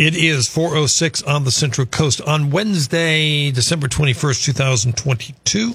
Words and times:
It 0.00 0.16
is 0.16 0.48
406 0.48 1.24
on 1.24 1.44
the 1.44 1.50
Central 1.50 1.86
Coast 1.86 2.22
on 2.22 2.50
Wednesday, 2.50 3.50
December 3.50 3.86
21st, 3.86 4.44
2022. 4.46 5.74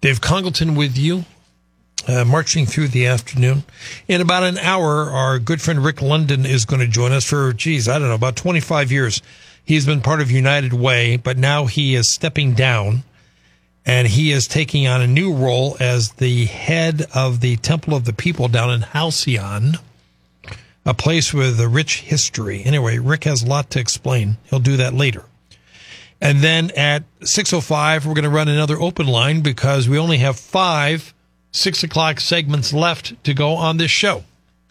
Dave 0.00 0.20
Congleton 0.20 0.76
with 0.76 0.96
you, 0.96 1.24
uh, 2.06 2.24
marching 2.24 2.66
through 2.66 2.86
the 2.86 3.08
afternoon. 3.08 3.64
In 4.06 4.20
about 4.20 4.44
an 4.44 4.58
hour, 4.58 5.10
our 5.10 5.40
good 5.40 5.60
friend 5.60 5.84
Rick 5.84 6.00
London 6.00 6.46
is 6.46 6.64
going 6.64 6.78
to 6.82 6.86
join 6.86 7.10
us 7.10 7.24
for, 7.24 7.52
geez, 7.52 7.88
I 7.88 7.98
don't 7.98 8.10
know, 8.10 8.14
about 8.14 8.36
25 8.36 8.92
years. 8.92 9.20
He's 9.64 9.86
been 9.86 10.02
part 10.02 10.20
of 10.20 10.30
United 10.30 10.72
Way, 10.72 11.16
but 11.16 11.36
now 11.36 11.66
he 11.66 11.96
is 11.96 12.14
stepping 12.14 12.54
down 12.54 13.02
and 13.84 14.06
he 14.06 14.30
is 14.30 14.46
taking 14.46 14.86
on 14.86 15.02
a 15.02 15.08
new 15.08 15.34
role 15.34 15.76
as 15.80 16.12
the 16.12 16.44
head 16.44 17.06
of 17.12 17.40
the 17.40 17.56
Temple 17.56 17.96
of 17.96 18.04
the 18.04 18.12
People 18.12 18.46
down 18.46 18.70
in 18.70 18.82
Halcyon 18.82 19.78
a 20.84 20.94
place 20.94 21.32
with 21.32 21.60
a 21.60 21.68
rich 21.68 22.00
history. 22.00 22.62
Anyway, 22.64 22.98
Rick 22.98 23.24
has 23.24 23.42
a 23.42 23.46
lot 23.46 23.70
to 23.70 23.80
explain. 23.80 24.36
He'll 24.44 24.58
do 24.58 24.76
that 24.78 24.94
later. 24.94 25.24
And 26.20 26.38
then 26.38 26.70
at 26.76 27.02
6.05, 27.20 28.06
we're 28.06 28.14
going 28.14 28.24
to 28.24 28.30
run 28.30 28.48
another 28.48 28.80
open 28.80 29.06
line 29.06 29.40
because 29.40 29.88
we 29.88 29.98
only 29.98 30.18
have 30.18 30.38
five 30.38 31.14
six 31.52 31.82
o'clock 31.82 32.18
segments 32.18 32.72
left 32.72 33.22
to 33.24 33.34
go 33.34 33.50
on 33.50 33.76
this 33.76 33.90
show 33.90 34.24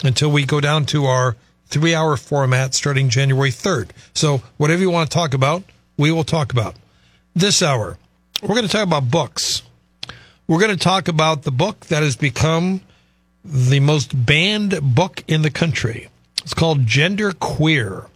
until 0.04 0.32
we 0.32 0.46
go 0.46 0.60
down 0.60 0.86
to 0.86 1.06
our 1.06 1.38
three 1.68 1.94
hour 1.94 2.18
format 2.18 2.74
starting 2.74 3.10
January 3.10 3.52
3rd. 3.52 3.92
So 4.14 4.42
whatever 4.58 4.82
you 4.82 4.90
want 4.90 5.10
to 5.10 5.14
talk 5.14 5.34
about, 5.34 5.64
we 5.98 6.12
will 6.12 6.24
talk 6.24 6.52
about. 6.52 6.76
This 7.36 7.62
hour, 7.62 7.98
we're 8.42 8.56
going 8.56 8.68
to 8.68 8.72
talk 8.72 8.86
about 8.86 9.10
books. 9.10 9.62
We're 10.48 10.60
going 10.60 10.76
to 10.76 10.84
talk 10.84 11.08
about 11.08 11.44
the 11.44 11.52
book 11.52 11.86
that 11.86 12.04
has 12.04 12.18
become 12.18 12.82
the 13.44 13.80
most 13.80 14.26
banned 14.26 14.80
book 14.96 15.24
in 15.28 15.42
the 15.42 15.52
country. 15.52 16.10
It's 16.44 16.54
called 16.54 16.86
Gender 16.86 17.32
Queer. 17.34 18.08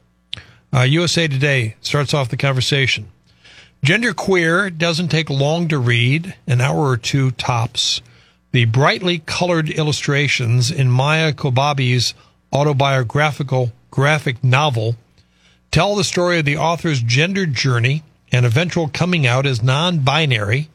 Uh, 0.73 0.81
USA 0.81 1.27
Today 1.27 1.75
starts 1.81 2.13
off 2.13 2.29
the 2.29 2.37
conversation. 2.37 3.07
Gender 3.83 4.13
Queer 4.13 4.69
doesn't 4.69 5.09
take 5.09 5.29
long 5.29 5.67
to 5.67 5.77
read, 5.77 6.35
an 6.47 6.61
hour 6.61 6.89
or 6.89 6.97
two 6.97 7.31
tops. 7.31 8.01
The 8.51 8.65
brightly 8.65 9.19
colored 9.19 9.69
illustrations 9.69 10.71
in 10.71 10.89
Maia 10.89 11.33
Kobabe's 11.33 12.13
autobiographical 12.51 13.71
graphic 13.91 14.43
novel 14.43 14.95
tell 15.71 15.95
the 15.95 16.03
story 16.03 16.39
of 16.39 16.45
the 16.45 16.57
author's 16.57 17.01
gender 17.01 17.45
journey 17.45 18.03
and 18.31 18.45
eventual 18.45 18.87
coming 18.87 19.27
out 19.27 19.45
as 19.45 19.61
non 19.61 19.99
binary 19.99 20.69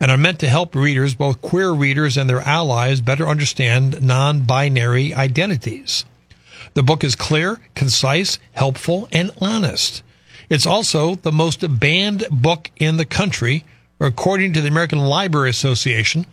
and 0.00 0.10
are 0.10 0.16
meant 0.16 0.38
to 0.40 0.48
help 0.48 0.74
readers, 0.74 1.14
both 1.14 1.40
queer 1.40 1.72
readers 1.72 2.16
and 2.16 2.28
their 2.28 2.40
allies, 2.40 3.00
better 3.00 3.26
understand 3.26 4.02
non 4.02 4.40
binary 4.40 5.14
identities. 5.14 6.04
The 6.74 6.82
book 6.82 7.04
is 7.04 7.14
clear, 7.14 7.60
concise, 7.74 8.38
helpful, 8.52 9.08
and 9.12 9.30
honest. 9.40 10.02
It's 10.50 10.66
also 10.66 11.14
the 11.14 11.32
most 11.32 11.64
banned 11.78 12.26
book 12.30 12.70
in 12.76 12.96
the 12.96 13.04
country, 13.04 13.64
according 14.00 14.52
to 14.54 14.60
the 14.60 14.68
American 14.68 14.98
Library 14.98 15.50
Association, 15.50 16.26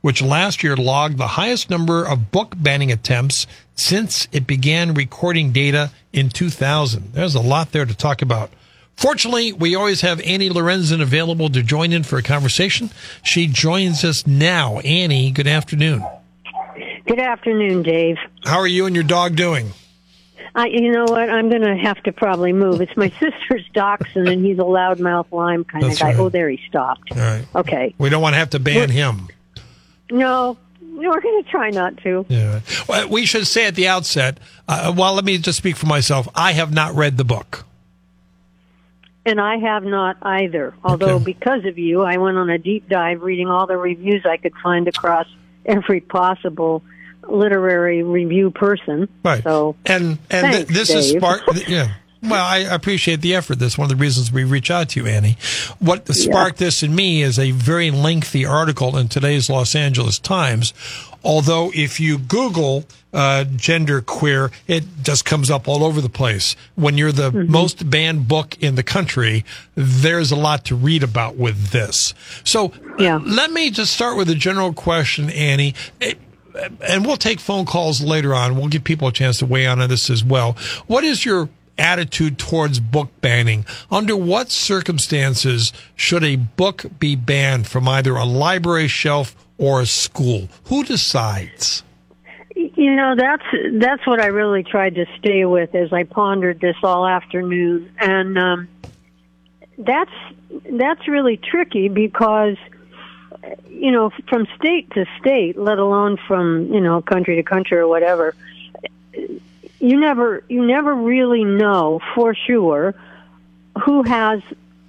which 0.00 0.22
last 0.22 0.62
year 0.62 0.76
logged 0.76 1.18
the 1.18 1.28
highest 1.28 1.70
number 1.70 2.04
of 2.04 2.32
book 2.32 2.54
banning 2.56 2.90
attempts 2.90 3.46
since 3.74 4.26
it 4.32 4.46
began 4.46 4.94
recording 4.94 5.52
data 5.52 5.90
in 6.12 6.28
2000. 6.28 7.12
There's 7.12 7.34
a 7.34 7.40
lot 7.40 7.72
there 7.72 7.86
to 7.86 7.94
talk 7.94 8.22
about. 8.22 8.50
Fortunately, 8.96 9.52
we 9.52 9.74
always 9.74 10.02
have 10.02 10.20
Annie 10.20 10.50
Lorenzen 10.50 11.00
available 11.00 11.48
to 11.50 11.62
join 11.62 11.92
in 11.92 12.02
for 12.02 12.18
a 12.18 12.22
conversation. 12.22 12.90
She 13.22 13.46
joins 13.46 14.04
us 14.04 14.26
now. 14.26 14.78
Annie, 14.80 15.30
good 15.30 15.46
afternoon. 15.46 16.04
Good 17.06 17.18
afternoon, 17.18 17.82
Dave. 17.82 18.16
How 18.44 18.58
are 18.58 18.66
you 18.66 18.86
and 18.86 18.94
your 18.94 19.04
dog 19.04 19.34
doing? 19.34 19.72
I, 20.54 20.66
you 20.66 20.92
know 20.92 21.04
what? 21.04 21.30
I'm 21.30 21.48
going 21.48 21.62
to 21.62 21.76
have 21.76 22.00
to 22.04 22.12
probably 22.12 22.52
move. 22.52 22.80
It's 22.80 22.96
my 22.96 23.08
sister's 23.20 23.64
dachshund, 23.72 24.28
and 24.28 24.44
he's 24.44 24.58
a 24.58 24.62
loudmouth 24.62 25.32
Lyme 25.32 25.64
kind 25.64 25.84
That's 25.84 25.94
of 25.96 26.00
guy. 26.00 26.06
right. 26.10 26.18
Oh, 26.18 26.28
there 26.28 26.48
he 26.48 26.60
stopped. 26.68 27.10
All 27.12 27.18
right. 27.18 27.46
Okay. 27.56 27.94
We 27.98 28.08
don't 28.10 28.22
want 28.22 28.34
to 28.34 28.38
have 28.38 28.50
to 28.50 28.60
ban 28.60 28.90
him. 28.90 29.28
No, 30.10 30.58
we're 30.80 31.20
going 31.20 31.42
to 31.42 31.50
try 31.50 31.70
not 31.70 31.96
to. 31.98 32.26
Yeah. 32.28 32.60
Well, 32.86 33.08
we 33.08 33.24
should 33.24 33.46
say 33.46 33.66
at 33.66 33.74
the 33.74 33.88
outset, 33.88 34.38
uh, 34.68 34.92
well, 34.96 35.14
let 35.14 35.24
me 35.24 35.38
just 35.38 35.56
speak 35.58 35.76
for 35.76 35.86
myself. 35.86 36.28
I 36.34 36.52
have 36.52 36.72
not 36.72 36.94
read 36.94 37.16
the 37.16 37.24
book. 37.24 37.64
And 39.24 39.40
I 39.40 39.58
have 39.58 39.84
not 39.84 40.16
either. 40.22 40.74
Although, 40.82 41.14
Okay. 41.16 41.24
because 41.24 41.64
of 41.64 41.78
you, 41.78 42.02
I 42.02 42.16
went 42.18 42.36
on 42.38 42.50
a 42.50 42.58
deep 42.58 42.88
dive 42.88 43.22
reading 43.22 43.48
all 43.48 43.66
the 43.66 43.76
reviews 43.76 44.24
I 44.26 44.36
could 44.36 44.54
find 44.62 44.88
across 44.88 45.26
every 45.64 46.00
possible 46.00 46.82
literary 47.28 48.02
review 48.02 48.50
person. 48.50 49.08
Right. 49.24 49.42
So, 49.44 49.76
and 49.86 50.18
and 50.30 50.52
th- 50.52 50.66
Thanks, 50.66 50.72
this 50.74 50.90
is 50.90 51.12
Dave. 51.12 51.20
spark. 51.20 51.42
Yeah. 51.68 51.92
Well, 52.22 52.44
I 52.44 52.58
appreciate 52.58 53.20
the 53.20 53.34
effort. 53.34 53.58
That's 53.58 53.76
one 53.76 53.86
of 53.90 53.96
the 53.98 54.00
reasons 54.00 54.30
we 54.30 54.44
reach 54.44 54.70
out 54.70 54.90
to 54.90 55.00
you, 55.00 55.06
Annie. 55.08 55.36
What 55.80 56.06
sparked 56.14 56.58
this 56.58 56.82
in 56.84 56.94
me 56.94 57.22
is 57.22 57.36
a 57.38 57.50
very 57.50 57.90
lengthy 57.90 58.46
article 58.46 58.96
in 58.96 59.08
today's 59.08 59.50
Los 59.50 59.74
Angeles 59.74 60.20
Times. 60.20 60.72
Although, 61.24 61.72
if 61.74 61.98
you 61.98 62.18
Google 62.18 62.84
uh, 63.12 63.44
gender 63.44 64.00
queer, 64.02 64.50
it 64.68 64.84
just 65.02 65.24
comes 65.24 65.50
up 65.50 65.66
all 65.68 65.82
over 65.84 66.00
the 66.00 66.08
place. 66.08 66.54
When 66.76 66.96
you're 66.96 67.10
the 67.12 67.30
Mm-hmm. 67.32 67.50
most 67.52 67.90
banned 67.90 68.28
book 68.28 68.56
in 68.60 68.76
the 68.76 68.82
country, 68.84 69.44
there's 69.74 70.30
a 70.32 70.36
lot 70.36 70.64
to 70.66 70.76
read 70.76 71.02
about 71.02 71.36
with 71.36 71.70
this. 71.70 72.14
So, 72.44 72.72
Yeah. 72.98 73.18
let 73.24 73.50
me 73.52 73.70
just 73.70 73.92
start 73.92 74.16
with 74.16 74.30
a 74.30 74.34
general 74.36 74.72
question, 74.72 75.28
Annie. 75.30 75.74
It- 76.00 76.18
and 76.82 77.06
we'll 77.06 77.16
take 77.16 77.40
phone 77.40 77.64
calls 77.64 78.02
later 78.02 78.34
on. 78.34 78.56
We'll 78.56 78.68
give 78.68 78.84
people 78.84 79.08
a 79.08 79.12
chance 79.12 79.38
to 79.38 79.46
weigh 79.46 79.64
in 79.64 79.80
on 79.80 79.88
this 79.88 80.10
as 80.10 80.22
well. 80.22 80.54
What 80.86 81.02
is 81.02 81.24
your 81.24 81.48
attitude 81.78 82.38
towards 82.38 82.80
book 82.80 83.08
banning? 83.20 83.64
Under 83.90 84.16
what 84.16 84.50
circumstances 84.50 85.72
should 85.94 86.24
a 86.24 86.36
book 86.36 86.84
be 86.98 87.16
banned 87.16 87.66
from 87.66 87.88
either 87.88 88.16
a 88.16 88.24
library 88.24 88.88
shelf 88.88 89.34
or 89.58 89.80
a 89.80 89.86
school? 89.86 90.48
Who 90.64 90.84
decides? 90.84 91.82
You 92.54 92.94
know, 92.94 93.14
that's 93.16 93.44
that's 93.74 94.06
what 94.06 94.20
I 94.20 94.26
really 94.26 94.62
tried 94.62 94.96
to 94.96 95.06
stay 95.18 95.44
with 95.44 95.74
as 95.74 95.92
I 95.92 96.04
pondered 96.04 96.60
this 96.60 96.76
all 96.82 97.06
afternoon, 97.06 97.92
and 97.98 98.38
um, 98.38 98.68
that's 99.78 100.12
that's 100.70 101.08
really 101.08 101.36
tricky 101.38 101.88
because 101.88 102.56
you 103.68 103.90
know 103.90 104.10
from 104.28 104.46
state 104.56 104.90
to 104.92 105.06
state, 105.20 105.56
let 105.56 105.78
alone 105.78 106.18
from 106.28 106.72
you 106.72 106.80
know 106.80 107.00
country 107.00 107.36
to 107.36 107.42
country 107.42 107.78
or 107.78 107.88
whatever, 107.88 108.34
you 109.82 109.98
never 109.98 110.44
you 110.48 110.64
never 110.64 110.94
really 110.94 111.44
know 111.44 112.00
for 112.14 112.34
sure 112.34 112.94
who 113.84 114.04
has 114.04 114.40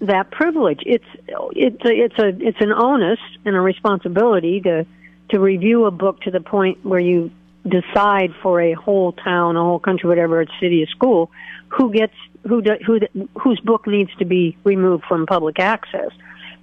that 0.02 0.30
privilege. 0.30 0.82
It's 0.86 1.04
it's 1.28 1.84
a, 1.84 1.90
it's 1.90 2.20
a 2.20 2.28
it's 2.28 2.62
an 2.62 2.72
onus 2.72 3.20
and 3.44 3.56
a 3.56 3.60
responsibility 3.60 4.62
to 4.62 4.86
to 5.30 5.40
review 5.40 5.86
a 5.86 5.92
book 5.92 6.22
to 6.22 6.32
the 6.32 6.42
point 6.42 6.86
where 6.86 7.00
you 7.00 7.32
decide 7.68 8.36
for 8.44 8.62
a 8.62 8.74
whole 8.74 9.14
town, 9.14 9.56
a 9.56 9.62
whole 9.62 9.80
country, 9.80 10.08
whatever 10.08 10.42
it's 10.42 10.52
city 10.60 10.84
or 10.84 10.88
school, 10.88 11.32
who 11.70 11.92
gets 11.92 12.14
who 12.48 12.62
do, 12.62 12.76
who 12.86 13.00
whose 13.42 13.60
book 13.62 13.88
needs 13.88 14.12
to 14.20 14.26
be 14.26 14.56
removed 14.64 15.06
from 15.06 15.26
public 15.26 15.60
access, 15.60 16.12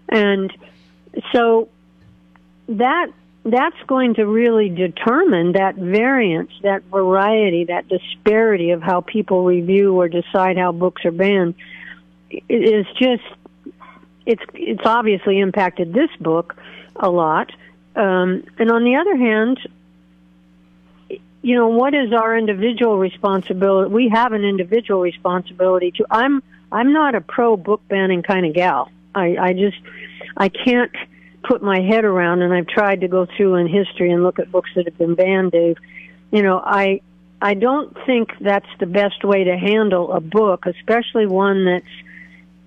and 0.09 0.53
so 1.33 1.69
that 2.69 3.11
that's 3.45 3.77
going 3.87 4.15
to 4.15 4.27
really 4.27 4.69
determine 4.69 5.53
that 5.53 5.75
variance, 5.77 6.51
that 6.63 6.83
variety, 6.85 7.65
that 7.65 7.89
disparity 7.89 8.71
of 8.71 8.83
how 8.83 9.01
people 9.01 9.45
review 9.45 9.99
or 9.99 10.09
decide 10.09 10.59
how 10.59 10.73
books 10.73 11.05
are 11.05 11.11
banned 11.11 11.55
is 12.49 12.87
just 12.99 13.23
it's 14.27 14.43
it's 14.55 14.83
obviously 14.85 15.41
impacted 15.41 15.93
this 15.93 16.11
book 16.21 16.57
a 16.97 17.11
lot. 17.11 17.51
Um, 17.97 18.45
and 18.59 18.71
on 18.71 18.85
the 18.85 18.97
other 18.97 19.17
hand, 19.17 19.59
you 21.43 21.57
know, 21.57 21.69
what 21.69 21.95
is 21.95 22.13
our 22.13 22.37
individual 22.37 22.99
responsibility? 22.99 23.91
We 23.91 24.09
have 24.11 24.33
an 24.33 24.45
individual 24.45 25.01
responsibility 25.01 25.91
to. 25.93 26.07
I'm 26.11 26.43
I'm 26.71 26.93
not 26.93 27.15
a 27.15 27.21
pro 27.21 27.57
book 27.57 27.81
banning 27.89 28.23
kind 28.23 28.45
of 28.45 28.55
gal. 28.55 28.91
I 29.15 29.37
I 29.37 29.53
just 29.55 29.79
I 30.37 30.51
can't 30.51 30.93
put 31.43 31.63
my 31.63 31.81
head 31.81 32.05
around, 32.05 32.43
and 32.43 32.53
I've 32.53 32.67
tried 32.67 33.01
to 33.03 33.09
go 33.09 33.27
through 33.37 33.57
in 33.57 33.67
history 33.67 34.11
and 34.11 34.23
look 34.23 34.39
at 34.39 34.51
books 34.51 34.71
that 34.77 34.87
have 34.87 34.99
been 34.99 35.15
banned. 35.15 35.53
Dave, 35.53 35.77
you 36.31 36.43
know, 36.43 36.59
I 36.59 37.01
I 37.43 37.55
don't 37.55 37.97
think 38.07 38.31
that's 38.41 38.69
the 38.79 38.87
best 38.87 39.25
way 39.25 39.45
to 39.45 39.57
handle 39.57 40.13
a 40.13 40.21
book, 40.21 40.67
especially 40.67 41.27
one 41.27 41.65
that's 41.65 41.85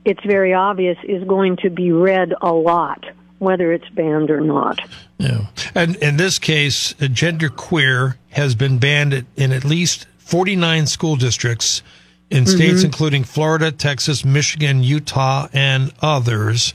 it's 0.05 0.23
very 0.25 0.53
obvious 0.53 0.97
is 1.03 1.23
going 1.23 1.57
to 1.57 1.69
be 1.69 1.91
read 1.91 2.33
a 2.41 2.51
lot, 2.51 3.05
whether 3.39 3.71
it's 3.71 3.87
banned 3.89 4.29
or 4.29 4.41
not. 4.41 4.79
Yeah. 5.17 5.45
And 5.73 5.95
in 5.97 6.17
this 6.17 6.39
case, 6.39 6.93
gender 6.93 7.49
queer 7.49 8.17
has 8.31 8.55
been 8.55 8.79
banned 8.79 9.25
in 9.37 9.51
at 9.51 9.63
least 9.63 10.07
49 10.17 10.87
school 10.87 11.15
districts 11.15 11.81
in 12.33 12.47
states 12.47 12.77
mm-hmm. 12.77 12.85
including 12.85 13.24
Florida, 13.24 13.71
Texas, 13.71 14.25
Michigan, 14.25 14.81
Utah, 14.81 15.47
and 15.53 15.94
others. 16.01 16.74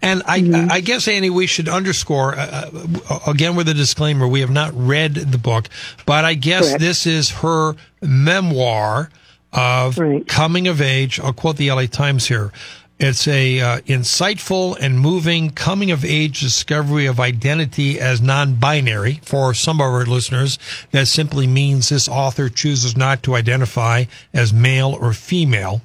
And 0.00 0.22
I, 0.24 0.40
mm-hmm. 0.40 0.70
I 0.70 0.80
guess, 0.80 1.08
Annie, 1.08 1.30
we 1.30 1.48
should 1.48 1.68
underscore 1.68 2.36
uh, 2.38 2.70
uh, 3.10 3.18
again 3.26 3.56
with 3.56 3.68
a 3.68 3.74
disclaimer: 3.74 4.28
we 4.28 4.40
have 4.40 4.50
not 4.50 4.72
read 4.74 5.14
the 5.14 5.38
book, 5.38 5.68
but 6.06 6.24
I 6.24 6.34
guess 6.34 6.68
Correct. 6.68 6.80
this 6.80 7.06
is 7.06 7.30
her 7.30 7.74
memoir 8.00 9.10
of 9.52 9.98
right. 9.98 10.26
coming 10.28 10.68
of 10.68 10.80
age. 10.80 11.18
I'll 11.18 11.32
quote 11.32 11.56
the 11.56 11.72
LA 11.72 11.86
Times 11.86 12.28
here. 12.28 12.52
It's 13.02 13.26
a 13.26 13.60
uh, 13.60 13.80
insightful 13.80 14.76
and 14.78 15.00
moving 15.00 15.52
coming 15.52 15.90
of 15.90 16.04
age 16.04 16.40
discovery 16.40 17.06
of 17.06 17.18
identity 17.18 17.98
as 17.98 18.20
non-binary. 18.20 19.20
For 19.24 19.54
some 19.54 19.80
of 19.80 19.86
our 19.86 20.04
listeners, 20.04 20.58
that 20.90 21.08
simply 21.08 21.46
means 21.46 21.88
this 21.88 22.10
author 22.10 22.50
chooses 22.50 22.98
not 22.98 23.22
to 23.22 23.36
identify 23.36 24.04
as 24.34 24.52
male 24.52 24.98
or 25.00 25.14
female. 25.14 25.80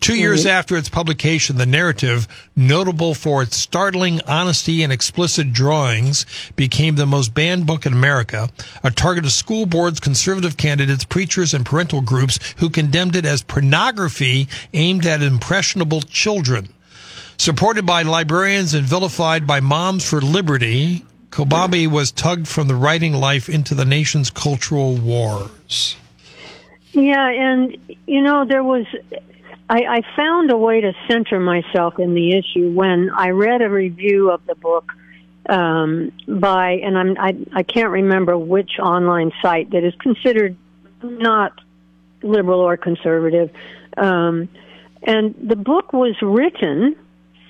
Two 0.00 0.16
years 0.16 0.46
after 0.46 0.76
its 0.76 0.88
publication, 0.88 1.56
the 1.56 1.66
narrative, 1.66 2.26
notable 2.56 3.14
for 3.14 3.42
its 3.42 3.56
startling 3.56 4.20
honesty 4.26 4.82
and 4.82 4.92
explicit 4.92 5.52
drawings, 5.52 6.26
became 6.56 6.96
the 6.96 7.06
most 7.06 7.34
banned 7.34 7.66
book 7.66 7.86
in 7.86 7.92
America, 7.92 8.48
a 8.82 8.90
target 8.90 9.24
of 9.24 9.32
school 9.32 9.66
boards, 9.66 10.00
conservative 10.00 10.56
candidates, 10.56 11.04
preachers, 11.04 11.54
and 11.54 11.66
parental 11.66 12.00
groups 12.00 12.38
who 12.58 12.70
condemned 12.70 13.16
it 13.16 13.24
as 13.24 13.42
pornography 13.42 14.48
aimed 14.72 15.06
at 15.06 15.22
impressionable 15.22 16.02
children. 16.02 16.68
Supported 17.36 17.84
by 17.84 18.02
librarians 18.02 18.74
and 18.74 18.86
vilified 18.86 19.46
by 19.46 19.60
Moms 19.60 20.08
for 20.08 20.20
Liberty, 20.20 21.04
Kobabe 21.30 21.88
was 21.88 22.12
tugged 22.12 22.46
from 22.46 22.68
the 22.68 22.76
writing 22.76 23.12
life 23.12 23.48
into 23.48 23.74
the 23.74 23.84
nation's 23.84 24.30
cultural 24.30 24.96
wars. 24.96 25.96
Yeah, 26.92 27.28
and 27.28 27.76
you 28.06 28.22
know 28.22 28.44
there 28.44 28.62
was 28.62 28.86
I, 29.68 29.78
I 29.78 30.00
found 30.16 30.50
a 30.50 30.56
way 30.56 30.80
to 30.82 30.92
center 31.08 31.40
myself 31.40 31.98
in 31.98 32.14
the 32.14 32.36
issue 32.36 32.70
when 32.72 33.10
I 33.10 33.30
read 33.30 33.62
a 33.62 33.70
review 33.70 34.30
of 34.30 34.44
the 34.46 34.54
book 34.54 34.92
um, 35.48 36.12
by, 36.28 36.72
and 36.72 36.98
I'm, 36.98 37.16
I, 37.18 37.36
I 37.54 37.62
can't 37.62 37.90
remember 37.90 38.36
which 38.36 38.78
online 38.78 39.32
site 39.40 39.70
that 39.70 39.84
is 39.84 39.94
considered 40.00 40.56
not 41.02 41.52
liberal 42.22 42.60
or 42.60 42.76
conservative. 42.76 43.50
Um, 43.96 44.48
and 45.02 45.34
the 45.42 45.56
book 45.56 45.92
was 45.92 46.16
written, 46.22 46.96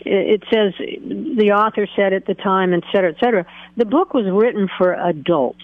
it 0.01 0.43
says, 0.53 0.75
the 0.79 1.53
author 1.53 1.89
said 1.97 2.13
at 2.13 2.27
the 2.27 2.35
time, 2.35 2.75
et 2.75 2.83
cetera, 2.93 3.11
et 3.11 3.17
cetera. 3.21 3.47
The 3.77 3.85
book 3.85 4.13
was 4.13 4.27
written 4.27 4.69
for 4.77 4.93
adults. 4.93 5.63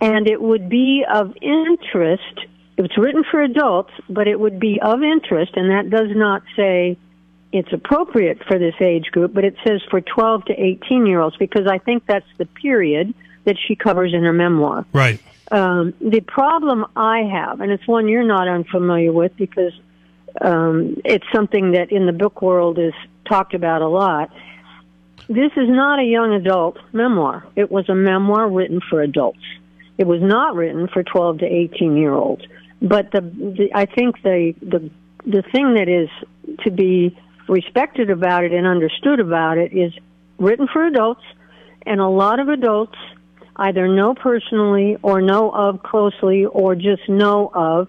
And 0.00 0.28
it 0.28 0.40
would 0.40 0.68
be 0.70 1.04
of 1.10 1.34
interest 1.42 2.46
it's 2.84 2.98
written 2.98 3.24
for 3.30 3.42
adults, 3.42 3.92
but 4.08 4.28
it 4.28 4.38
would 4.38 4.58
be 4.58 4.80
of 4.80 5.02
interest, 5.02 5.52
and 5.56 5.70
that 5.70 5.90
does 5.90 6.08
not 6.14 6.42
say 6.56 6.96
it's 7.52 7.72
appropriate 7.72 8.42
for 8.46 8.58
this 8.58 8.74
age 8.80 9.10
group, 9.10 9.34
but 9.34 9.44
it 9.44 9.56
says 9.66 9.80
for 9.90 10.00
12 10.00 10.46
to 10.46 10.52
18 10.52 11.06
year 11.06 11.20
olds 11.20 11.36
because 11.36 11.66
I 11.66 11.78
think 11.78 12.06
that's 12.06 12.26
the 12.38 12.46
period 12.46 13.12
that 13.44 13.56
she 13.66 13.74
covers 13.74 14.14
in 14.14 14.22
her 14.22 14.32
memoir. 14.32 14.86
Right. 14.92 15.20
Um, 15.50 15.94
the 16.00 16.20
problem 16.20 16.86
I 16.94 17.22
have, 17.22 17.60
and 17.60 17.72
it's 17.72 17.86
one 17.86 18.06
you're 18.06 18.22
not 18.22 18.46
unfamiliar 18.46 19.12
with 19.12 19.36
because 19.36 19.72
um, 20.40 20.96
it's 21.04 21.24
something 21.34 21.72
that 21.72 21.90
in 21.90 22.06
the 22.06 22.12
book 22.12 22.40
world 22.40 22.78
is 22.78 22.94
talked 23.28 23.54
about 23.54 23.82
a 23.82 23.88
lot. 23.88 24.30
This 25.28 25.52
is 25.56 25.68
not 25.68 25.98
a 25.98 26.04
young 26.04 26.34
adult 26.34 26.78
memoir. 26.92 27.46
It 27.56 27.70
was 27.70 27.88
a 27.88 27.94
memoir 27.94 28.48
written 28.48 28.80
for 28.88 29.02
adults. 29.02 29.42
It 29.98 30.06
was 30.06 30.22
not 30.22 30.54
written 30.54 30.88
for 30.88 31.02
12 31.02 31.38
to 31.38 31.46
18 31.46 31.96
year 31.96 32.14
olds. 32.14 32.44
But 32.82 33.12
the, 33.12 33.20
the 33.20 33.70
I 33.74 33.86
think 33.86 34.22
the 34.22 34.54
the 34.62 34.90
the 35.26 35.42
thing 35.52 35.74
that 35.74 35.88
is 35.88 36.08
to 36.64 36.70
be 36.70 37.16
respected 37.48 38.10
about 38.10 38.44
it 38.44 38.52
and 38.52 38.66
understood 38.66 39.20
about 39.20 39.58
it 39.58 39.72
is 39.72 39.92
written 40.38 40.66
for 40.72 40.86
adults, 40.86 41.24
and 41.84 42.00
a 42.00 42.08
lot 42.08 42.40
of 42.40 42.48
adults 42.48 42.96
either 43.56 43.86
know 43.88 44.14
personally 44.14 44.96
or 45.02 45.20
know 45.20 45.50
of 45.50 45.82
closely 45.82 46.46
or 46.46 46.74
just 46.74 47.06
know 47.08 47.50
of 47.52 47.88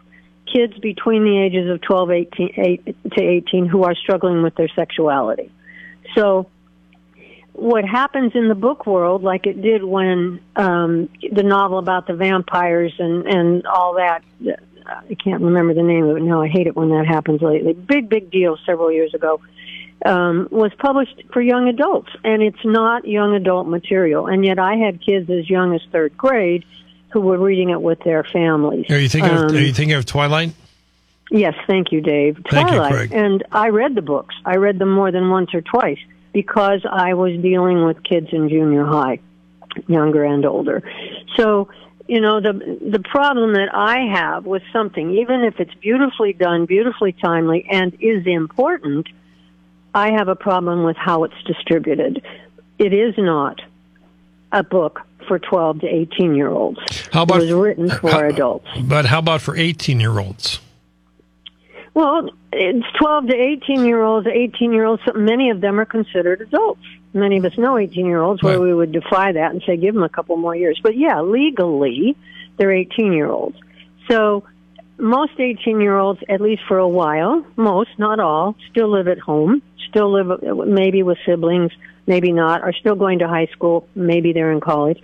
kids 0.52 0.78
between 0.80 1.24
the 1.24 1.42
ages 1.42 1.70
of 1.70 1.80
12 1.82 2.12
18, 2.12 2.54
8 2.58 2.96
to 3.14 3.24
18 3.24 3.66
who 3.68 3.84
are 3.84 3.96
struggling 3.96 4.44
with 4.44 4.56
their 4.56 4.68
sexuality. 4.76 5.50
So 6.16 6.48
what 7.54 7.86
happens 7.86 8.34
in 8.36 8.48
the 8.48 8.56
book 8.56 8.86
world, 8.86 9.24
like 9.24 9.46
it 9.46 9.62
did 9.62 9.84
when 9.84 10.42
um, 10.56 11.10
the 11.32 11.44
novel 11.44 11.78
about 11.78 12.08
the 12.08 12.16
vampires 12.16 12.94
and 13.00 13.28
and 13.28 13.66
all 13.68 13.96
that, 13.96 14.24
I 15.10 15.16
can't 15.16 15.42
remember 15.42 15.74
the 15.74 15.84
name 15.84 16.06
of 16.06 16.18
it 16.18 16.24
now. 16.24 16.42
I 16.42 16.48
hate 16.48 16.68
it 16.68 16.76
when 16.76 16.90
that 16.90 17.06
happens 17.08 17.42
lately. 17.42 17.74
Big, 17.74 18.10
big 18.10 18.32
deal 18.32 18.58
several 18.66 18.92
years 18.92 19.14
ago. 19.14 19.42
Um, 20.04 20.48
was 20.50 20.72
published 20.80 21.22
for 21.32 21.42
young 21.42 21.68
adults, 21.68 22.10
and 22.24 22.42
it's 22.42 22.66
not 22.66 23.08
young 23.08 23.36
adult 23.36 23.68
material. 23.68 24.26
And 24.26 24.44
yet, 24.44 24.58
I 24.58 24.76
had 24.76 25.00
kids 25.00 25.30
as 25.30 25.48
young 25.48 25.76
as 25.76 25.82
third 25.92 26.18
grade 26.18 26.66
who 27.10 27.22
were 27.22 27.38
reading 27.38 27.70
it 27.70 27.82
with 27.82 28.00
their 28.00 28.24
families. 28.24 28.90
Are 28.90 28.98
you 28.98 29.10
thinking? 29.10 29.32
Um, 29.32 29.46
of, 29.46 29.52
are 29.52 29.62
you 29.62 29.74
thinking 29.74 29.94
of 29.94 30.08
Twilight? 30.08 30.54
Yes, 31.30 31.54
thank 31.68 31.92
you, 31.92 32.02
Dave. 32.02 32.44
Twilight, 32.44 33.12
you, 33.12 33.18
and 33.18 33.44
I 33.52 33.70
read 33.70 33.94
the 33.94 34.02
books. 34.02 34.36
I 34.44 34.56
read 34.56 34.80
them 34.80 34.92
more 34.92 35.12
than 35.12 35.30
once 35.30 35.54
or 35.54 35.62
twice 35.62 36.00
because 36.34 36.82
I 36.90 37.14
was 37.14 37.40
dealing 37.42 37.86
with 37.86 38.04
kids 38.04 38.28
in 38.32 38.50
junior 38.50 38.86
high, 38.86 39.20
younger 39.88 40.24
and 40.24 40.46
older. 40.46 40.82
So 41.38 41.70
you 42.08 42.22
know 42.22 42.42
the 42.42 42.54
the 42.92 43.00
problem 43.00 43.54
that 43.54 43.70
I 43.74 44.06
have 44.14 44.46
with 44.46 44.64
something, 44.74 45.12
even 45.18 45.44
if 45.44 45.60
it's 45.60 45.74
beautifully 45.76 46.34
done, 46.34 46.66
beautifully 46.66 47.14
timely, 47.14 47.66
and 47.70 47.94
is 48.00 48.26
important, 48.26 49.08
I 49.94 50.12
have 50.12 50.28
a 50.28 50.36
problem 50.36 50.84
with 50.84 50.98
how 50.98 51.24
it's 51.24 51.44
distributed. 51.46 52.24
It 52.80 52.94
is 52.94 53.16
not 53.18 53.62
a 54.52 54.64
book 54.64 55.02
for 55.28 55.40
12 55.40 55.82
to 55.82 55.88
18 55.88 56.36
year 56.36 56.50
olds. 56.50 56.80
How 57.12 57.24
about 57.24 57.42
it 57.42 57.44
was 57.44 57.54
written 57.54 57.90
for 57.90 58.10
how, 58.10 58.28
adults? 58.28 58.68
But 58.84 59.06
how 59.06 59.20
about 59.20 59.42
for 59.42 59.56
18 59.56 60.00
year 60.00 60.18
olds? 60.18 60.60
Well, 61.94 62.30
it's 62.54 62.86
12 62.98 63.28
to 63.28 63.36
18 63.36 63.86
year 63.86 64.02
olds, 64.02 64.28
18 64.28 64.74
year 64.74 64.86
olds, 64.86 65.02
many 65.14 65.50
of 65.50 65.62
them 65.62 65.80
are 65.80 65.86
considered 65.86 66.42
adults. 66.42 66.84
Many 67.14 67.38
of 67.38 67.46
us 67.46 67.58
know 67.58 67.78
18 67.78 68.06
year 68.06 68.22
olds 68.22 68.42
where 68.42 68.58
right. 68.58 68.64
we 68.64 68.74
would 68.74 68.92
defy 68.92 69.34
that 69.34 69.52
and 69.52 69.62
say 69.66 69.78
give 69.78 69.94
them 69.94 70.04
a 70.04 70.10
couple 70.10 70.38
more 70.38 70.56
years. 70.56 70.80
But 70.82 70.98
yeah, 70.98 71.22
legally, 71.22 72.16
they're 72.58 72.72
18 72.72 73.14
year 73.14 73.30
olds. 73.30 73.58
So 74.08 74.44
most 74.98 75.34
18 75.40 75.82
year 75.82 75.98
olds, 75.98 76.22
at 76.30 76.42
least 76.42 76.62
for 76.68 76.78
a 76.78 76.88
while, 76.88 77.46
most, 77.56 77.90
not 77.98 78.20
all, 78.20 78.56
still 78.70 78.90
live 78.90 79.08
at 79.08 79.20
home, 79.20 79.62
still 79.90 80.12
live 80.12 80.68
maybe 80.68 81.04
with 81.04 81.18
siblings, 81.26 81.72
maybe 82.08 82.32
not, 82.32 82.62
are 82.62 82.74
still 82.74 82.96
going 82.96 83.20
to 83.20 83.28
high 83.28 83.48
school, 83.48 83.88
maybe 83.96 84.32
they're 84.32 84.52
in 84.52 84.62
college. 84.62 85.02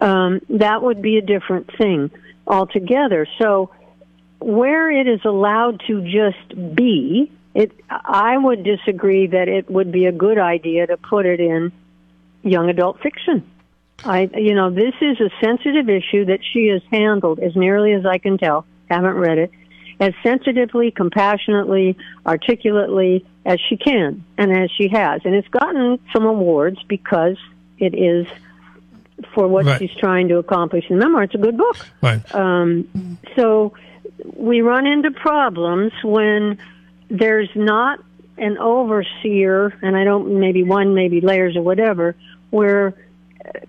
Um, 0.00 0.40
that 0.48 0.82
would 0.82 1.02
be 1.02 1.18
a 1.18 1.22
different 1.22 1.70
thing 1.76 2.10
altogether. 2.46 3.26
So 3.38 3.70
where 4.40 4.90
it 4.90 5.06
is 5.06 5.20
allowed 5.24 5.82
to 5.86 6.02
just 6.02 6.74
be, 6.74 7.30
it, 7.54 7.72
I 7.88 8.36
would 8.36 8.62
disagree 8.62 9.26
that 9.28 9.48
it 9.48 9.70
would 9.70 9.90
be 9.90 10.06
a 10.06 10.12
good 10.12 10.38
idea 10.38 10.86
to 10.86 10.96
put 10.96 11.26
it 11.26 11.40
in 11.40 11.72
young 12.42 12.68
adult 12.70 13.00
fiction. 13.00 13.48
I, 14.04 14.30
you 14.34 14.54
know, 14.54 14.70
this 14.70 14.94
is 15.00 15.20
a 15.20 15.30
sensitive 15.40 15.88
issue 15.88 16.26
that 16.26 16.40
she 16.52 16.68
has 16.68 16.82
handled 16.90 17.38
as 17.40 17.54
nearly 17.54 17.92
as 17.92 18.06
I 18.06 18.18
can 18.18 18.38
tell. 18.38 18.64
Haven't 18.88 19.14
read 19.14 19.38
it 19.38 19.50
as 20.00 20.14
sensitively, 20.22 20.90
compassionately, 20.90 21.96
articulately 22.24 23.26
as 23.44 23.60
she 23.68 23.76
can, 23.76 24.24
and 24.38 24.50
as 24.50 24.70
she 24.70 24.88
has, 24.88 25.20
and 25.24 25.34
it's 25.34 25.48
gotten 25.48 25.98
some 26.12 26.24
awards 26.24 26.82
because 26.84 27.36
it 27.78 27.94
is 27.94 28.26
for 29.34 29.46
what 29.46 29.66
right. 29.66 29.78
she's 29.78 29.94
trying 29.96 30.28
to 30.28 30.38
accomplish 30.38 30.86
in 30.88 30.98
the 30.98 31.04
memoir. 31.04 31.24
It's 31.24 31.34
a 31.34 31.38
good 31.38 31.58
book. 31.58 31.76
Right. 32.02 32.34
Um, 32.34 33.18
so 33.36 33.74
we 34.24 34.62
run 34.62 34.86
into 34.86 35.10
problems 35.10 35.92
when 36.02 36.58
there's 37.10 37.50
not 37.54 38.00
an 38.38 38.56
overseer, 38.58 39.76
and 39.82 39.96
I 39.96 40.04
don't, 40.04 40.40
maybe 40.40 40.62
one, 40.62 40.94
maybe 40.94 41.20
layers 41.20 41.56
or 41.56 41.62
whatever, 41.62 42.16
where 42.50 42.94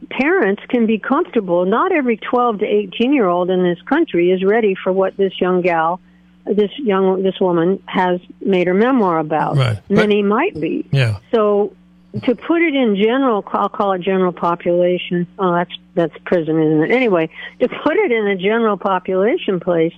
parents 0.10 0.62
can 0.70 0.86
be 0.86 0.98
comfortable. 0.98 1.66
Not 1.66 1.92
every 1.92 2.18
12 2.18 2.60
to 2.60 2.66
18 2.66 3.14
year 3.14 3.28
old 3.28 3.50
in 3.50 3.64
this 3.64 3.82
country 3.84 4.32
is 4.32 4.44
ready 4.44 4.76
for 4.76 4.92
what 4.92 5.18
this 5.18 5.34
young 5.40 5.62
gal, 5.62 6.00
this 6.46 6.72
young, 6.78 7.24
this 7.24 7.40
woman 7.40 7.82
has 7.86 8.20
made 8.40 8.68
her 8.68 8.74
memoir 8.74 9.20
about. 9.20 9.58
Right. 9.58 9.82
Many 9.90 10.22
but, 10.22 10.28
might 10.28 10.60
be. 10.60 10.88
Yeah. 10.92 11.20
So 11.32 11.76
to 12.24 12.36
put 12.36 12.62
it 12.62 12.76
in 12.76 12.96
general, 12.96 13.44
I'll 13.54 13.70
call 13.70 13.94
it 13.94 14.02
general 14.02 14.34
population. 14.34 15.28
Oh, 15.40 15.54
that's 15.54 15.72
that's 15.96 16.14
prison, 16.26 16.62
isn't 16.62 16.84
it? 16.84 16.92
Anyway, 16.92 17.30
to 17.60 17.68
put 17.68 17.96
it 17.98 18.12
in 18.12 18.28
a 18.28 18.36
general 18.36 18.78
population 18.78 19.60
place, 19.60 19.94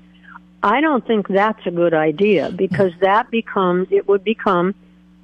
I 0.64 0.80
don't 0.80 1.06
think 1.06 1.28
that's 1.28 1.66
a 1.66 1.72
good 1.72 1.94
idea 1.94 2.50
because 2.50 2.94
that 3.02 3.30
becomes 3.30 3.90
it 3.92 4.08
would 4.08 4.24
become 4.24 4.74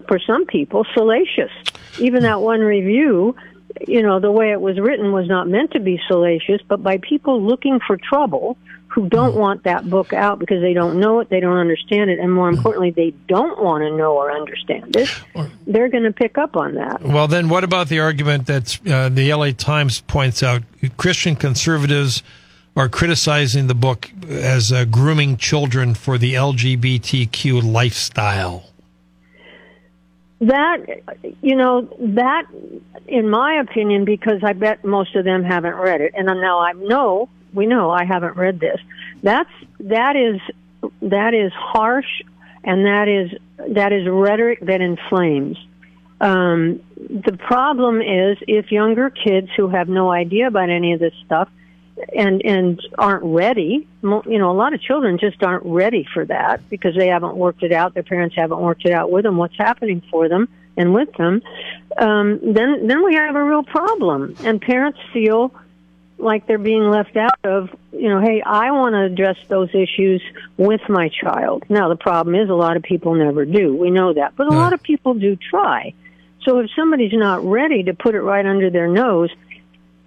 for 0.08 0.20
some 0.20 0.46
people 0.46 0.86
salacious. 0.94 1.52
Even 1.98 2.24
that 2.24 2.42
one 2.42 2.60
review, 2.60 3.36
you 3.88 4.04
know, 4.04 4.20
the 4.20 4.32
way 4.32 4.52
it 4.52 4.60
was 4.60 4.78
written 4.80 5.14
was 5.14 5.28
not 5.28 5.48
meant 5.48 5.72
to 5.72 5.80
be 5.80 6.02
salacious, 6.08 6.62
but 6.68 6.84
by 6.84 6.98
people 6.98 7.42
looking 7.42 7.80
for 7.80 7.96
trouble 7.96 8.58
who 8.88 9.08
don't 9.08 9.36
want 9.36 9.64
that 9.64 9.88
book 9.90 10.14
out 10.14 10.40
because 10.40 10.62
they 10.62 10.74
don't 10.74 11.00
know 11.00 11.20
it, 11.20 11.30
they 11.30 11.40
don't 11.40 11.58
understand 11.58 12.10
it, 12.10 12.20
and 12.20 12.34
more 12.34 12.50
importantly, 12.50 12.90
they 12.90 13.12
don't 13.28 13.64
want 13.64 13.84
to 13.84 13.96
know 13.96 14.18
or 14.18 14.32
understand 14.32 14.96
it, 14.96 15.10
they're 15.68 15.90
going 15.90 16.04
to 16.04 16.12
pick 16.12 16.40
up 16.40 16.58
on 16.58 16.74
that. 16.74 17.02
Well, 17.02 17.28
then 17.28 17.50
what 17.50 17.64
about 17.64 17.88
the 17.88 18.00
argument 18.00 18.48
that 18.48 18.80
uh, 18.88 19.10
the 19.10 19.32
LA 19.32 19.52
Times 19.52 20.02
points 20.02 20.42
out 20.42 20.64
Christian 20.98 21.36
conservatives 21.36 22.24
are 22.80 22.88
criticizing 22.88 23.68
the 23.68 23.76
book 23.76 24.10
as 24.30 24.72
uh, 24.72 24.86
grooming 24.86 25.36
children 25.36 25.94
for 25.94 26.18
the 26.18 26.34
LGBTQ 26.36 27.62
lifestyle? 27.62 28.70
That, 30.40 30.86
you 31.42 31.58
know, 31.58 31.82
that, 32.16 32.46
in 33.06 33.30
my 33.30 33.56
opinion, 33.56 34.06
because 34.06 34.46
I 34.46 34.54
bet 34.54 34.86
most 34.86 35.14
of 35.18 35.26
them 35.26 35.44
haven't 35.44 35.76
read 35.76 36.00
it, 36.00 36.14
and 36.16 36.28
now 36.28 36.60
I 36.60 36.72
know, 36.72 37.28
we 37.54 37.66
know 37.66 37.92
I 37.92 38.06
haven't 38.06 38.38
read 38.38 38.62
this. 38.62 38.80
That's, 39.22 39.52
that 39.82 40.16
is, 40.16 40.40
that 41.02 41.34
is 41.34 41.52
harsh 41.54 42.22
and 42.64 42.86
that 42.86 43.10
is, 43.10 43.76
that 43.76 43.92
is 43.92 44.08
rhetoric 44.08 44.62
that 44.62 44.80
inflames. 44.80 45.58
Um, 46.22 46.80
the 46.96 47.38
problem 47.38 48.02
is 48.02 48.38
if 48.48 48.72
younger 48.72 49.10
kids 49.10 49.50
who 49.58 49.68
have 49.68 49.90
no 49.90 50.10
idea 50.10 50.48
about 50.48 50.70
any 50.70 50.94
of 50.94 51.02
this 51.02 51.14
stuff 51.26 51.50
and 52.16 52.42
and 52.46 52.82
aren't 52.98 53.24
ready. 53.24 53.88
You 54.02 54.22
know, 54.26 54.52
a 54.52 54.54
lot 54.54 54.74
of 54.74 54.82
children 54.82 55.18
just 55.18 55.42
aren't 55.44 55.66
ready 55.66 56.08
for 56.14 56.26
that 56.26 56.68
because 56.70 56.96
they 56.96 57.08
haven't 57.08 57.36
worked 57.36 57.64
it 57.64 57.72
out. 57.72 57.94
Their 57.94 58.04
parents 58.04 58.36
haven't 58.36 58.60
worked 58.60 58.86
it 58.86 58.92
out 58.92 59.12
with 59.12 59.24
them. 59.24 59.38
What's 59.38 59.58
happening 59.58 60.02
for 60.10 60.30
them 60.30 60.48
and 60.78 60.94
with 60.94 61.12
them? 61.14 61.42
Um, 61.98 62.40
then 62.42 62.88
then 62.88 63.04
we 63.04 63.16
have 63.16 63.36
a 63.36 63.44
real 63.44 63.64
problem, 63.64 64.36
and 64.44 64.62
parents 64.62 65.00
feel 65.14 65.54
like 66.18 66.48
they're 66.48 66.58
being 66.58 66.90
left 66.90 67.16
out 67.18 67.40
of. 67.44 67.70
You 67.92 68.10
know, 68.10 68.22
hey, 68.22 68.42
I 68.42 68.72
want 68.72 68.94
to 68.94 69.02
address 69.02 69.38
those 69.48 69.70
issues 69.74 70.22
with 70.58 70.82
my 70.88 71.10
child. 71.10 71.66
Now 71.70 71.90
the 71.90 71.96
problem 71.96 72.36
is 72.36 72.50
a 72.50 72.54
lot 72.54 72.78
of 72.78 72.84
people 72.84 73.16
never 73.16 73.46
do. 73.46 73.76
We 73.76 73.92
know 73.92 74.14
that, 74.14 74.36
but 74.36 74.48
a 74.48 74.52
lot 74.52 74.74
of 74.74 74.82
people 74.82 75.14
do 75.16 75.36
try. 75.36 75.94
So 76.44 76.60
if 76.60 76.70
somebody's 76.76 77.14
not 77.14 77.44
ready 77.44 77.84
to 77.84 77.94
put 77.94 78.16
it 78.16 78.22
right 78.22 78.46
under 78.46 78.70
their 78.70 78.88
nose 78.88 79.30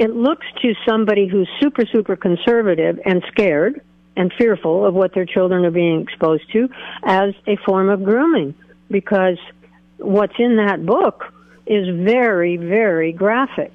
it 0.03 0.11
looks 0.11 0.45
to 0.61 0.75
somebody 0.85 1.29
who's 1.29 1.49
super, 1.61 1.87
super 1.87 2.17
conservative 2.17 2.99
and 3.05 3.23
scared 3.29 3.81
and 4.17 4.33
fearful 4.37 4.85
of 4.85 4.95
what 4.95 5.15
their 5.15 5.25
children 5.25 5.65
are 5.65 5.71
being 5.71 6.01
exposed 6.03 6.43
to 6.51 6.69
as 7.05 7.35
a 7.47 7.55
form 7.65 7.89
of 7.89 8.03
grooming 8.03 8.53
because 8.91 9.39
what's 9.99 10.35
in 10.41 10.57
that 10.57 10.85
book 10.85 11.33
is 11.67 11.87
very, 12.05 12.57
very 12.57 13.13
graphic. 13.13 13.73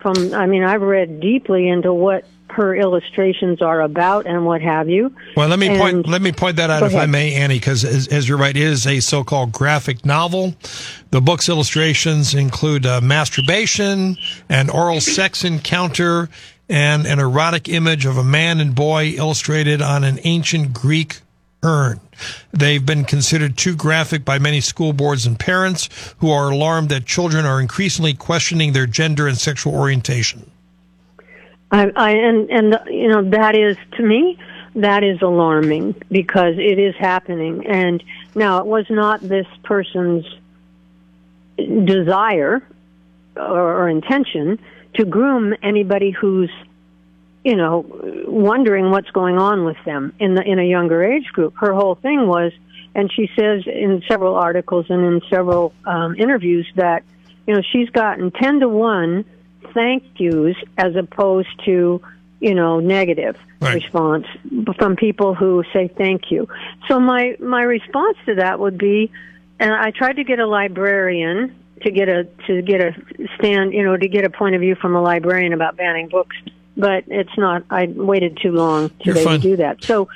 From, 0.00 0.32
I 0.32 0.46
mean, 0.46 0.64
I've 0.64 0.80
read 0.80 1.20
deeply 1.20 1.68
into 1.68 1.92
what 1.92 2.24
her 2.56 2.74
illustrations 2.74 3.60
are 3.60 3.82
about 3.82 4.26
and 4.26 4.46
what 4.46 4.62
have 4.62 4.88
you. 4.88 5.14
Well, 5.36 5.48
let 5.48 5.58
me 5.58 5.68
And- 5.68 5.78
point 5.78 6.08
let 6.08 6.22
me 6.22 6.32
point 6.32 6.56
that 6.56 6.70
out 6.70 6.82
if 6.82 6.92
Go 6.92 6.98
I 6.98 7.06
may, 7.06 7.34
Annie, 7.34 7.58
because 7.58 7.84
as, 7.84 8.08
as 8.08 8.28
you're 8.28 8.38
right, 8.38 8.56
it 8.56 8.62
is 8.62 8.86
a 8.86 9.00
so-called 9.00 9.52
graphic 9.52 10.04
novel. 10.06 10.54
The 11.10 11.20
book's 11.20 11.48
illustrations 11.48 12.34
include 12.34 12.86
uh, 12.86 13.00
masturbation, 13.02 14.16
an 14.48 14.70
oral 14.70 15.00
sex 15.00 15.44
encounter, 15.44 16.30
and 16.68 17.06
an 17.06 17.18
erotic 17.18 17.68
image 17.68 18.06
of 18.06 18.16
a 18.16 18.24
man 18.24 18.58
and 18.58 18.74
boy 18.74 19.14
illustrated 19.16 19.82
on 19.82 20.02
an 20.02 20.18
ancient 20.24 20.72
Greek 20.72 21.20
urn. 21.62 22.00
They've 22.52 22.84
been 22.84 23.04
considered 23.04 23.58
too 23.58 23.76
graphic 23.76 24.24
by 24.24 24.38
many 24.38 24.60
school 24.60 24.92
boards 24.94 25.26
and 25.26 25.38
parents 25.38 25.90
who 26.18 26.30
are 26.30 26.50
alarmed 26.50 26.88
that 26.88 27.04
children 27.04 27.44
are 27.44 27.60
increasingly 27.60 28.14
questioning 28.14 28.72
their 28.72 28.86
gender 28.86 29.28
and 29.28 29.36
sexual 29.36 29.74
orientation. 29.74 30.50
I, 31.70 31.90
I 31.94 32.10
and 32.10 32.50
and 32.50 32.80
you 32.86 33.08
know 33.08 33.30
that 33.30 33.56
is 33.56 33.76
to 33.96 34.02
me 34.02 34.38
that 34.76 35.02
is 35.02 35.22
alarming 35.22 35.94
because 36.10 36.58
it 36.58 36.78
is 36.78 36.94
happening. 36.96 37.66
And 37.66 38.02
now 38.34 38.58
it 38.58 38.66
was 38.66 38.84
not 38.90 39.20
this 39.20 39.46
person's 39.64 40.26
desire 41.56 42.62
or, 43.34 43.82
or 43.82 43.88
intention 43.88 44.58
to 44.94 45.04
groom 45.04 45.54
anybody 45.62 46.10
who's 46.10 46.50
you 47.42 47.56
know 47.56 47.86
wondering 48.26 48.90
what's 48.90 49.10
going 49.10 49.38
on 49.38 49.64
with 49.64 49.78
them 49.84 50.12
in 50.20 50.34
the 50.34 50.42
in 50.42 50.58
a 50.58 50.64
younger 50.64 51.02
age 51.02 51.26
group. 51.32 51.54
Her 51.56 51.72
whole 51.72 51.94
thing 51.94 52.28
was, 52.28 52.52
and 52.94 53.10
she 53.10 53.30
says 53.34 53.66
in 53.66 54.02
several 54.06 54.34
articles 54.34 54.86
and 54.90 55.04
in 55.04 55.22
several 55.30 55.72
um, 55.84 56.14
interviews 56.16 56.70
that 56.76 57.02
you 57.46 57.54
know 57.54 57.62
she's 57.72 57.88
gotten 57.90 58.30
ten 58.30 58.60
to 58.60 58.68
one 58.68 59.24
thank 59.74 60.04
yous 60.16 60.56
as 60.76 60.96
opposed 60.96 61.48
to 61.64 62.00
you 62.40 62.54
know 62.54 62.80
negative 62.80 63.36
Right. 63.58 63.82
response 63.82 64.26
from 64.76 64.96
people 64.96 65.34
who 65.34 65.64
say 65.72 65.88
thank 65.88 66.30
you. 66.30 66.46
So 66.88 67.00
my 67.00 67.36
my 67.40 67.62
response 67.62 68.18
to 68.26 68.34
that 68.34 68.60
would 68.60 68.76
be, 68.76 69.10
and 69.58 69.72
I 69.72 69.92
tried 69.92 70.16
to 70.16 70.24
get 70.24 70.38
a 70.40 70.46
librarian 70.46 71.56
to 71.82 71.90
get 71.90 72.08
a 72.10 72.24
to 72.46 72.60
get 72.60 72.82
a 72.82 72.92
stand, 73.38 73.72
you 73.72 73.82
know, 73.82 73.96
to 73.96 74.08
get 74.08 74.24
a 74.26 74.30
point 74.30 74.54
of 74.54 74.60
view 74.60 74.74
from 74.74 74.94
a 74.94 75.00
librarian 75.00 75.54
about 75.54 75.76
banning 75.76 76.08
books, 76.08 76.36
but 76.76 77.04
it's 77.06 77.36
not. 77.38 77.64
I 77.70 77.86
waited 77.86 78.38
too 78.42 78.52
long 78.52 78.90
today 79.00 79.24
to 79.24 79.38
do 79.38 79.56
that. 79.56 79.82
So 79.82 80.08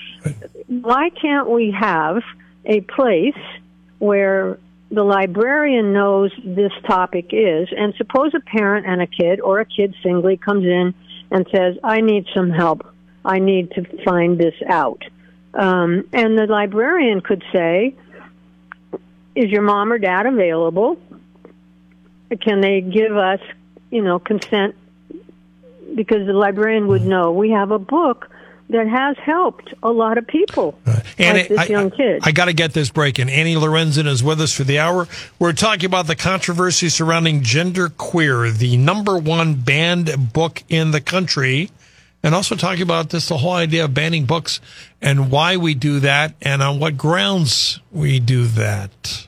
why 0.67 1.09
can't 1.09 1.49
we 1.49 1.71
have 1.71 2.23
a 2.67 2.83
place 2.83 3.39
where 4.01 4.59
the 4.91 5.05
librarian 5.05 5.93
knows 5.93 6.33
this 6.45 6.73
topic 6.87 7.27
is, 7.31 7.69
and 7.77 7.95
suppose 7.97 8.33
a 8.35 8.41
parent 8.41 8.87
and 8.87 9.01
a 9.01 9.07
kid 9.07 9.41
or 9.41 9.61
a 9.61 9.65
kid 9.65 9.95
singly 10.03 10.37
comes 10.37 10.65
in 10.65 10.95
and 11.31 11.47
says, 11.55 11.77
I 11.85 12.01
need 12.01 12.27
some 12.35 12.51
help. 12.51 12.87
I 13.25 13.39
need 13.39 13.71
to 13.73 13.85
find 14.05 14.39
this 14.39 14.55
out. 14.69 15.03
Um, 15.55 16.09
and 16.13 16.37
the 16.37 16.47
librarian 16.47 17.21
could 17.21 17.45
say, 17.53 17.95
Is 19.35 19.51
your 19.51 19.63
mom 19.63 19.93
or 19.93 19.99
dad 19.99 20.27
available? 20.27 20.99
Can 22.41 22.61
they 22.61 22.81
give 22.81 23.17
us, 23.17 23.41
you 23.91 24.03
know, 24.03 24.19
consent? 24.19 24.75
Because 25.95 26.27
the 26.27 26.33
librarian 26.33 26.87
would 26.89 27.05
know 27.05 27.33
we 27.33 27.51
have 27.51 27.71
a 27.71 27.79
book 27.79 28.30
that 28.71 28.87
has 28.89 29.17
helped 29.19 29.75
a 29.83 29.91
lot 29.91 30.17
of 30.17 30.27
people, 30.27 30.79
uh, 30.87 31.01
like 31.19 31.49
this 31.49 31.59
I, 31.59 31.65
young 31.67 31.91
kid. 31.91 32.21
I, 32.23 32.33
got 32.33 32.47
to 32.47 32.53
get 32.53 32.73
this 32.73 32.91
break. 32.91 33.19
And 33.19 33.29
Annie 33.29 33.57
Lorenzen 33.57 34.07
is 34.07 34.23
with 34.23 34.41
us 34.41 34.53
for 34.53 34.65
the 34.65 34.79
hour. 34.79 35.09
We're 35.39 35.53
talking 35.53 35.87
about 35.87 36.07
the 36.07 36.17
controversy 36.17 36.89
surrounding 36.89 37.43
Gender 37.43 37.89
Queer, 37.89 38.51
the 38.51 38.77
number 38.77 39.19
one 39.19 39.55
banned 39.55 40.33
book 40.33 40.63
in 40.69 40.93
the 40.93 41.01
country, 41.01 41.71
and 42.23 42.35
also 42.35 42.55
talking 42.55 42.83
about 42.83 43.11
this 43.11 43.29
the 43.29 43.39
whole 43.39 43.53
idea 43.53 43.85
of 43.85 43.95
banning 43.95 44.25
books 44.25 44.61
and 45.03 45.31
why 45.31 45.57
we 45.57 45.75
do 45.75 46.01
that 46.01 46.35
and 46.41 46.63
on 46.63 46.79
what 46.79 46.97
grounds 46.97 47.81
we 47.91 48.21
do 48.21 48.45
that. 48.47 49.27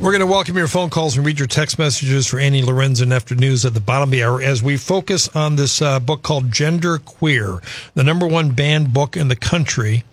We're 0.00 0.12
going 0.12 0.20
to 0.20 0.26
welcome 0.26 0.56
your 0.56 0.66
phone 0.66 0.88
calls 0.88 1.18
and 1.18 1.26
read 1.26 1.38
your 1.38 1.46
text 1.46 1.78
messages 1.78 2.26
for 2.26 2.40
Annie 2.40 2.62
Lorenzen 2.62 3.14
after 3.14 3.34
news 3.34 3.66
at 3.66 3.74
the 3.74 3.80
bottom 3.80 4.08
of 4.08 4.10
the 4.12 4.24
hour 4.24 4.40
as 4.40 4.62
we 4.62 4.78
focus 4.78 5.28
on 5.36 5.56
this 5.56 5.82
uh, 5.82 6.00
book 6.00 6.22
called 6.22 6.50
Gender 6.50 6.96
Queer, 6.96 7.60
the 7.92 8.02
number 8.02 8.26
one 8.26 8.52
banned 8.52 8.94
book 8.94 9.14
in 9.14 9.28
the 9.28 9.36
country. 9.36 10.04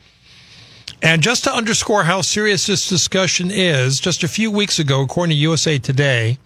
And 1.02 1.22
just 1.22 1.46
to 1.46 1.54
underscore 1.54 2.04
how 2.04 2.20
serious 2.22 2.66
this 2.66 2.90
discussion 2.90 3.50
is, 3.50 4.02
just 4.02 4.26
a 4.26 4.28
few 4.28 4.52
weeks 4.52 4.78
ago, 4.78 5.04
according 5.04 5.36
to 5.36 5.42
USA 5.42 5.78
Today, 5.80 6.38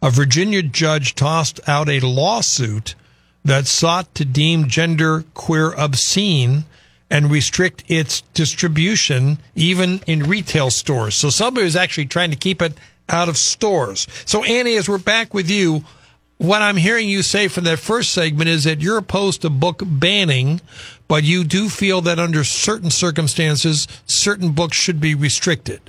a 0.00 0.08
Virginia 0.08 0.62
judge 0.62 1.16
tossed 1.16 1.58
out 1.68 1.88
a 1.88 1.98
lawsuit 1.98 2.94
that 3.44 3.66
sought 3.66 4.14
to 4.14 4.24
deem 4.24 4.68
gender 4.68 5.24
queer 5.34 5.72
obscene 5.72 6.64
and 7.10 7.30
restrict 7.30 7.84
its 7.88 8.22
distribution 8.34 9.38
even 9.54 10.00
in 10.06 10.24
retail 10.24 10.70
stores. 10.70 11.14
So 11.14 11.30
somebody 11.30 11.64
was 11.64 11.76
actually 11.76 12.06
trying 12.06 12.30
to 12.30 12.36
keep 12.36 12.60
it 12.60 12.72
out 13.08 13.28
of 13.28 13.36
stores. 13.36 14.06
So 14.24 14.42
Annie, 14.42 14.76
as 14.76 14.88
we're 14.88 14.98
back 14.98 15.32
with 15.32 15.48
you, 15.48 15.84
what 16.38 16.62
I'm 16.62 16.76
hearing 16.76 17.08
you 17.08 17.22
say 17.22 17.48
from 17.48 17.64
that 17.64 17.78
first 17.78 18.12
segment 18.12 18.48
is 18.50 18.64
that 18.64 18.80
you're 18.80 18.98
opposed 18.98 19.42
to 19.42 19.50
book 19.50 19.82
banning, 19.84 20.60
but 21.08 21.22
you 21.24 21.44
do 21.44 21.68
feel 21.68 22.00
that 22.02 22.18
under 22.18 22.44
certain 22.44 22.90
circumstances, 22.90 23.86
certain 24.06 24.50
books 24.50 24.76
should 24.76 25.00
be 25.00 25.14
restricted. 25.14 25.80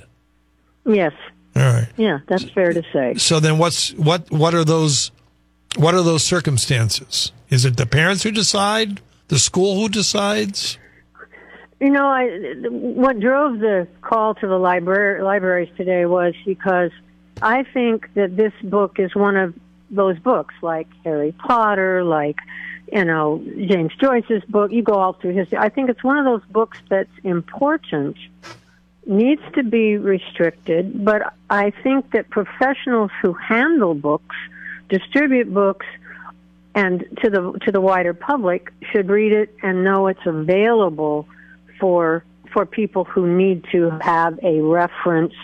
yes, 0.86 1.12
All 1.56 1.62
right. 1.62 1.88
yeah, 1.96 2.20
that's 2.28 2.44
fair 2.50 2.72
to 2.72 2.82
say. 2.92 3.14
So 3.16 3.40
then 3.40 3.58
what's 3.58 3.92
what 3.94 4.30
what 4.30 4.54
are 4.54 4.64
those 4.64 5.10
what 5.76 5.94
are 5.94 6.02
those 6.02 6.22
circumstances? 6.24 7.32
Is 7.50 7.64
it 7.64 7.76
the 7.76 7.86
parents 7.86 8.22
who 8.22 8.30
decide? 8.30 9.00
The 9.28 9.38
school 9.38 9.78
who 9.78 9.88
decides? 9.90 10.78
You 11.80 11.90
know, 11.90 12.06
I 12.06 12.28
what 12.70 13.20
drove 13.20 13.60
the 13.60 13.86
call 14.00 14.34
to 14.36 14.46
the 14.48 14.58
library 14.58 15.22
libraries 15.22 15.70
today 15.76 16.06
was 16.06 16.34
because 16.44 16.90
I 17.40 17.62
think 17.62 18.12
that 18.14 18.36
this 18.36 18.52
book 18.64 18.98
is 18.98 19.14
one 19.14 19.36
of 19.36 19.54
those 19.90 20.18
books, 20.18 20.54
like 20.60 20.88
Harry 21.04 21.32
Potter, 21.32 22.02
like 22.02 22.38
you 22.92 23.04
know 23.04 23.44
James 23.56 23.92
Joyce's 24.00 24.42
book. 24.48 24.72
You 24.72 24.82
go 24.82 24.94
all 24.94 25.12
through 25.12 25.34
history. 25.34 25.58
I 25.58 25.68
think 25.68 25.88
it's 25.88 26.02
one 26.02 26.18
of 26.18 26.24
those 26.24 26.42
books 26.50 26.78
that's 26.88 27.16
important, 27.22 28.16
needs 29.06 29.42
to 29.54 29.62
be 29.62 29.98
restricted. 29.98 31.04
But 31.04 31.32
I 31.48 31.70
think 31.70 32.10
that 32.10 32.28
professionals 32.28 33.12
who 33.22 33.34
handle 33.34 33.94
books, 33.94 34.34
distribute 34.88 35.54
books, 35.54 35.86
and 36.74 37.04
to 37.22 37.30
the 37.30 37.52
to 37.66 37.70
the 37.70 37.80
wider 37.80 38.14
public 38.14 38.72
should 38.90 39.08
read 39.08 39.32
it 39.32 39.54
and 39.62 39.84
know 39.84 40.08
it's 40.08 40.26
available 40.26 41.28
for 41.80 42.24
for 42.52 42.64
people 42.64 43.04
who 43.04 43.26
need 43.26 43.64
to 43.72 43.90
have 44.00 44.38
a 44.42 44.60
reference 44.60 45.34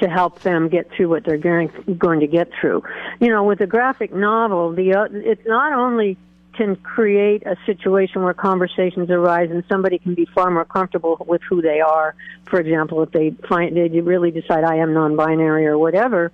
to 0.00 0.08
help 0.08 0.40
them 0.40 0.68
get 0.68 0.90
through 0.90 1.08
what 1.08 1.24
they're 1.24 1.36
going, 1.36 1.70
going 1.98 2.20
to 2.20 2.26
get 2.26 2.50
through. 2.60 2.82
You 3.20 3.28
know, 3.28 3.44
with 3.44 3.60
a 3.60 3.66
graphic 3.66 4.12
novel, 4.12 4.72
the 4.72 4.94
uh, 4.94 5.06
it's 5.12 5.46
not 5.46 5.72
only 5.72 6.16
can 6.54 6.74
create 6.76 7.44
a 7.46 7.56
situation 7.66 8.22
where 8.22 8.34
conversations 8.34 9.10
arise 9.10 9.48
and 9.50 9.62
somebody 9.68 9.98
can 9.98 10.14
be 10.14 10.26
far 10.34 10.50
more 10.50 10.64
comfortable 10.64 11.24
with 11.28 11.40
who 11.48 11.62
they 11.62 11.80
are. 11.80 12.16
For 12.46 12.58
example, 12.58 13.02
if 13.02 13.12
they 13.12 13.30
find 13.48 13.76
they 13.76 13.88
really 14.00 14.32
decide 14.32 14.64
I 14.64 14.76
am 14.76 14.92
non-binary 14.92 15.66
or 15.66 15.78
whatever, 15.78 16.32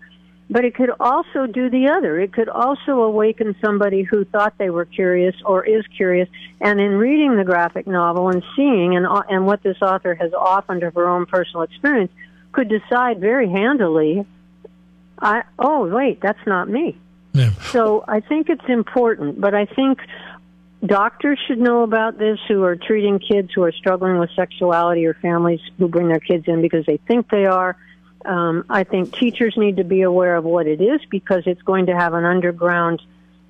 but 0.51 0.65
it 0.65 0.75
could 0.75 0.91
also 1.01 1.47
do 1.47 1.71
the 1.71 1.89
other. 1.89 2.21
It 2.21 2.33
could 2.33 2.49
also 2.49 3.03
awaken 3.03 3.57
somebody 3.65 4.03
who 4.03 4.25
thought 4.25 4.55
they 4.59 4.71
were 4.71 4.85
curious 4.85 5.35
or 5.45 5.65
is 5.65 5.85
curious, 5.97 6.29
and 6.61 6.81
in 6.81 6.93
reading 6.93 7.37
the 7.37 7.45
graphic 7.45 7.87
novel 7.87 8.29
and 8.29 8.43
seeing 8.55 8.97
and 8.97 9.07
uh, 9.07 9.23
and 9.29 9.47
what 9.47 9.63
this 9.63 9.81
author 9.81 10.15
has 10.15 10.33
offered 10.35 10.83
of 10.83 10.95
her 10.95 11.09
own 11.09 11.27
personal 11.27 11.63
experience, 11.63 12.13
could 12.53 12.69
decide 12.69 13.21
very 13.21 13.49
handily, 13.49 14.27
I 15.19 15.45
oh 15.59 15.87
wait, 15.87 16.21
that's 16.21 16.47
not 16.47 16.69
me. 16.69 16.97
Yeah. 17.33 17.51
So 17.73 18.05
I 18.07 18.21
think 18.21 18.49
it's 18.49 18.69
important, 18.69 19.41
but 19.41 19.55
I 19.55 19.67
think 19.67 19.99
doctors 20.87 21.39
should 21.49 21.59
know 21.59 21.83
about 21.83 22.19
this 22.19 22.39
who 22.47 22.63
are 22.63 22.77
treating 22.77 23.19
kids 23.19 23.51
who 23.55 23.63
are 23.63 23.73
struggling 23.73 24.19
with 24.19 24.31
sexuality 24.37 25.07
or 25.07 25.15
families 25.15 25.61
who 25.79 25.89
bring 25.89 26.09
their 26.09 26.21
kids 26.21 26.45
in 26.47 26.63
because 26.63 26.87
they 26.87 26.99
think 27.09 27.29
they 27.31 27.47
are. 27.47 27.77
Um, 28.25 28.65
I 28.71 28.85
think 28.85 29.13
teachers 29.15 29.55
need 29.57 29.77
to 29.77 29.85
be 29.85 30.03
aware 30.03 30.37
of 30.37 30.45
what 30.45 30.67
it 30.67 30.81
is 30.81 31.01
because 31.11 31.43
it's 31.47 31.63
going 31.63 31.87
to 31.87 31.95
have 31.97 32.15
an 32.15 32.25
underground 32.25 33.03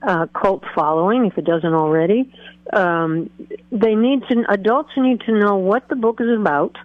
uh, 0.02 0.26
cult 0.26 0.64
following 0.74 1.26
if 1.26 1.38
it 1.38 1.44
doesn't 1.44 1.72
already. 1.74 2.32
Um, 2.72 3.30
they 3.70 3.94
need 3.94 4.22
to 4.28 4.44
adults 4.50 4.90
need 4.96 5.20
to 5.22 5.32
know 5.38 5.56
what 5.56 5.88
the 5.88 5.96
book 5.96 6.20
is 6.20 6.28
about. 6.28 6.76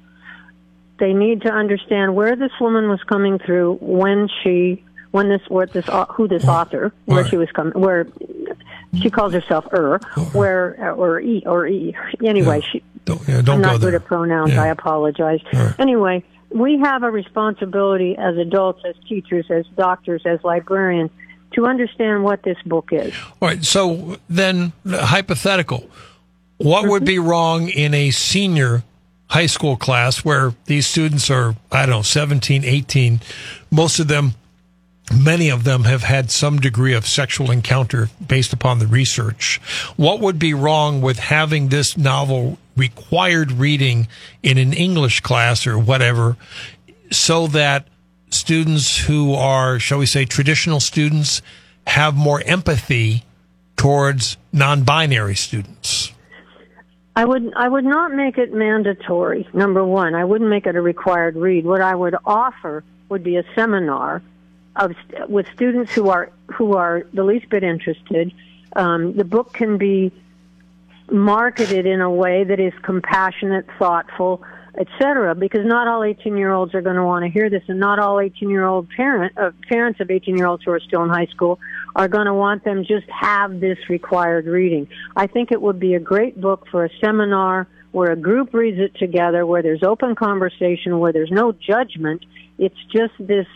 They 0.99 1.13
need 1.13 1.41
to 1.43 1.49
understand 1.51 2.15
where 2.15 2.35
this 2.35 2.51
woman 2.59 2.89
was 2.89 3.01
coming 3.03 3.39
through 3.39 3.77
when 3.81 4.29
she 4.43 4.83
when 5.11 5.29
this 5.29 5.41
what 5.47 5.71
this 5.73 5.85
who 6.11 6.27
this 6.27 6.45
author 6.45 6.91
where 7.05 7.25
she 7.25 7.37
was 7.37 7.49
coming 7.51 7.73
where 7.79 8.05
she 9.01 9.09
calls 9.09 9.33
herself 9.33 9.65
er 9.73 9.99
where 10.33 10.93
or 10.93 11.19
e 11.19 11.41
or 11.45 11.65
e 11.67 11.95
anyway 12.23 12.59
Yeah. 12.61 12.69
she 12.71 12.83
Don't, 13.05 13.27
yeah, 13.27 13.41
don't 13.41 13.55
I'm 13.55 13.61
go 13.61 13.67
not 13.71 13.81
there. 13.81 13.91
good 13.91 14.01
at 14.01 14.05
pronouns. 14.05 14.51
Yeah. 14.51 14.63
I 14.63 14.67
apologize. 14.67 15.39
right. 15.53 15.73
Anyway, 15.79 16.23
we 16.49 16.79
have 16.79 17.03
a 17.03 17.11
responsibility 17.11 18.15
as 18.17 18.37
adults, 18.37 18.81
as 18.85 18.95
teachers, 19.07 19.45
as 19.49 19.65
doctors, 19.77 20.21
as 20.25 20.43
librarians 20.43 21.11
to 21.51 21.65
understand 21.65 22.23
what 22.23 22.43
this 22.43 22.57
book 22.65 22.89
is. 22.91 23.13
All 23.41 23.49
right. 23.49 23.63
So 23.63 24.17
then, 24.29 24.73
hypothetical. 24.87 25.89
What 26.57 26.89
would 26.89 27.05
be 27.05 27.19
wrong 27.19 27.69
in 27.69 27.93
a 27.93 28.11
senior 28.11 28.83
high 29.29 29.45
school 29.45 29.77
class 29.77 30.25
where 30.25 30.53
these 30.65 30.87
students 30.87 31.29
are, 31.29 31.55
I 31.71 31.85
don't 31.85 31.95
know, 31.95 32.01
17, 32.01 32.65
18? 32.65 33.21
Most 33.71 33.99
of 33.99 34.07
them, 34.07 34.33
many 35.11 35.49
of 35.49 35.63
them 35.63 35.83
have 35.83 36.03
had 36.03 36.31
some 36.31 36.59
degree 36.59 36.93
of 36.93 37.07
sexual 37.07 37.51
encounter 37.51 38.09
based 38.25 38.53
upon 38.53 38.79
the 38.79 38.87
research. 38.87 39.59
What 39.95 40.19
would 40.19 40.39
be 40.39 40.53
wrong 40.53 41.01
with 41.01 41.19
having 41.19 41.69
this 41.69 41.97
novel 41.97 42.57
required 42.75 43.51
reading 43.51 44.07
in 44.41 44.57
an 44.57 44.73
English 44.73 45.21
class 45.21 45.67
or 45.67 45.77
whatever 45.77 46.37
so 47.11 47.47
that 47.47 47.87
students 48.29 48.97
who 48.97 49.33
are, 49.33 49.79
shall 49.79 49.99
we 49.99 50.05
say, 50.05 50.25
traditional 50.25 50.79
students 50.79 51.41
have 51.87 52.15
more 52.15 52.41
empathy 52.45 53.23
towards 53.75 54.37
non-binary 54.53 55.35
students. 55.35 56.11
I 57.15 57.25
would 57.25 57.51
I 57.55 57.67
would 57.67 57.83
not 57.83 58.13
make 58.13 58.37
it 58.37 58.53
mandatory. 58.53 59.47
Number 59.53 59.83
one, 59.83 60.15
I 60.15 60.23
wouldn't 60.23 60.49
make 60.49 60.65
it 60.67 60.75
a 60.75 60.81
required 60.81 61.35
read. 61.35 61.65
What 61.65 61.81
I 61.81 61.93
would 61.93 62.15
offer 62.23 62.83
would 63.09 63.23
be 63.23 63.35
a 63.35 63.43
seminar 63.55 64.21
of 64.75 64.93
with 65.27 65.47
students 65.53 65.91
who 65.93 66.09
are 66.09 66.31
who 66.47 66.73
are 66.73 67.05
the 67.13 67.23
least 67.23 67.49
bit 67.49 67.63
interested. 67.63 68.33
Um, 68.75 69.13
the 69.13 69.23
book 69.23 69.53
can 69.53 69.77
be 69.77 70.11
marketed 71.11 71.85
in 71.85 72.01
a 72.01 72.09
way 72.09 72.43
that 72.43 72.59
is 72.59 72.73
compassionate, 72.83 73.65
thoughtful, 73.79 74.43
etc. 74.77 75.35
Because 75.35 75.65
not 75.65 75.87
all 75.87 76.03
18 76.03 76.37
year 76.37 76.51
olds 76.51 76.73
are 76.75 76.81
going 76.81 76.95
to 76.95 77.03
want 77.03 77.25
to 77.25 77.31
hear 77.31 77.49
this, 77.49 77.63
and 77.67 77.79
not 77.79 77.99
all 77.99 78.19
18 78.19 78.49
year 78.49 78.65
old 78.65 78.89
parent 78.89 79.37
uh, 79.37 79.51
parents 79.67 79.99
of 79.99 80.11
18 80.11 80.37
year 80.37 80.47
olds 80.47 80.63
who 80.63 80.71
are 80.71 80.79
still 80.79 81.03
in 81.03 81.09
high 81.09 81.27
school 81.27 81.59
are 81.95 82.07
going 82.07 82.27
to 82.27 82.33
want 82.33 82.63
them 82.63 82.83
just 82.85 83.09
have 83.09 83.59
this 83.59 83.77
required 83.89 84.45
reading. 84.45 84.87
I 85.15 85.27
think 85.27 85.51
it 85.51 85.61
would 85.61 85.79
be 85.79 85.95
a 85.95 85.99
great 85.99 86.39
book 86.39 86.67
for 86.69 86.85
a 86.85 86.89
seminar 87.01 87.67
where 87.91 88.11
a 88.11 88.15
group 88.15 88.53
reads 88.53 88.79
it 88.79 88.95
together, 88.95 89.45
where 89.45 89.63
there's 89.63 89.83
open 89.83 90.15
conversation, 90.15 90.99
where 90.99 91.11
there's 91.11 91.31
no 91.31 91.51
judgment. 91.51 92.23
It's 92.59 92.77
just 92.91 93.13
this 93.19 93.47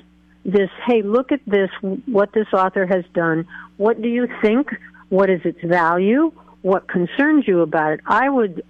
this 0.45 0.69
hey 0.85 1.01
look 1.01 1.31
at 1.31 1.41
this 1.45 1.69
what 2.05 2.33
this 2.33 2.47
author 2.53 2.85
has 2.85 3.05
done. 3.13 3.47
What 3.77 4.01
do 4.01 4.09
you 4.09 4.27
think? 4.41 4.69
What 5.09 5.29
is 5.29 5.41
its 5.45 5.61
value? 5.63 6.31
What 6.61 6.87
concerns 6.87 7.47
you 7.47 7.61
about 7.61 7.93
it? 7.93 7.99
I 8.05 8.29
would 8.29 8.63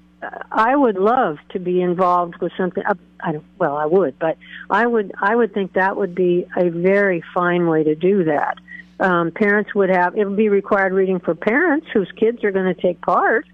i 0.52 0.76
would 0.76 0.96
love 0.96 1.38
to 1.50 1.60
be 1.60 1.82
involved 1.82 2.36
with 2.40 2.52
something 2.58 2.82
uh, 2.86 2.94
i 3.20 3.34
don't 3.34 3.44
well 3.60 3.76
i 3.76 3.86
would 3.86 4.18
but 4.20 4.38
i 4.70 4.88
would 4.88 5.12
i 5.22 5.36
would 5.36 5.54
think 5.54 5.74
that 5.74 5.98
would 5.98 6.16
be 6.16 6.46
a 6.56 6.70
very 6.70 7.22
fine 7.34 7.68
way 7.68 7.84
to 7.84 7.96
do 7.96 8.24
that. 8.24 8.58
Um, 9.00 9.32
parents 9.32 9.76
would 9.76 9.90
have 9.90 10.16
it 10.16 10.24
would 10.26 10.38
be 10.38 10.50
required 10.50 10.94
reading 10.94 11.20
for 11.20 11.36
parents 11.36 11.88
whose 11.94 12.10
kids 12.16 12.44
are 12.44 12.52
going 12.52 12.74
to 12.74 12.82
take 12.82 13.02
part 13.02 13.46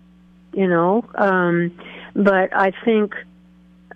you 0.53 0.67
know 0.67 1.03
um, 1.15 1.75
but 2.13 2.55
i 2.55 2.71
think 2.85 3.15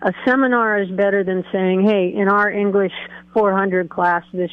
a 0.04 0.14
seminar 0.26 0.82
is 0.82 0.90
better 0.92 1.24
than 1.24 1.46
saying, 1.52 1.84
"Hey, 1.84 2.14
in 2.14 2.28
our 2.28 2.52
English 2.52 2.92
400 3.34 3.90
class 3.90 4.24
this 4.34 4.52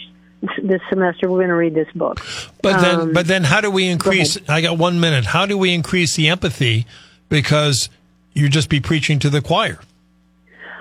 this 0.63 0.81
semester, 0.89 1.29
we're 1.29 1.39
going 1.39 1.49
to 1.49 1.55
read 1.55 1.75
this 1.75 1.91
book." 1.95 2.21
But 2.63 2.81
then, 2.81 3.01
Um, 3.01 3.13
but 3.13 3.27
then, 3.27 3.45
how 3.45 3.61
do 3.61 3.71
we 3.71 3.87
increase? 3.89 4.39
I 4.49 4.61
got 4.61 4.79
one 4.79 5.01
minute. 5.01 5.27
How 5.27 5.47
do 5.47 5.57
we 5.59 5.75
increase 5.75 6.17
the 6.17 6.29
empathy? 6.29 6.87
Because 7.29 7.89
you 8.33 8.49
just 8.49 8.69
be 8.69 8.81
preaching 8.81 9.19
to 9.21 9.31
the 9.31 9.41
choir. 9.41 9.79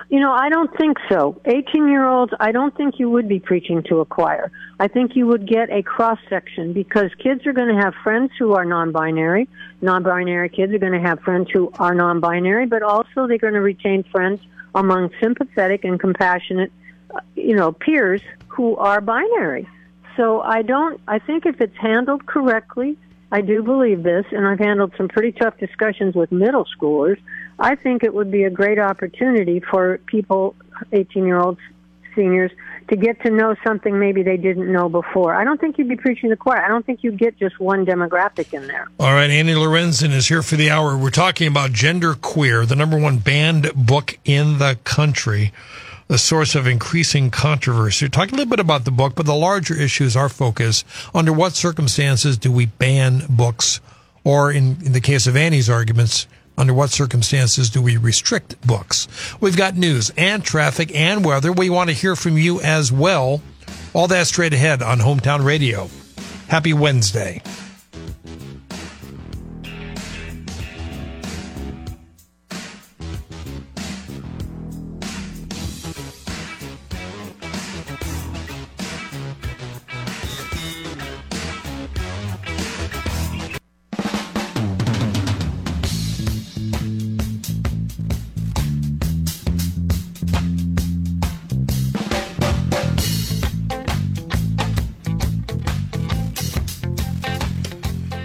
You 0.08 0.18
know, 0.18 0.32
I 0.32 0.48
don't 0.48 0.76
think 0.76 0.96
so. 1.08 1.40
18 1.44 1.88
year 1.88 2.04
olds, 2.04 2.32
I 2.40 2.50
don't 2.50 2.76
think 2.76 2.98
you 2.98 3.08
would 3.08 3.28
be 3.28 3.38
preaching 3.38 3.84
to 3.84 4.00
a 4.00 4.04
choir. 4.04 4.50
I 4.80 4.88
think 4.88 5.14
you 5.14 5.28
would 5.28 5.46
get 5.46 5.70
a 5.70 5.84
cross 5.84 6.18
section 6.28 6.72
because 6.72 7.12
kids 7.22 7.46
are 7.46 7.52
going 7.52 7.68
to 7.72 7.80
have 7.80 7.94
friends 8.02 8.32
who 8.36 8.54
are 8.54 8.64
non 8.64 8.90
binary. 8.90 9.48
Non 9.80 10.02
binary 10.02 10.48
kids 10.48 10.72
are 10.72 10.78
going 10.78 11.00
to 11.00 11.00
have 11.00 11.20
friends 11.20 11.48
who 11.52 11.70
are 11.78 11.94
non 11.94 12.18
binary, 12.18 12.66
but 12.66 12.82
also 12.82 13.28
they're 13.28 13.38
going 13.38 13.54
to 13.54 13.60
retain 13.60 14.02
friends 14.02 14.40
among 14.74 15.10
sympathetic 15.20 15.84
and 15.84 16.00
compassionate, 16.00 16.72
you 17.34 17.54
know, 17.54 17.72
peers 17.72 18.22
who 18.48 18.76
are 18.76 19.00
binary. 19.00 19.68
So 20.16 20.40
I 20.40 20.62
don't, 20.62 21.00
I 21.08 21.18
think 21.18 21.46
if 21.46 21.60
it's 21.60 21.76
handled 21.76 22.26
correctly, 22.26 22.98
I 23.32 23.40
do 23.42 23.62
believe 23.62 24.02
this, 24.02 24.26
and 24.32 24.46
I've 24.46 24.58
handled 24.58 24.92
some 24.96 25.08
pretty 25.08 25.32
tough 25.32 25.56
discussions 25.58 26.14
with 26.14 26.32
middle 26.32 26.66
schoolers. 26.76 27.18
I 27.58 27.76
think 27.76 28.02
it 28.02 28.12
would 28.12 28.30
be 28.30 28.44
a 28.44 28.50
great 28.50 28.78
opportunity 28.78 29.60
for 29.60 29.98
people, 30.06 30.56
18 30.92 31.24
year 31.24 31.38
olds, 31.38 31.60
seniors, 32.16 32.50
to 32.88 32.96
get 32.96 33.22
to 33.22 33.30
know 33.30 33.54
something 33.64 33.98
maybe 33.98 34.22
they 34.24 34.36
didn't 34.36 34.70
know 34.70 34.88
before. 34.88 35.34
I 35.34 35.44
don't 35.44 35.60
think 35.60 35.78
you'd 35.78 35.88
be 35.88 35.96
preaching 35.96 36.30
the 36.30 36.36
choir. 36.36 36.64
I 36.64 36.68
don't 36.68 36.84
think 36.84 37.04
you'd 37.04 37.18
get 37.18 37.38
just 37.38 37.60
one 37.60 37.86
demographic 37.86 38.52
in 38.52 38.66
there. 38.66 38.88
All 38.98 39.12
right, 39.12 39.30
Annie 39.30 39.54
Lorenzen 39.54 40.12
is 40.12 40.26
here 40.26 40.42
for 40.42 40.56
the 40.56 40.70
hour. 40.70 40.96
We're 40.96 41.10
talking 41.10 41.46
about 41.46 41.72
Gender 41.72 42.14
Queer, 42.14 42.66
the 42.66 42.74
number 42.74 42.98
one 42.98 43.18
banned 43.18 43.72
book 43.74 44.18
in 44.24 44.58
the 44.58 44.76
country, 44.82 45.52
the 46.10 46.18
source 46.18 46.56
of 46.56 46.66
increasing 46.66 47.30
controversy. 47.30 48.04
We're 48.04 48.24
a 48.24 48.26
little 48.26 48.44
bit 48.46 48.58
about 48.58 48.84
the 48.84 48.90
book, 48.90 49.14
but 49.14 49.26
the 49.26 49.34
larger 49.34 49.76
issue 49.76 50.02
is 50.02 50.16
our 50.16 50.28
focus. 50.28 50.82
Under 51.14 51.32
what 51.32 51.52
circumstances 51.52 52.36
do 52.36 52.50
we 52.50 52.66
ban 52.66 53.22
books? 53.30 53.80
Or 54.24 54.50
in, 54.50 54.84
in 54.84 54.90
the 54.90 55.00
case 55.00 55.28
of 55.28 55.36
Annie's 55.36 55.70
arguments, 55.70 56.26
under 56.58 56.74
what 56.74 56.90
circumstances 56.90 57.70
do 57.70 57.80
we 57.80 57.96
restrict 57.96 58.60
books? 58.66 59.06
We've 59.40 59.56
got 59.56 59.76
news 59.76 60.10
and 60.16 60.42
traffic 60.42 60.92
and 60.96 61.24
weather. 61.24 61.52
We 61.52 61.70
want 61.70 61.90
to 61.90 61.94
hear 61.94 62.16
from 62.16 62.36
you 62.36 62.60
as 62.60 62.90
well. 62.90 63.40
All 63.94 64.08
that 64.08 64.26
straight 64.26 64.52
ahead 64.52 64.82
on 64.82 64.98
Hometown 64.98 65.44
Radio. 65.44 65.88
Happy 66.48 66.72
Wednesday. 66.72 67.40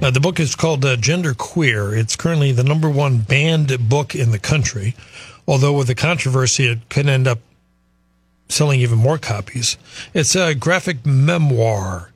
Uh, 0.06 0.12
the 0.12 0.20
book 0.20 0.40
is 0.40 0.54
called 0.54 0.86
uh, 0.86 0.96
Gender 0.96 1.34
Queer. 1.34 1.96
It's 1.96 2.16
currently 2.16 2.52
the 2.52 2.64
number 2.64 2.88
one 2.88 3.22
banned 3.22 3.90
book 3.90 4.14
in 4.14 4.30
the 4.30 4.38
country, 4.38 4.94
although 5.48 5.74
with 5.74 5.88
the 5.88 5.96
controversy, 5.96 6.68
it 6.68 6.88
could 6.90 7.08
end 7.08 7.28
up 7.28 7.40
selling 8.48 8.82
even 8.82 9.00
more 9.00 9.18
copies. 9.18 9.80
It's 10.14 10.36
a 10.36 10.54
graphic 10.54 11.08
memoir 11.08 12.12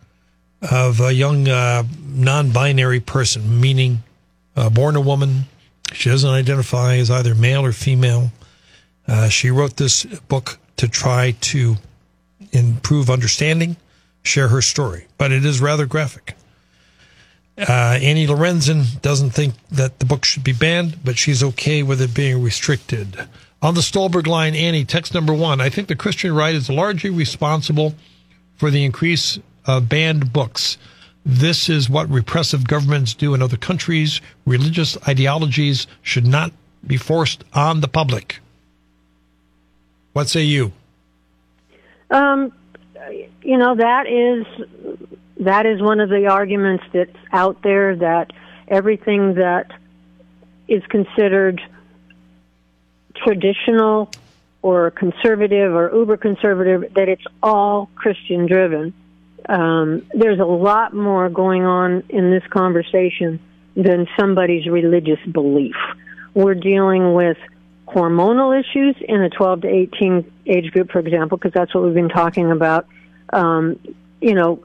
of 0.62 1.02
a 1.02 1.12
young 1.12 1.48
uh, 1.48 1.82
non 2.06 2.52
binary 2.52 3.00
person, 3.00 3.60
meaning 3.60 4.04
uh, 4.56 4.70
born 4.70 4.96
a 4.96 5.02
woman. 5.02 5.46
She 5.92 6.12
doesn't 6.12 6.30
identify 6.30 6.98
as 6.98 7.10
either 7.10 7.34
male 7.34 7.66
or 7.66 7.72
female. 7.72 8.32
Uh, 9.08 9.30
she 9.30 9.50
wrote 9.50 9.78
this 9.78 10.04
book 10.04 10.60
to 10.78 10.88
try 10.88 11.32
to 11.42 11.78
improve 12.52 13.10
understanding, 13.10 13.78
share 14.22 14.50
her 14.50 14.62
story, 14.62 15.08
but 15.18 15.32
it 15.32 15.44
is 15.44 15.60
rather 15.60 15.88
graphic. 15.88 16.36
Uh, 17.60 18.00
Annie 18.02 18.26
Lorenzen 18.26 19.02
doesn't 19.02 19.32
think 19.32 19.54
that 19.72 20.00
the 20.00 20.06
book 20.06 20.24
should 20.24 20.44
be 20.44 20.54
banned, 20.54 21.04
but 21.04 21.18
she's 21.18 21.44
okay 21.44 21.84
with 21.84 22.02
it 22.02 22.14
being 22.14 22.42
restricted. 22.42 23.28
On 23.62 23.74
the 23.74 23.82
Stolberg 23.82 24.28
line, 24.28 24.56
Annie, 24.56 24.86
text 24.86 25.14
number 25.14 25.34
one. 25.34 25.60
I 25.60 25.70
think 25.70 25.90
the 25.90 25.96
Christian 25.96 26.34
right 26.34 26.56
is 26.56 26.70
largely 26.70 27.10
responsible 27.10 27.96
for 28.56 28.72
the 28.72 28.86
increase 28.86 29.40
of 29.66 29.90
banned 29.90 30.32
books. 30.32 30.78
This 31.26 31.68
is 31.68 31.90
what 31.90 32.10
repressive 32.10 32.66
governments 32.66 33.14
do 33.14 33.34
in 33.34 33.42
other 33.42 33.58
countries. 33.58 34.22
Religious 34.46 34.98
ideologies 35.08 35.86
should 36.02 36.26
not 36.26 36.54
be 36.88 36.96
forced 36.96 37.44
on 37.54 37.82
the 37.82 37.90
public. 37.90 38.40
What 40.14 40.30
say 40.30 40.44
you? 40.44 40.72
Um, 42.10 42.54
you 43.42 43.58
know 43.58 43.76
that 43.76 44.08
is 44.08 44.46
that 45.40 45.66
is 45.66 45.82
one 45.82 46.00
of 46.00 46.10
the 46.10 46.28
arguments 46.28 46.84
that's 46.94 47.16
out 47.32 47.62
there 47.64 47.96
that 47.96 48.32
everything 48.68 49.36
that 49.36 49.72
is 50.68 50.84
considered 50.90 51.62
traditional 53.16 54.12
or 54.62 54.92
conservative 54.92 55.74
or 55.74 55.92
uber 55.94 56.18
conservative 56.18 56.94
that 56.94 57.08
it's 57.08 57.24
all 57.42 57.90
Christian 57.96 58.46
driven. 58.46 58.94
Um, 59.48 60.06
there's 60.14 60.40
a 60.40 60.46
lot 60.46 60.94
more 60.94 61.30
going 61.30 61.66
on 61.66 62.04
in 62.10 62.30
this 62.30 62.44
conversation 62.50 63.40
than 63.76 64.08
somebody's 64.20 64.68
religious 64.68 65.20
belief. 65.32 65.76
We're 66.34 66.56
dealing 66.56 67.14
with 67.14 67.38
hormonal 67.88 68.60
issues 68.60 68.96
in 69.08 69.22
a 69.22 69.30
12 69.30 69.62
to 69.62 69.68
18 69.68 70.32
age 70.46 70.72
group, 70.72 70.92
for 70.92 71.00
example, 71.00 71.38
because 71.38 71.54
that's 71.54 71.74
what 71.74 71.84
we've 71.84 71.94
been 71.94 72.10
talking 72.10 72.52
about. 72.52 72.86
Um, 73.32 73.80
you 74.22 74.36
know, 74.36 74.64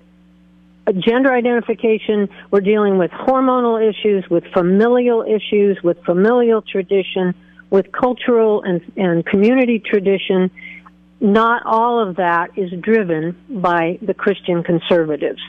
gender 0.93 1.33
identification, 1.33 2.29
we're 2.51 2.61
dealing 2.61 2.99
with 2.99 3.11
hormonal 3.11 3.81
issues, 3.81 4.29
with 4.31 4.45
familial 4.53 5.23
issues, 5.23 5.79
with 5.83 6.03
familial 6.05 6.63
tradition, 6.63 7.35
with 7.71 7.91
cultural 7.93 8.63
and, 8.63 8.81
and 8.97 9.25
community 9.25 9.79
tradition. 9.79 10.51
Not 11.21 11.63
all 11.65 12.07
of 12.07 12.17
that 12.17 12.59
is 12.59 12.71
driven 12.81 13.37
by 13.49 13.99
the 14.03 14.15
Christian 14.15 14.63
conservatives. 14.63 15.41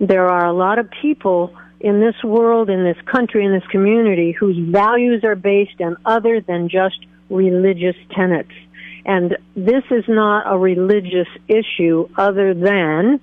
There 0.00 0.26
are 0.26 0.46
a 0.46 0.52
lot 0.52 0.78
of 0.78 0.90
people 1.00 1.54
in 1.80 2.00
this 2.00 2.14
world, 2.24 2.70
in 2.70 2.84
this 2.84 2.96
country, 3.06 3.44
in 3.44 3.52
this 3.52 3.66
community 3.70 4.32
whose 4.32 4.56
values 4.58 5.22
are 5.24 5.36
based 5.36 5.80
on 5.80 5.96
other 6.04 6.40
than 6.40 6.68
just 6.68 6.98
religious 7.28 7.96
tenets. 8.10 8.52
And 9.04 9.36
this 9.56 9.82
is 9.90 10.04
not 10.08 10.44
a 10.46 10.56
religious 10.56 11.28
issue 11.48 12.08
other 12.16 12.54
than 12.54 13.20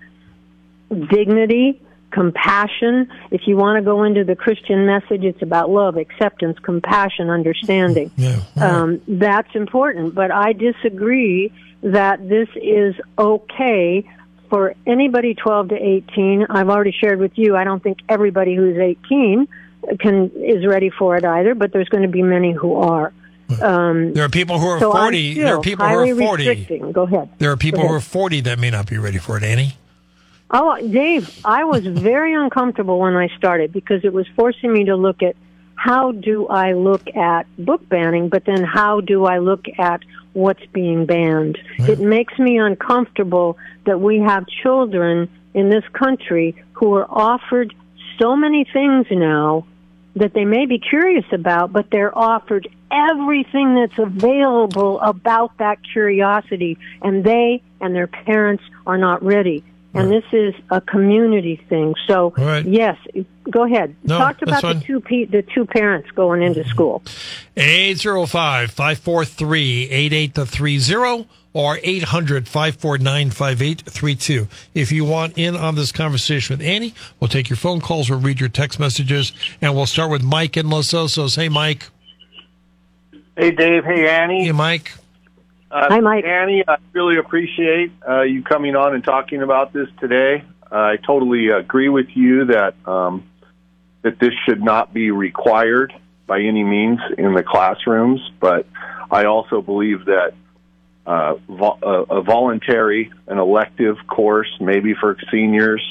dignity, 0.89 1.81
compassion. 2.11 3.09
If 3.31 3.41
you 3.47 3.55
want 3.57 3.77
to 3.77 3.83
go 3.83 4.03
into 4.03 4.23
the 4.23 4.35
Christian 4.35 4.85
message, 4.85 5.23
it's 5.23 5.41
about 5.41 5.69
love, 5.69 5.97
acceptance, 5.97 6.57
compassion, 6.59 7.29
understanding. 7.29 8.11
Yeah, 8.17 8.39
right. 8.55 8.69
um, 8.69 9.01
that's 9.07 9.53
important. 9.55 10.15
But 10.15 10.31
I 10.31 10.53
disagree 10.53 11.51
that 11.81 12.27
this 12.27 12.49
is 12.55 12.95
okay 13.17 14.09
for 14.49 14.75
anybody 14.85 15.35
12 15.35 15.69
to 15.69 15.75
18. 15.75 16.47
I've 16.49 16.69
already 16.69 16.91
shared 16.91 17.19
with 17.19 17.37
you. 17.37 17.55
I 17.55 17.63
don't 17.63 17.81
think 17.81 17.99
everybody 18.09 18.55
who's 18.55 18.77
18 18.77 19.47
can 19.99 20.31
is 20.35 20.65
ready 20.65 20.89
for 20.89 21.15
it 21.15 21.23
either, 21.23 21.55
but 21.55 21.71
there's 21.71 21.89
going 21.89 22.03
to 22.03 22.09
be 22.09 22.23
many 22.23 22.51
who 22.51 22.75
are. 22.75 23.13
Um, 23.61 24.13
There 24.13 24.25
are 24.25 24.29
people 24.29 24.59
who 24.59 24.67
are 24.67 24.79
so 24.79 24.91
40. 24.91 25.35
There 25.35 25.55
are 25.55 25.61
people 25.61 25.87
who 25.87 25.95
are 25.95 26.15
40. 26.15 26.47
restricting. 26.47 26.91
Go 26.91 27.03
ahead. 27.03 27.29
There 27.39 27.51
are 27.51 27.57
people 27.57 27.81
Go 27.81 27.87
who 27.87 27.93
are 27.95 28.01
40 28.01 28.41
that 28.41 28.59
may 28.59 28.69
not 28.69 28.87
be 28.87 28.97
ready 28.97 29.17
for 29.17 29.37
it, 29.37 29.43
Annie. 29.43 29.73
Oh, 30.51 30.77
Dave, 30.79 31.41
I 31.45 31.63
was 31.63 31.85
very 31.85 32.33
uncomfortable 32.33 32.99
when 32.99 33.15
I 33.15 33.27
started 33.37 33.71
because 33.71 34.03
it 34.03 34.11
was 34.11 34.27
forcing 34.35 34.73
me 34.73 34.85
to 34.85 34.95
look 34.95 35.21
at 35.21 35.35
how 35.75 36.11
do 36.11 36.47
I 36.47 36.73
look 36.73 37.15
at 37.15 37.45
book 37.57 37.87
banning, 37.87 38.29
but 38.29 38.45
then 38.45 38.63
how 38.63 38.99
do 38.99 39.25
I 39.25 39.37
look 39.37 39.65
at 39.77 40.01
what's 40.33 40.65
being 40.73 41.05
banned? 41.05 41.57
It 41.77 41.99
makes 41.99 42.37
me 42.39 42.57
uncomfortable 42.57 43.57
that 43.85 44.01
we 44.01 44.19
have 44.19 44.45
children 44.63 45.29
in 45.53 45.69
this 45.69 45.83
country 45.93 46.55
who 46.73 46.95
are 46.95 47.05
offered 47.09 47.73
so 48.19 48.35
many 48.35 48.65
things 48.65 49.05
now 49.11 49.65
that 50.15 50.33
they 50.33 50.45
may 50.45 50.65
be 50.65 50.79
curious 50.79 51.25
about, 51.31 51.71
but 51.71 51.91
they're 51.91 52.17
offered 52.17 52.67
everything 52.91 53.75
that's 53.75 53.99
available 53.99 54.99
about 54.99 55.57
that 55.59 55.77
curiosity, 55.93 56.77
and 57.03 57.23
they 57.23 57.61
and 57.79 57.95
their 57.95 58.07
parents 58.07 58.63
are 58.85 58.97
not 58.97 59.23
ready. 59.23 59.63
And 59.93 60.11
this 60.11 60.23
is 60.31 60.53
a 60.69 60.81
community 60.81 61.59
thing. 61.67 61.95
So, 62.05 62.33
Right. 62.37 62.65
yes, 62.65 62.97
go 63.49 63.63
ahead. 63.63 63.95
No, 64.03 64.19
Talk 64.19 64.41
about 64.41 64.61
the 64.61 64.81
two 64.85 64.99
pe- 64.99 65.25
the 65.25 65.41
two 65.41 65.65
parents 65.65 66.11
going 66.11 66.43
into 66.43 66.61
mm-hmm. 66.61 66.69
school. 66.69 67.01
805 67.57 68.71
543 68.71 69.89
8830 69.89 71.27
or 71.53 71.79
800 71.81 72.47
549 72.47 73.31
5832. 73.31 74.47
If 74.75 74.91
you 74.91 75.05
want 75.05 75.37
in 75.37 75.55
on 75.55 75.75
this 75.75 75.91
conversation 75.91 76.57
with 76.57 76.65
Annie, 76.65 76.93
we'll 77.19 77.27
take 77.27 77.49
your 77.49 77.57
phone 77.57 77.81
calls, 77.81 78.09
we'll 78.09 78.19
read 78.19 78.39
your 78.39 78.49
text 78.49 78.79
messages, 78.79 79.33
and 79.61 79.75
we'll 79.75 79.87
start 79.87 80.11
with 80.11 80.23
Mike 80.23 80.55
in 80.57 80.69
Los 80.69 80.89
Osos. 80.89 81.35
Hey, 81.35 81.49
Mike. 81.49 81.89
Hey, 83.35 83.51
Dave. 83.51 83.83
Hey, 83.85 84.07
Annie. 84.07 84.45
Hey, 84.45 84.51
Mike. 84.51 84.93
Uh, 85.71 85.87
Hi, 85.87 85.99
Mike. 85.99 86.25
Annie, 86.25 86.63
I 86.67 86.77
really 86.93 87.17
appreciate 87.17 87.91
uh, 88.07 88.21
you 88.23 88.41
coming 88.41 88.75
on 88.75 88.95
and 88.95 89.03
talking 89.03 89.43
about 89.43 89.71
this 89.71 89.87
today. 89.99 90.43
I 90.71 90.97
totally 90.97 91.49
agree 91.49 91.89
with 91.89 92.07
you 92.15 92.45
that 92.45 92.75
um, 92.85 93.29
that 94.01 94.19
this 94.19 94.33
should 94.45 94.63
not 94.63 94.93
be 94.93 95.11
required 95.11 95.93
by 96.25 96.41
any 96.41 96.63
means 96.63 96.99
in 97.17 97.33
the 97.33 97.43
classrooms, 97.43 98.19
but 98.39 98.65
I 99.11 99.25
also 99.25 99.61
believe 99.61 100.05
that 100.05 100.33
uh, 101.05 101.35
vo- 101.47 101.79
a, 101.81 102.15
a 102.17 102.21
voluntary, 102.21 103.11
an 103.27 103.37
elective 103.37 103.97
course, 104.07 104.49
maybe 104.59 104.95
for 104.95 105.17
seniors, 105.31 105.83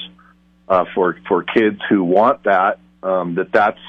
uh, 0.68 0.86
for 0.92 1.18
for 1.28 1.44
kids 1.44 1.80
who 1.88 2.02
want 2.02 2.44
that, 2.44 2.80
um, 3.04 3.36
that 3.36 3.52
that's 3.52 3.80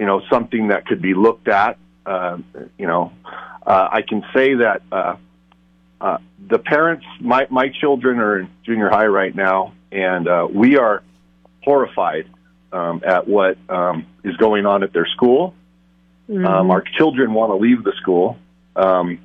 you 0.00 0.06
know 0.06 0.20
something 0.28 0.68
that 0.68 0.86
could 0.86 1.00
be 1.00 1.14
looked 1.14 1.46
at. 1.46 1.78
Uh, 2.06 2.38
you 2.78 2.86
know, 2.86 3.12
uh, 3.66 3.88
I 3.90 4.02
can 4.02 4.22
say 4.32 4.54
that 4.54 4.82
uh, 4.92 5.16
uh, 6.00 6.18
the 6.48 6.58
parents, 6.58 7.04
my 7.20 7.46
my 7.50 7.68
children 7.80 8.18
are 8.20 8.38
in 8.38 8.50
junior 8.64 8.88
high 8.88 9.06
right 9.06 9.34
now, 9.34 9.74
and 9.90 10.28
uh, 10.28 10.46
we 10.50 10.78
are 10.78 11.02
horrified 11.62 12.28
um, 12.72 13.02
at 13.04 13.26
what 13.26 13.58
um, 13.68 14.06
is 14.22 14.36
going 14.36 14.66
on 14.66 14.82
at 14.84 14.92
their 14.92 15.06
school. 15.06 15.54
Um, 16.28 16.70
our 16.72 16.82
children 16.98 17.32
want 17.34 17.50
to 17.50 17.56
leave 17.56 17.84
the 17.84 17.92
school. 18.00 18.36
Um, 18.74 19.20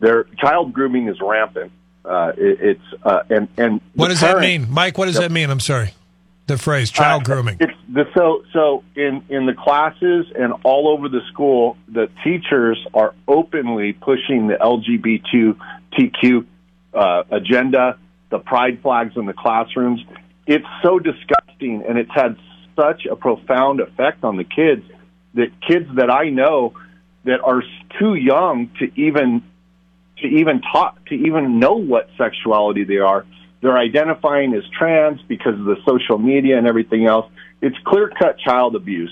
their 0.00 0.24
child 0.38 0.72
grooming 0.72 1.08
is 1.08 1.16
rampant. 1.20 1.70
Uh, 2.04 2.32
it, 2.36 2.60
it's 2.60 3.02
uh, 3.04 3.22
and 3.30 3.48
and 3.56 3.80
What 3.94 4.08
the 4.08 4.14
does 4.14 4.20
that 4.20 4.40
mean? 4.40 4.70
Mike, 4.70 4.98
what 4.98 5.06
does 5.06 5.16
that 5.16 5.32
mean? 5.32 5.48
I'm 5.48 5.60
sorry. 5.60 5.94
The 6.46 6.58
phrase 6.58 6.90
child 6.90 7.22
uh, 7.22 7.24
grooming. 7.24 7.56
It's 7.60 7.72
the 7.90 8.04
so 8.14 8.44
so 8.52 8.84
in 8.94 9.24
in 9.30 9.46
the 9.46 9.54
classes 9.54 10.26
and 10.38 10.52
all 10.62 10.88
over 10.88 11.08
the 11.08 11.22
school, 11.32 11.78
the 11.88 12.10
teachers 12.22 12.78
are 12.92 13.14
openly 13.26 13.94
pushing 13.94 14.48
the 14.48 14.54
LGBTQ 14.60 16.46
uh, 16.92 17.22
agenda, 17.30 17.98
the 18.30 18.38
pride 18.38 18.82
flags 18.82 19.16
in 19.16 19.24
the 19.24 19.32
classrooms. 19.32 20.00
It's 20.46 20.66
so 20.82 20.98
disgusting, 20.98 21.82
and 21.88 21.96
it's 21.98 22.10
had 22.14 22.36
such 22.76 23.06
a 23.06 23.16
profound 23.16 23.80
effect 23.80 24.22
on 24.22 24.36
the 24.36 24.44
kids 24.44 24.82
that 25.34 25.48
kids 25.66 25.88
that 25.96 26.10
I 26.10 26.28
know 26.28 26.74
that 27.24 27.40
are 27.42 27.62
too 27.98 28.14
young 28.14 28.70
to 28.78 28.90
even 29.00 29.42
to 30.18 30.26
even 30.26 30.60
talk 30.60 31.04
to 31.06 31.14
even 31.14 31.58
know 31.58 31.74
what 31.74 32.08
sexuality 32.18 32.84
they 32.84 32.98
are. 32.98 33.24
They're 33.64 33.78
identifying 33.78 34.52
as 34.52 34.62
trans 34.78 35.22
because 35.22 35.58
of 35.58 35.64
the 35.64 35.76
social 35.86 36.18
media 36.18 36.58
and 36.58 36.66
everything 36.66 37.06
else. 37.06 37.32
It's 37.62 37.78
clear 37.86 38.10
cut 38.10 38.38
child 38.38 38.76
abuse. 38.76 39.10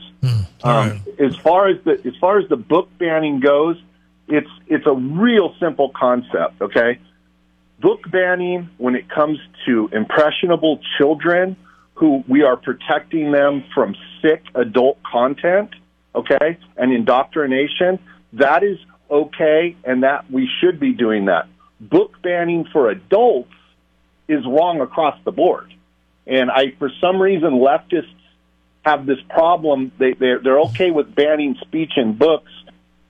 all 0.63 0.91
Um, 0.91 1.01
As 1.19 1.35
far 1.37 1.69
as 1.69 1.83
the 1.85 1.93
as 1.93 2.15
far 2.21 2.39
as 2.39 2.51
the 2.51 2.59
book 2.59 2.91
banning 2.99 3.41
goes, 3.41 3.83
it's 4.29 4.51
it's 4.67 4.87
a 4.87 4.93
real 4.93 5.55
simple 5.59 5.91
concept. 5.99 6.61
Okay, 6.61 7.01
book 7.81 8.01
banning 8.11 8.69
when 8.77 8.95
it 8.95 9.09
comes 9.09 9.39
to 9.65 9.89
impressionable 9.91 10.81
children 10.99 11.57
who 11.95 12.23
we 12.29 12.43
are 12.43 12.59
protecting 12.59 13.33
them 13.33 13.65
from 13.75 13.97
sick 14.21 14.43
adult 14.55 15.03
content, 15.03 15.71
okay, 16.15 16.59
and 16.77 16.93
indoctrination, 16.93 17.99
that 18.35 18.63
is 18.63 18.77
okay 19.11 19.77
and 19.83 20.03
that 20.03 20.31
we 20.31 20.47
should 20.61 20.79
be 20.79 20.93
doing 20.93 21.25
that. 21.25 21.49
Book 21.81 22.21
banning 22.23 22.67
for 22.71 22.91
adults 22.91 23.49
is 24.33 24.45
wrong 24.47 24.81
across 24.81 25.19
the 25.25 25.33
board. 25.33 25.73
And 26.27 26.51
I, 26.51 26.73
for 26.79 26.91
some 27.01 27.21
reason, 27.21 27.51
leftists 27.51 28.15
have 28.85 29.07
this 29.07 29.19
problem. 29.29 29.93
They, 29.99 30.13
they're, 30.13 30.41
they're 30.41 30.61
okay 30.61 30.91
with 30.91 31.15
banning 31.15 31.57
speech 31.61 31.93
in 31.97 32.17
books 32.17 32.51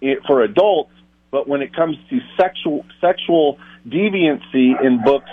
eh, 0.02 0.14
for 0.26 0.42
adults, 0.42 0.92
but 1.30 1.48
when 1.48 1.62
it 1.62 1.74
comes 1.74 1.96
to 2.10 2.20
sexual, 2.36 2.84
sexual 3.00 3.58
deviancy 3.86 4.82
in 4.82 5.02
books, 5.04 5.30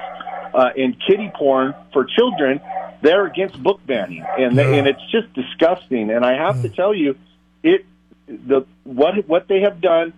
uh, 0.54 0.69
and 0.78 0.95
kiddie 1.06 1.32
porn 1.36 1.73
for 1.93 2.06
children, 2.06 2.60
they're 3.02 3.25
against 3.25 3.62
book 3.62 3.80
banning, 3.86 4.25
and 4.38 4.58
they, 4.58 4.78
and 4.78 4.88
it's 4.88 5.12
just 5.12 5.32
disgusting. 5.34 6.10
And 6.12 6.25
I 6.25 6.34
have 6.34 6.62
to 6.62 6.69
mm. 6.69 6.75
tell 6.75 6.93
you, 6.93 7.15
it 7.63 7.86
the 8.28 8.65
what 8.84 9.28
what 9.28 9.47
they 9.47 9.62
have 9.62 9.82
done, 9.82 10.13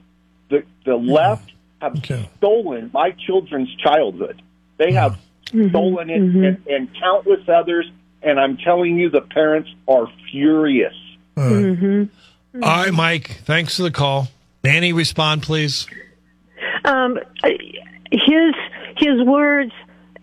the 0.49 0.63
the 0.85 0.95
left 0.95 1.51
have 1.81 1.97
Okay. 1.97 2.29
stolen 2.37 2.89
my 2.93 3.11
children's 3.11 3.73
childhood. 3.75 4.41
They 4.77 4.93
have 4.93 5.13
mm. 5.13 5.19
Mm-hmm. 5.53 5.69
stolen 5.69 6.09
it, 6.09 6.21
mm-hmm. 6.21 6.43
and, 6.43 6.67
and 6.67 6.89
countless 6.99 7.47
others. 7.47 7.89
And 8.23 8.39
I'm 8.39 8.57
telling 8.57 8.97
you, 8.97 9.09
the 9.09 9.21
parents 9.21 9.69
are 9.87 10.07
furious. 10.31 10.93
All 11.37 11.43
right, 11.43 12.87
mm-hmm. 12.87 12.95
Mike. 12.95 13.41
Thanks 13.45 13.77
for 13.77 13.83
the 13.83 13.91
call. 13.91 14.27
Annie, 14.63 14.93
respond, 14.93 15.43
please. 15.43 15.87
um, 16.85 17.17
his 18.11 18.53
his 18.97 19.23
words 19.25 19.71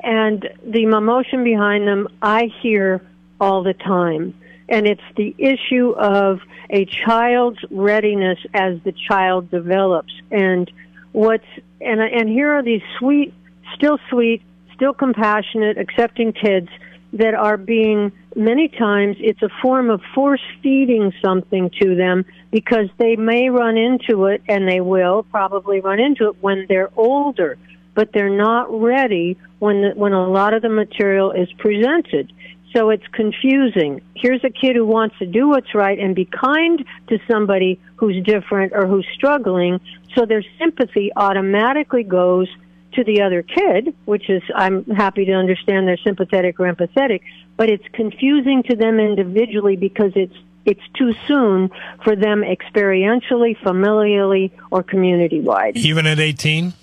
and 0.02 0.48
the 0.64 0.82
emotion 0.84 1.44
behind 1.44 1.86
them 1.88 2.08
I 2.22 2.50
hear 2.62 3.02
all 3.40 3.62
the 3.62 3.74
time. 3.74 4.34
And 4.68 4.86
it's 4.86 5.02
the 5.16 5.34
issue 5.38 5.90
of 5.96 6.40
a 6.70 6.84
child's 6.84 7.58
readiness 7.70 8.38
as 8.52 8.78
the 8.84 8.92
child 8.92 9.50
develops. 9.50 10.12
And 10.30 10.70
what's, 11.12 11.46
and, 11.80 12.00
and 12.00 12.28
here 12.28 12.52
are 12.52 12.62
these 12.62 12.82
sweet, 12.98 13.32
still 13.74 13.98
sweet, 14.10 14.42
still 14.78 14.94
compassionate, 14.94 15.76
accepting 15.76 16.32
kids 16.32 16.68
that 17.12 17.34
are 17.34 17.58
being, 17.58 18.12
many 18.34 18.68
times, 18.68 19.16
it's 19.18 19.42
a 19.42 19.48
form 19.60 19.90
of 19.90 20.00
force 20.14 20.42
feeding 20.62 21.12
something 21.22 21.70
to 21.82 21.94
them 21.96 22.24
because 22.50 22.88
they 22.98 23.16
may 23.16 23.50
run 23.50 23.76
into 23.76 24.26
it, 24.26 24.40
and 24.48 24.66
they 24.66 24.80
will 24.80 25.24
probably 25.24 25.80
run 25.80 26.00
into 26.00 26.28
it 26.28 26.36
when 26.40 26.64
they're 26.68 26.90
older 26.96 27.58
but 27.98 28.12
they're 28.12 28.30
not 28.30 28.70
ready 28.70 29.36
when 29.58 29.82
the, 29.82 29.90
when 29.96 30.12
a 30.12 30.28
lot 30.28 30.54
of 30.54 30.62
the 30.62 30.68
material 30.68 31.32
is 31.32 31.48
presented. 31.58 32.32
So 32.72 32.90
it's 32.90 33.06
confusing. 33.08 34.02
Here's 34.14 34.44
a 34.44 34.50
kid 34.50 34.76
who 34.76 34.86
wants 34.86 35.18
to 35.18 35.26
do 35.26 35.48
what's 35.48 35.74
right 35.74 35.98
and 35.98 36.14
be 36.14 36.24
kind 36.24 36.84
to 37.08 37.18
somebody 37.28 37.80
who's 37.96 38.24
different 38.24 38.72
or 38.72 38.86
who's 38.86 39.04
struggling, 39.16 39.80
so 40.14 40.26
their 40.26 40.44
sympathy 40.60 41.10
automatically 41.16 42.04
goes 42.04 42.46
to 42.92 43.04
the 43.04 43.22
other 43.22 43.42
kid, 43.42 43.94
which 44.04 44.28
is 44.30 44.42
I'm 44.54 44.84
happy 44.86 45.24
to 45.26 45.32
understand 45.32 45.86
they're 45.86 45.98
sympathetic 45.98 46.58
or 46.58 46.72
empathetic, 46.72 47.20
but 47.56 47.68
it's 47.68 47.84
confusing 47.92 48.62
to 48.64 48.76
them 48.76 48.98
individually 48.98 49.76
because 49.76 50.12
it's 50.14 50.34
it's 50.64 50.82
too 50.98 51.14
soon 51.26 51.70
for 52.04 52.14
them 52.14 52.42
experientially, 52.42 53.56
familially, 53.62 54.50
or 54.70 54.82
community 54.82 55.40
wide. 55.40 55.78
Even 55.78 56.06
at 56.06 56.20
18? 56.20 56.74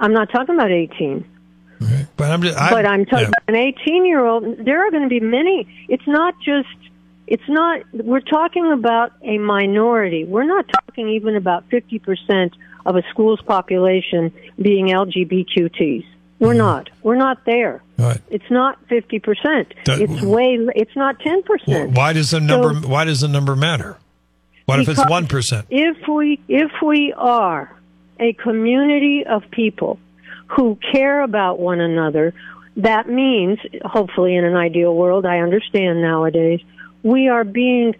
I'm 0.00 0.14
not 0.14 0.30
talking 0.30 0.54
about 0.54 0.70
18, 0.70 1.24
But 2.16 2.30
I'm 2.30 2.42
just. 2.42 2.58
I, 2.58 2.70
but 2.70 2.86
I'm 2.86 3.04
talking 3.04 3.24
yeah. 3.24 3.32
about 3.48 3.48
an 3.48 3.56
18 3.56 4.06
year 4.06 4.24
old. 4.24 4.64
There 4.64 4.86
are 4.86 4.90
going 4.90 5.02
to 5.02 5.08
be 5.08 5.20
many. 5.20 5.68
It's 5.88 6.06
not 6.06 6.34
just. 6.42 6.68
It's 7.26 7.48
not. 7.48 7.82
We're 7.92 8.20
talking 8.20 8.72
about 8.72 9.12
a 9.22 9.38
minority. 9.38 10.24
We're 10.24 10.44
not 10.44 10.66
talking 10.68 11.08
even 11.10 11.36
about 11.36 11.64
50 11.70 11.98
percent 11.98 12.54
of 12.86 12.96
a 12.96 13.02
school's 13.10 13.40
population 13.42 14.32
being 14.60 14.88
LGBTQTs. 14.88 16.04
We're 16.38 16.52
hmm. 16.52 16.58
not. 16.58 16.90
We're 17.02 17.16
not 17.16 17.44
there. 17.44 17.82
Right. 17.98 18.20
It's 18.28 18.50
not 18.50 18.78
50 18.88 19.18
percent. 19.20 19.74
It's 19.86 20.22
way. 20.22 20.58
It's 20.74 20.96
not 20.96 21.20
ten 21.20 21.42
percent. 21.42 21.92
why 21.92 22.12
does 22.12 22.30
the 22.32 22.40
number? 22.40 22.74
why 22.86 23.04
does 23.04 23.20
the 23.20 23.28
number 23.28 23.54
matter? 23.54 23.96
What 24.66 24.80
if 24.80 24.88
it's 24.88 25.08
one 25.08 25.26
percent? 25.26 25.66
if 25.70 26.08
we 26.08 26.40
if 26.48 26.72
we 26.82 27.12
are 27.12 27.70
a 28.18 28.32
community 28.32 29.24
of 29.26 29.50
people 29.50 29.98
who 30.48 30.78
care 30.92 31.20
about 31.20 31.58
one 31.58 31.80
another, 31.80 32.34
that 32.76 33.08
means 33.08 33.58
hopefully 33.84 34.36
in 34.36 34.44
an 34.44 34.56
ideal 34.56 34.94
world, 34.94 35.26
I 35.26 35.38
understand 35.38 36.00
nowadays, 36.00 36.60
we 37.02 37.28
are 37.28 37.44
being 37.44 37.94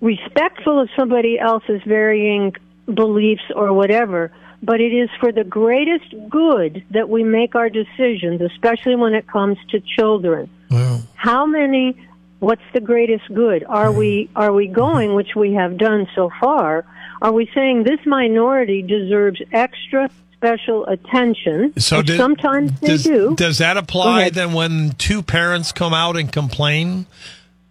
respectful 0.00 0.80
of 0.80 0.88
somebody 0.96 1.38
else's 1.38 1.80
varying 1.86 2.54
beliefs 2.86 3.42
or 3.54 3.72
whatever, 3.72 4.32
but 4.62 4.80
it 4.80 4.92
is 4.92 5.10
for 5.20 5.32
the 5.32 5.44
greatest 5.44 6.14
good 6.28 6.84
that 6.90 7.08
we 7.08 7.24
make 7.24 7.54
our 7.54 7.68
decisions, 7.68 8.40
especially 8.40 8.96
when 8.96 9.14
it 9.14 9.26
comes 9.26 9.58
to 9.70 9.80
children. 9.80 10.48
Well, 10.70 11.02
how 11.14 11.46
many 11.46 11.96
what's 12.38 12.62
the 12.72 12.80
greatest 12.80 13.32
good? 13.32 13.64
Are 13.64 13.92
we 13.92 14.30
are 14.34 14.52
we 14.52 14.66
going 14.66 15.08
mm-hmm. 15.08 15.16
which 15.16 15.34
we 15.36 15.54
have 15.54 15.78
done 15.78 16.08
so 16.14 16.30
far? 16.40 16.84
Are 17.20 17.32
we 17.32 17.48
saying 17.54 17.84
this 17.84 18.04
minority 18.04 18.82
deserves 18.82 19.40
extra 19.52 20.10
special 20.34 20.84
attention 20.86 21.72
so 21.78 21.98
which 21.98 22.08
did- 22.08 22.16
sometimes 22.16 22.72
they 22.80 22.88
does, 22.88 23.04
do? 23.04 23.34
Does 23.36 23.58
that 23.58 23.76
apply 23.76 24.30
then 24.30 24.52
when 24.52 24.92
two 24.92 25.22
parents 25.22 25.70
come 25.72 25.94
out 25.94 26.16
and 26.16 26.32
complain 26.32 27.06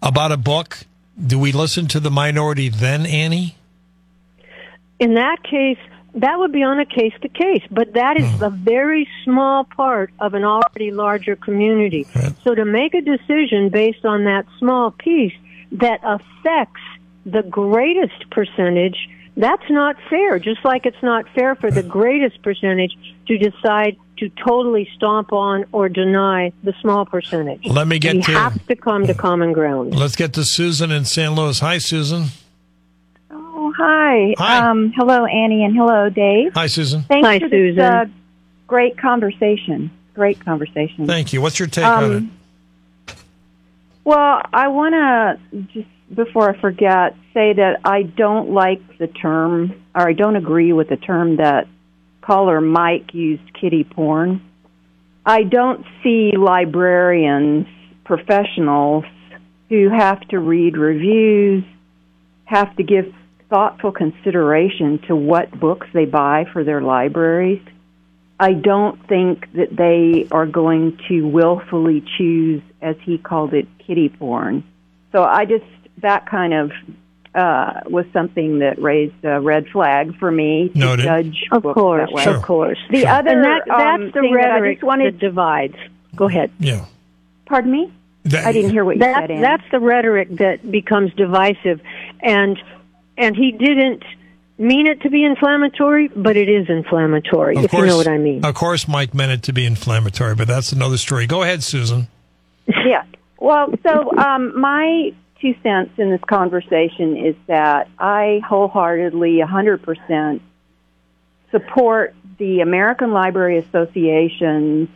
about 0.01 0.31
a 0.31 0.37
book? 0.37 0.79
Do 1.21 1.37
we 1.37 1.51
listen 1.51 1.87
to 1.89 1.99
the 1.99 2.09
minority 2.09 2.69
then, 2.69 3.05
Annie? 3.05 3.55
In 5.01 5.15
that 5.15 5.43
case 5.43 5.79
that 6.13 6.37
would 6.39 6.51
be 6.51 6.61
on 6.63 6.77
a 6.79 6.85
case 6.85 7.13
to 7.21 7.29
case 7.29 7.63
but 7.71 7.93
that 7.93 8.15
is 8.17 8.29
Hmm. 8.37 8.43
a 8.43 8.49
very 8.49 9.07
small 9.25 9.63
part 9.65 10.11
of 10.19 10.33
an 10.33 10.43
already 10.43 10.91
larger 10.91 11.35
community 11.35 12.05
Right. 12.15 12.33
so 12.43 12.53
to 12.55 12.65
make 12.65 12.93
a 12.93 13.01
decision 13.01 13.69
based 13.69 14.05
on 14.05 14.23
that 14.25 14.45
small 14.59 14.91
piece 14.91 15.33
that 15.73 15.99
affects 16.03 16.81
the 17.25 17.43
greatest 17.43 18.29
percentage 18.29 18.99
that's 19.37 19.69
not 19.69 19.95
fair 20.09 20.37
just 20.39 20.63
like 20.65 20.85
it's 20.85 21.01
not 21.01 21.23
fair 21.33 21.55
for 21.55 21.71
the 21.71 21.83
greatest 21.83 22.41
percentage 22.43 22.93
to 23.27 23.37
decide 23.37 23.95
to 24.17 24.29
totally 24.45 24.87
stomp 24.97 25.31
on 25.33 25.63
or 25.71 25.87
deny 25.89 26.51
the 26.63 26.73
small 26.81 27.05
percentage 27.05 27.65
Let 27.65 27.87
me 27.87 27.97
get 27.97 28.15
we 28.17 28.21
to- 28.23 28.31
have 28.33 28.67
to 28.67 28.75
come 28.75 29.07
to 29.07 29.13
common 29.13 29.53
ground 29.53 29.95
Let's 29.95 30.17
get 30.17 30.33
to 30.33 30.43
Susan 30.43 30.91
in 30.91 31.05
San 31.05 31.35
Luis. 31.35 31.59
Hi, 31.59 31.77
Susan. 31.79 32.25
Oh, 33.63 33.71
hi. 33.77 34.33
Hi. 34.39 34.69
Um, 34.69 34.91
hello, 34.95 35.25
Annie, 35.25 35.63
and 35.63 35.75
hello, 35.75 36.09
Dave. 36.09 36.51
Hi, 36.55 36.65
Susan. 36.65 37.03
Thanks 37.03 37.27
Hi, 37.27 37.37
for 37.37 37.47
this 37.47 37.75
Susan. 37.75 37.83
uh, 37.83 38.05
great 38.65 38.97
conversation. 38.97 39.91
Great 40.15 40.43
conversation. 40.43 41.05
Thank 41.05 41.31
you. 41.31 41.41
What's 41.41 41.59
your 41.59 41.67
take 41.67 41.85
on 41.85 42.03
it? 42.03 42.15
Um, 42.17 42.31
Well, 44.03 44.41
I 44.51 44.69
want 44.69 44.95
to 44.95 45.61
just 45.73 45.87
before 46.15 46.49
I 46.49 46.59
forget 46.59 47.15
say 47.35 47.53
that 47.53 47.81
I 47.85 48.01
don't 48.01 48.49
like 48.49 48.97
the 48.97 49.05
term, 49.05 49.79
or 49.93 50.09
I 50.09 50.13
don't 50.13 50.35
agree 50.35 50.73
with 50.73 50.89
the 50.89 50.97
term 50.97 51.35
that 51.35 51.67
caller 52.21 52.61
Mike 52.61 53.13
used, 53.13 53.43
kiddie 53.53 53.83
porn. 53.83 54.41
I 55.23 55.43
don't 55.43 55.85
see 56.01 56.31
librarians, 56.35 57.67
professionals 58.05 59.05
who 59.69 59.89
have 59.89 60.19
to 60.29 60.39
read 60.39 60.77
reviews, 60.77 61.63
have 62.45 62.75
to 62.77 62.83
give 62.83 63.13
thoughtful 63.51 63.91
consideration 63.91 64.97
to 65.07 65.15
what 65.15 65.51
books 65.59 65.85
they 65.93 66.05
buy 66.05 66.45
for 66.51 66.63
their 66.63 66.81
libraries. 66.81 67.61
I 68.39 68.53
don't 68.53 69.05
think 69.07 69.51
that 69.53 69.75
they 69.75 70.27
are 70.31 70.47
going 70.47 70.97
to 71.09 71.27
willfully 71.27 72.03
choose, 72.17 72.63
as 72.81 72.95
he 73.03 73.19
called 73.19 73.53
it, 73.53 73.67
kiddie 73.85 74.09
porn. 74.09 74.63
So 75.11 75.21
I 75.23 75.45
just, 75.45 75.65
that 75.97 76.25
kind 76.27 76.53
of 76.53 76.71
uh, 77.35 77.81
was 77.85 78.05
something 78.13 78.59
that 78.59 78.81
raised 78.81 79.23
a 79.23 79.39
red 79.41 79.67
flag 79.67 80.17
for 80.17 80.31
me 80.31 80.69
to 80.69 80.77
Noted. 80.79 81.03
judge 81.03 81.43
of 81.51 81.61
books 81.63 81.75
course 81.75 82.09
that 82.09 82.15
way. 82.15 82.23
Sure. 82.23 82.35
of 82.37 82.41
course 82.43 82.79
The 82.89 83.01
Sure. 83.01 83.09
other 83.09 83.29
and 83.29 83.43
that, 83.43 83.61
that's 83.67 84.01
um, 84.01 84.05
the 84.07 84.11
thing 84.21 84.33
that 84.35 84.51
I 84.51 84.71
just 84.71 84.83
wanted, 84.83 85.13
that 85.15 85.19
divides 85.19 85.75
go 86.15 86.25
ahead 86.25 86.51
Yeah. 86.59 86.85
pardon 87.45 87.71
me? 87.71 87.93
That- 88.25 88.45
I 88.45 88.51
didn't 88.53 88.71
hear 88.71 88.83
what 88.85 88.95
you 88.95 88.99
that, 89.01 89.23
said, 89.23 89.31
Anne. 89.31 89.41
that's 89.41 89.63
the 89.71 89.79
rhetoric 89.79 90.29
that 90.37 90.69
becomes 90.71 91.13
divisive 91.13 91.79
and 92.21 92.57
and 93.17 93.35
he 93.35 93.51
didn't 93.51 94.03
mean 94.57 94.87
it 94.87 95.01
to 95.01 95.09
be 95.09 95.23
inflammatory 95.23 96.07
but 96.09 96.37
it 96.37 96.47
is 96.47 96.69
inflammatory 96.69 97.55
Of 97.57 97.65
if 97.65 97.73
you 97.73 97.85
know 97.85 97.97
what 97.97 98.07
i 98.07 98.17
mean 98.17 98.45
Of 98.45 98.53
course, 98.55 98.87
Mike 98.87 99.13
meant 99.13 99.31
it 99.31 99.43
to 99.43 99.53
be 99.53 99.65
inflammatory, 99.65 100.35
but 100.35 100.47
that's 100.47 100.71
another 100.71 100.97
story. 100.97 101.25
Go 101.27 101.43
ahead, 101.43 101.63
Susan. 101.63 102.07
Yeah. 102.85 103.03
Well, 103.39 103.73
so 103.83 104.15
um, 104.17 104.59
my 104.59 105.13
two 105.41 105.55
cents 105.63 105.91
in 105.97 106.11
this 106.11 106.21
conversation 106.29 107.17
is 107.17 107.35
that 107.47 107.89
I 107.97 108.39
wholeheartedly, 108.47 109.39
100% 109.39 110.39
support 111.49 112.15
the 112.37 112.61
American 112.61 113.11
Library 113.11 113.57
Association's 113.57 114.89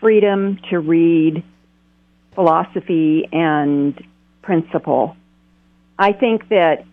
freedom 0.00 0.58
to 0.70 0.78
read 0.78 1.42
philosophy 2.34 3.28
and 3.32 4.00
principle. 4.42 5.16
I 5.98 6.12
think 6.12 6.48
that 6.48 6.84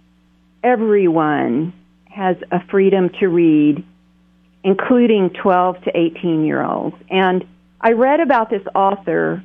everyone 0.63 1.73
has 2.09 2.37
a 2.51 2.59
freedom 2.69 3.09
to 3.19 3.27
read, 3.27 3.83
including 4.63 5.29
12 5.41 5.83
to 5.83 5.97
18 5.97 6.45
year 6.45 6.61
olds. 6.63 6.95
And 7.09 7.45
I 7.79 7.91
read 7.93 8.19
about 8.19 8.49
this 8.49 8.63
author. 8.75 9.43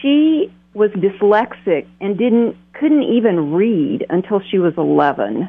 She 0.00 0.52
was 0.74 0.90
dyslexic 0.90 1.86
and 2.00 2.16
didn't 2.16 2.56
couldn't 2.72 3.02
even 3.02 3.52
read 3.52 4.06
until 4.08 4.40
she 4.50 4.58
was 4.58 4.74
11. 4.76 5.48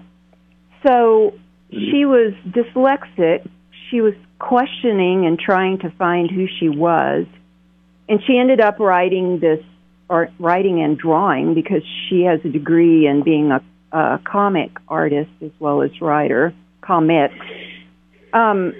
So 0.85 1.33
she 1.71 2.05
was 2.05 2.33
dyslexic. 2.47 3.47
She 3.89 4.01
was 4.01 4.15
questioning 4.39 5.25
and 5.25 5.37
trying 5.37 5.79
to 5.79 5.91
find 5.91 6.31
who 6.31 6.47
she 6.59 6.69
was. 6.69 7.25
And 8.07 8.19
she 8.25 8.37
ended 8.37 8.59
up 8.59 8.79
writing 8.79 9.39
this 9.39 9.63
or 10.09 10.29
writing 10.39 10.81
and 10.81 10.97
drawing 10.97 11.53
because 11.53 11.83
she 12.07 12.23
has 12.23 12.39
a 12.43 12.49
degree 12.49 13.05
in 13.05 13.21
being 13.21 13.51
a, 13.51 13.61
a 13.91 14.19
comic 14.23 14.71
artist 14.87 15.31
as 15.41 15.51
well 15.59 15.81
as 15.81 15.89
writer, 16.01 16.53
comics. 16.81 17.35
Um, 18.33 18.73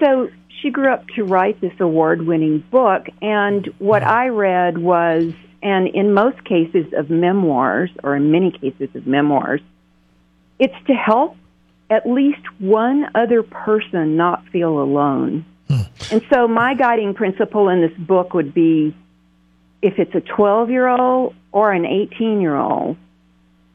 so 0.00 0.28
she 0.60 0.70
grew 0.70 0.92
up 0.92 1.06
to 1.16 1.24
write 1.24 1.60
this 1.60 1.72
award 1.80 2.26
winning 2.26 2.64
book. 2.70 3.06
And 3.20 3.66
what 3.78 4.02
I 4.02 4.28
read 4.28 4.78
was, 4.78 5.32
and 5.62 5.88
in 5.88 6.14
most 6.14 6.44
cases 6.44 6.86
of 6.96 7.10
memoirs, 7.10 7.90
or 8.02 8.16
in 8.16 8.30
many 8.30 8.52
cases 8.52 8.88
of 8.94 9.06
memoirs, 9.06 9.60
it's 10.58 10.74
to 10.86 10.92
help 10.92 11.36
at 11.90 12.08
least 12.08 12.40
one 12.58 13.06
other 13.14 13.42
person 13.42 14.16
not 14.16 14.46
feel 14.48 14.80
alone. 14.80 15.44
Hmm. 15.68 15.82
And 16.10 16.22
so 16.32 16.48
my 16.48 16.74
guiding 16.74 17.14
principle 17.14 17.68
in 17.68 17.80
this 17.80 17.96
book 17.98 18.34
would 18.34 18.54
be 18.54 18.94
if 19.82 19.98
it's 19.98 20.14
a 20.14 20.20
12 20.20 20.70
year 20.70 20.88
old 20.88 21.34
or 21.50 21.72
an 21.72 21.84
18 21.84 22.40
year 22.40 22.56
old, 22.56 22.96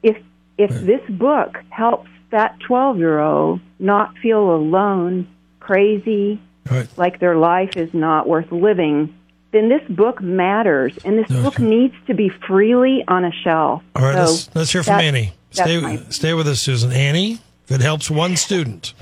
if, 0.01 0.17
if 0.57 0.71
right. 0.71 0.85
this 0.85 1.01
book 1.09 1.57
helps 1.69 2.09
that 2.31 2.59
12 2.61 2.97
year 2.97 3.19
old 3.19 3.61
not 3.79 4.17
feel 4.17 4.55
alone, 4.55 5.27
crazy, 5.59 6.39
right. 6.69 6.87
like 6.97 7.19
their 7.19 7.37
life 7.37 7.77
is 7.77 7.93
not 7.93 8.27
worth 8.27 8.51
living, 8.51 9.13
then 9.51 9.69
this 9.69 9.83
book 9.89 10.21
matters, 10.21 10.97
and 11.05 11.17
this 11.17 11.27
book 11.29 11.57
needs 11.59 11.95
to 12.07 12.13
be 12.13 12.29
freely 12.29 13.03
on 13.07 13.23
a 13.23 13.31
shelf. 13.43 13.81
All 13.95 14.03
right, 14.03 14.13
so 14.13 14.19
let's, 14.19 14.55
let's 14.55 14.71
hear 14.71 14.83
from 14.83 14.99
Annie. 14.99 15.33
Stay, 15.51 15.79
my... 15.79 15.97
stay 16.09 16.33
with 16.33 16.47
us, 16.47 16.59
Susan. 16.59 16.91
Annie, 16.91 17.39
if 17.65 17.71
it 17.71 17.81
helps 17.81 18.11
one 18.11 18.35
student. 18.35 18.93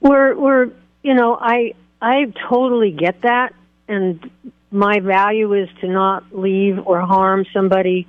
We're, 0.00 0.36
we're, 0.36 0.70
you 1.02 1.14
know, 1.14 1.36
I, 1.40 1.74
I 2.00 2.32
totally 2.48 2.92
get 2.92 3.22
that, 3.22 3.54
and 3.88 4.30
my 4.70 5.00
value 5.00 5.52
is 5.54 5.68
to 5.80 5.88
not 5.88 6.24
leave 6.32 6.78
or 6.86 7.00
harm 7.00 7.44
somebody 7.52 8.06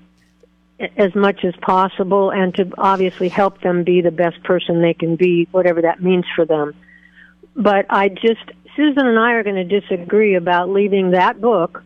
as 0.80 1.14
much 1.14 1.44
as 1.44 1.54
possible 1.62 2.32
and 2.32 2.56
to 2.56 2.72
obviously 2.78 3.30
help 3.30 3.62
them 3.62 3.84
be 3.84 4.02
the 4.02 4.12
best 4.12 4.42
person 4.44 4.82
they 4.82 4.94
can 4.94 5.16
be, 5.16 5.48
whatever 5.52 5.82
that 5.82 6.02
means 6.02 6.26
for 6.36 6.46
them. 6.46 6.74
But 7.56 7.86
I 7.90 8.10
just, 8.10 8.44
Susan 8.76 9.06
and 9.06 9.20
I 9.20 9.34
are 9.34 9.44
going 9.44 9.68
to 9.68 9.80
disagree 9.80 10.36
about 10.36 10.70
leaving 10.70 11.12
that 11.12 11.42
book 11.42 11.84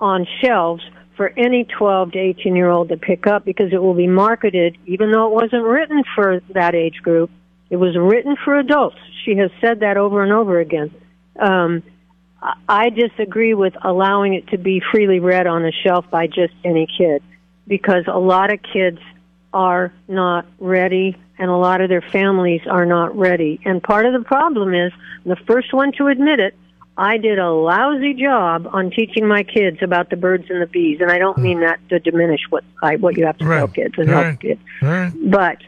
on 0.00 0.26
shelves 0.42 0.82
for 1.16 1.32
any 1.36 1.64
12 1.64 2.12
to 2.12 2.18
18 2.18 2.56
year 2.56 2.68
old 2.68 2.88
to 2.88 2.96
pick 2.96 3.26
up 3.26 3.44
because 3.44 3.72
it 3.72 3.80
will 3.80 3.94
be 3.94 4.08
marketed, 4.08 4.76
even 4.86 5.12
though 5.12 5.28
it 5.28 5.32
wasn't 5.32 5.62
written 5.62 6.02
for 6.16 6.40
that 6.54 6.74
age 6.74 6.96
group. 7.02 7.30
It 7.70 7.76
was 7.76 7.96
written 7.96 8.36
for 8.44 8.58
adults. 8.58 8.98
She 9.24 9.36
has 9.36 9.50
said 9.60 9.80
that 9.80 9.96
over 9.96 10.22
and 10.24 10.32
over 10.32 10.58
again. 10.58 10.92
Um, 11.38 11.84
I 12.68 12.90
disagree 12.90 13.54
with 13.54 13.74
allowing 13.82 14.34
it 14.34 14.48
to 14.48 14.58
be 14.58 14.82
freely 14.92 15.20
read 15.20 15.46
on 15.46 15.64
a 15.64 15.72
shelf 15.72 16.04
by 16.10 16.26
just 16.26 16.52
any 16.64 16.86
kid 16.98 17.22
because 17.66 18.04
a 18.06 18.18
lot 18.18 18.52
of 18.52 18.60
kids 18.62 18.98
are 19.52 19.92
not 20.08 20.46
ready 20.58 21.16
and 21.38 21.50
a 21.50 21.56
lot 21.56 21.80
of 21.80 21.88
their 21.88 22.02
families 22.02 22.62
are 22.68 22.86
not 22.86 23.16
ready. 23.16 23.60
And 23.64 23.82
part 23.82 24.06
of 24.06 24.12
the 24.12 24.24
problem 24.24 24.74
is 24.74 24.92
the 25.24 25.36
first 25.36 25.72
one 25.72 25.92
to 25.98 26.06
admit 26.06 26.40
it, 26.40 26.54
I 26.96 27.16
did 27.16 27.40
a 27.40 27.50
lousy 27.50 28.14
job 28.14 28.68
on 28.72 28.90
teaching 28.90 29.26
my 29.26 29.42
kids 29.42 29.78
about 29.82 30.10
the 30.10 30.16
birds 30.16 30.44
and 30.48 30.62
the 30.62 30.66
bees, 30.66 31.00
and 31.00 31.10
I 31.10 31.18
don't 31.18 31.38
mean 31.38 31.60
that 31.60 31.80
to 31.88 31.98
diminish 31.98 32.42
what 32.50 32.62
I, 32.82 32.96
what 32.96 33.16
you 33.16 33.26
have 33.26 33.38
to 33.38 33.44
right. 33.44 33.58
tell 33.58 33.68
kids 33.68 33.94
and 33.98 34.08
right. 34.08 34.26
help 34.26 34.40
kids. 34.40 34.60
Right. 34.80 35.12
But 35.12 35.58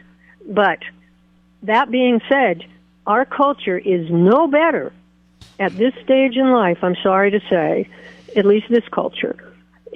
but 0.47 0.79
that 1.63 1.91
being 1.91 2.21
said, 2.29 2.63
our 3.05 3.25
culture 3.25 3.77
is 3.77 4.09
no 4.09 4.47
better 4.47 4.93
at 5.59 5.75
this 5.77 5.93
stage 6.03 6.35
in 6.35 6.51
life, 6.51 6.79
I'm 6.81 6.95
sorry 7.01 7.31
to 7.31 7.39
say, 7.49 7.89
at 8.35 8.45
least 8.45 8.67
this 8.69 8.87
culture, 8.91 9.46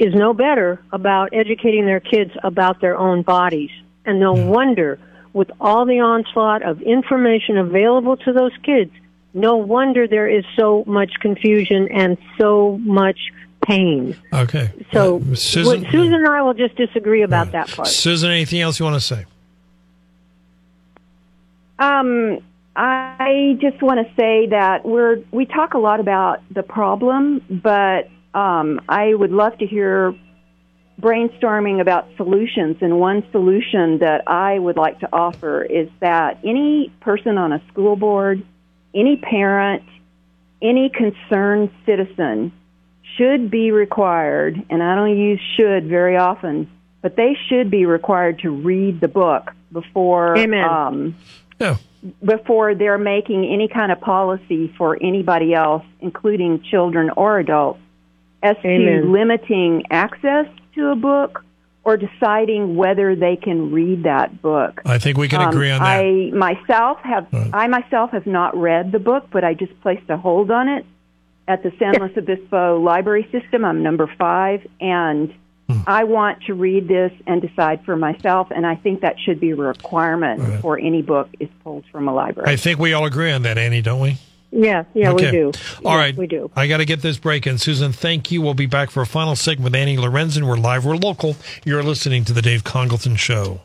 is 0.01 0.15
no 0.15 0.33
better 0.33 0.81
about 0.91 1.29
educating 1.31 1.85
their 1.85 1.99
kids 1.99 2.31
about 2.43 2.81
their 2.81 2.97
own 2.97 3.21
bodies. 3.21 3.69
And 4.03 4.19
no 4.19 4.35
hmm. 4.35 4.49
wonder, 4.49 4.99
with 5.31 5.51
all 5.61 5.85
the 5.85 5.99
onslaught 5.99 6.63
of 6.63 6.81
information 6.81 7.59
available 7.59 8.17
to 8.17 8.33
those 8.33 8.51
kids, 8.63 8.91
no 9.35 9.57
wonder 9.57 10.07
there 10.07 10.27
is 10.27 10.43
so 10.57 10.83
much 10.87 11.13
confusion 11.21 11.87
and 11.91 12.17
so 12.39 12.79
much 12.81 13.19
pain. 13.63 14.17
Okay. 14.33 14.71
So 14.91 15.17
uh, 15.17 15.35
Susan, 15.35 15.85
Susan 15.91 16.15
and 16.15 16.27
I 16.27 16.41
will 16.41 16.55
just 16.55 16.75
disagree 16.75 17.21
about 17.21 17.49
uh, 17.49 17.51
that 17.51 17.69
part. 17.69 17.87
Susan, 17.87 18.31
anything 18.31 18.59
else 18.59 18.79
you 18.79 18.85
want 18.85 18.95
to 18.95 18.99
say? 18.99 19.25
Um, 21.77 22.39
I 22.75 23.55
just 23.61 23.83
want 23.83 24.05
to 24.05 24.13
say 24.15 24.47
that 24.47 24.83
we're 24.83 25.23
we 25.29 25.45
talk 25.45 25.75
a 25.75 25.77
lot 25.77 25.99
about 25.99 26.41
the 26.49 26.63
problem, 26.63 27.43
but 27.49 28.09
um, 28.33 28.81
I 28.87 29.13
would 29.13 29.31
love 29.31 29.57
to 29.59 29.65
hear 29.65 30.15
brainstorming 30.99 31.81
about 31.81 32.07
solutions. 32.17 32.77
And 32.81 32.99
one 32.99 33.23
solution 33.31 33.99
that 33.99 34.23
I 34.27 34.59
would 34.59 34.77
like 34.77 34.99
to 34.99 35.09
offer 35.11 35.63
is 35.63 35.89
that 35.99 36.39
any 36.43 36.91
person 37.01 37.37
on 37.37 37.51
a 37.51 37.61
school 37.71 37.95
board, 37.95 38.43
any 38.93 39.17
parent, 39.17 39.83
any 40.61 40.89
concerned 40.89 41.71
citizen 41.85 42.51
should 43.17 43.49
be 43.49 43.71
required, 43.71 44.63
and 44.69 44.81
I 44.81 44.95
don't 44.95 45.17
use 45.17 45.41
should 45.57 45.87
very 45.87 46.17
often, 46.17 46.69
but 47.01 47.15
they 47.15 47.35
should 47.49 47.69
be 47.71 47.85
required 47.85 48.39
to 48.39 48.51
read 48.51 49.01
the 49.01 49.07
book 49.07 49.51
before. 49.71 50.37
Amen. 50.37 50.63
Um, 50.63 51.15
yeah 51.59 51.77
before 52.23 52.73
they're 52.75 52.97
making 52.97 53.45
any 53.45 53.67
kind 53.67 53.91
of 53.91 54.01
policy 54.01 54.73
for 54.77 54.97
anybody 55.01 55.53
else, 55.53 55.83
including 55.99 56.63
children 56.63 57.11
or 57.15 57.39
adults, 57.39 57.79
as 58.43 58.55
Amen. 58.63 59.03
to 59.03 59.11
limiting 59.11 59.83
access 59.91 60.47
to 60.75 60.91
a 60.91 60.95
book 60.95 61.43
or 61.83 61.97
deciding 61.97 62.75
whether 62.75 63.15
they 63.15 63.35
can 63.35 63.71
read 63.71 64.03
that 64.03 64.41
book. 64.41 64.81
I 64.85 64.99
think 64.99 65.17
we 65.17 65.27
can 65.27 65.41
agree 65.41 65.71
um, 65.71 65.81
on 65.81 65.87
that. 65.87 65.99
I 65.99 66.31
myself 66.31 66.99
have 67.03 67.27
right. 67.31 67.49
I 67.53 67.67
myself 67.67 68.11
have 68.11 68.27
not 68.27 68.55
read 68.55 68.91
the 68.91 68.99
book, 68.99 69.27
but 69.31 69.43
I 69.43 69.53
just 69.53 69.79
placed 69.81 70.09
a 70.09 70.17
hold 70.17 70.51
on 70.51 70.67
it 70.67 70.85
at 71.47 71.63
the 71.63 71.71
San 71.79 71.93
Luis 71.99 72.15
Obispo 72.15 72.79
library 72.79 73.27
system. 73.31 73.65
I'm 73.65 73.81
number 73.81 74.11
five, 74.17 74.65
and 74.79 75.33
Hmm. 75.71 75.81
I 75.87 76.03
want 76.03 76.43
to 76.43 76.53
read 76.53 76.87
this 76.87 77.11
and 77.27 77.41
decide 77.41 77.85
for 77.85 77.95
myself, 77.95 78.47
and 78.51 78.65
I 78.65 78.75
think 78.75 79.01
that 79.01 79.15
should 79.19 79.39
be 79.39 79.51
a 79.51 79.55
requirement 79.55 80.41
right. 80.41 80.55
before 80.55 80.79
any 80.79 81.01
book 81.01 81.29
is 81.39 81.49
pulled 81.63 81.85
from 81.91 82.07
a 82.07 82.13
library. 82.13 82.51
I 82.51 82.55
think 82.55 82.79
we 82.79 82.93
all 82.93 83.05
agree 83.05 83.31
on 83.31 83.43
that, 83.43 83.57
Annie, 83.57 83.81
don't 83.81 83.99
we? 83.99 84.17
Yeah, 84.51 84.83
yeah, 84.93 85.11
okay. 85.11 85.25
we 85.25 85.31
do. 85.31 85.51
All 85.85 85.95
right, 85.95 86.15
we 86.15 86.27
do. 86.27 86.51
I 86.55 86.67
got 86.67 86.77
to 86.77 86.85
get 86.85 87.01
this 87.01 87.17
break 87.17 87.47
in. 87.47 87.57
Susan, 87.57 87.93
thank 87.93 88.31
you. 88.31 88.41
We'll 88.41 88.53
be 88.53 88.65
back 88.65 88.91
for 88.91 89.01
a 89.01 89.07
final 89.07 89.35
segment 89.35 89.63
with 89.63 89.75
Annie 89.75 89.97
Lorenzen. 89.97 90.47
We're 90.47 90.57
live, 90.57 90.85
we're 90.85 90.97
local. 90.97 91.37
You're 91.63 91.83
listening 91.83 92.25
to 92.25 92.33
The 92.33 92.41
Dave 92.41 92.63
Congleton 92.63 93.15
Show. 93.15 93.61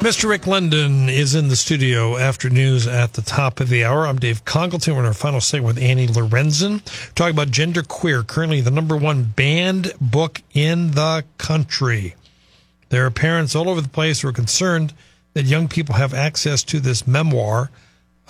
Mr. 0.00 0.30
Rick 0.30 0.46
London 0.46 1.10
is 1.10 1.34
in 1.34 1.48
the 1.48 1.56
studio 1.56 2.16
after 2.16 2.48
news 2.48 2.86
at 2.86 3.12
the 3.12 3.20
top 3.20 3.60
of 3.60 3.68
the 3.68 3.84
hour. 3.84 4.06
I'm 4.06 4.18
Dave 4.18 4.46
Congleton. 4.46 4.94
We're 4.94 5.02
in 5.02 5.06
our 5.06 5.12
final 5.12 5.42
segment 5.42 5.74
with 5.74 5.84
Annie 5.84 6.06
Lorenzen, 6.06 6.80
talking 7.14 7.34
about 7.34 7.50
Gender 7.50 7.82
Queer, 7.82 8.22
currently 8.22 8.62
the 8.62 8.70
number 8.70 8.96
one 8.96 9.24
banned 9.24 9.92
book 10.00 10.40
in 10.54 10.92
the 10.92 11.26
country. 11.36 12.14
There 12.88 13.04
are 13.04 13.10
parents 13.10 13.54
all 13.54 13.68
over 13.68 13.82
the 13.82 13.90
place 13.90 14.22
who 14.22 14.28
are 14.28 14.32
concerned 14.32 14.94
that 15.34 15.44
young 15.44 15.68
people 15.68 15.96
have 15.96 16.14
access 16.14 16.62
to 16.64 16.80
this 16.80 17.06
memoir 17.06 17.70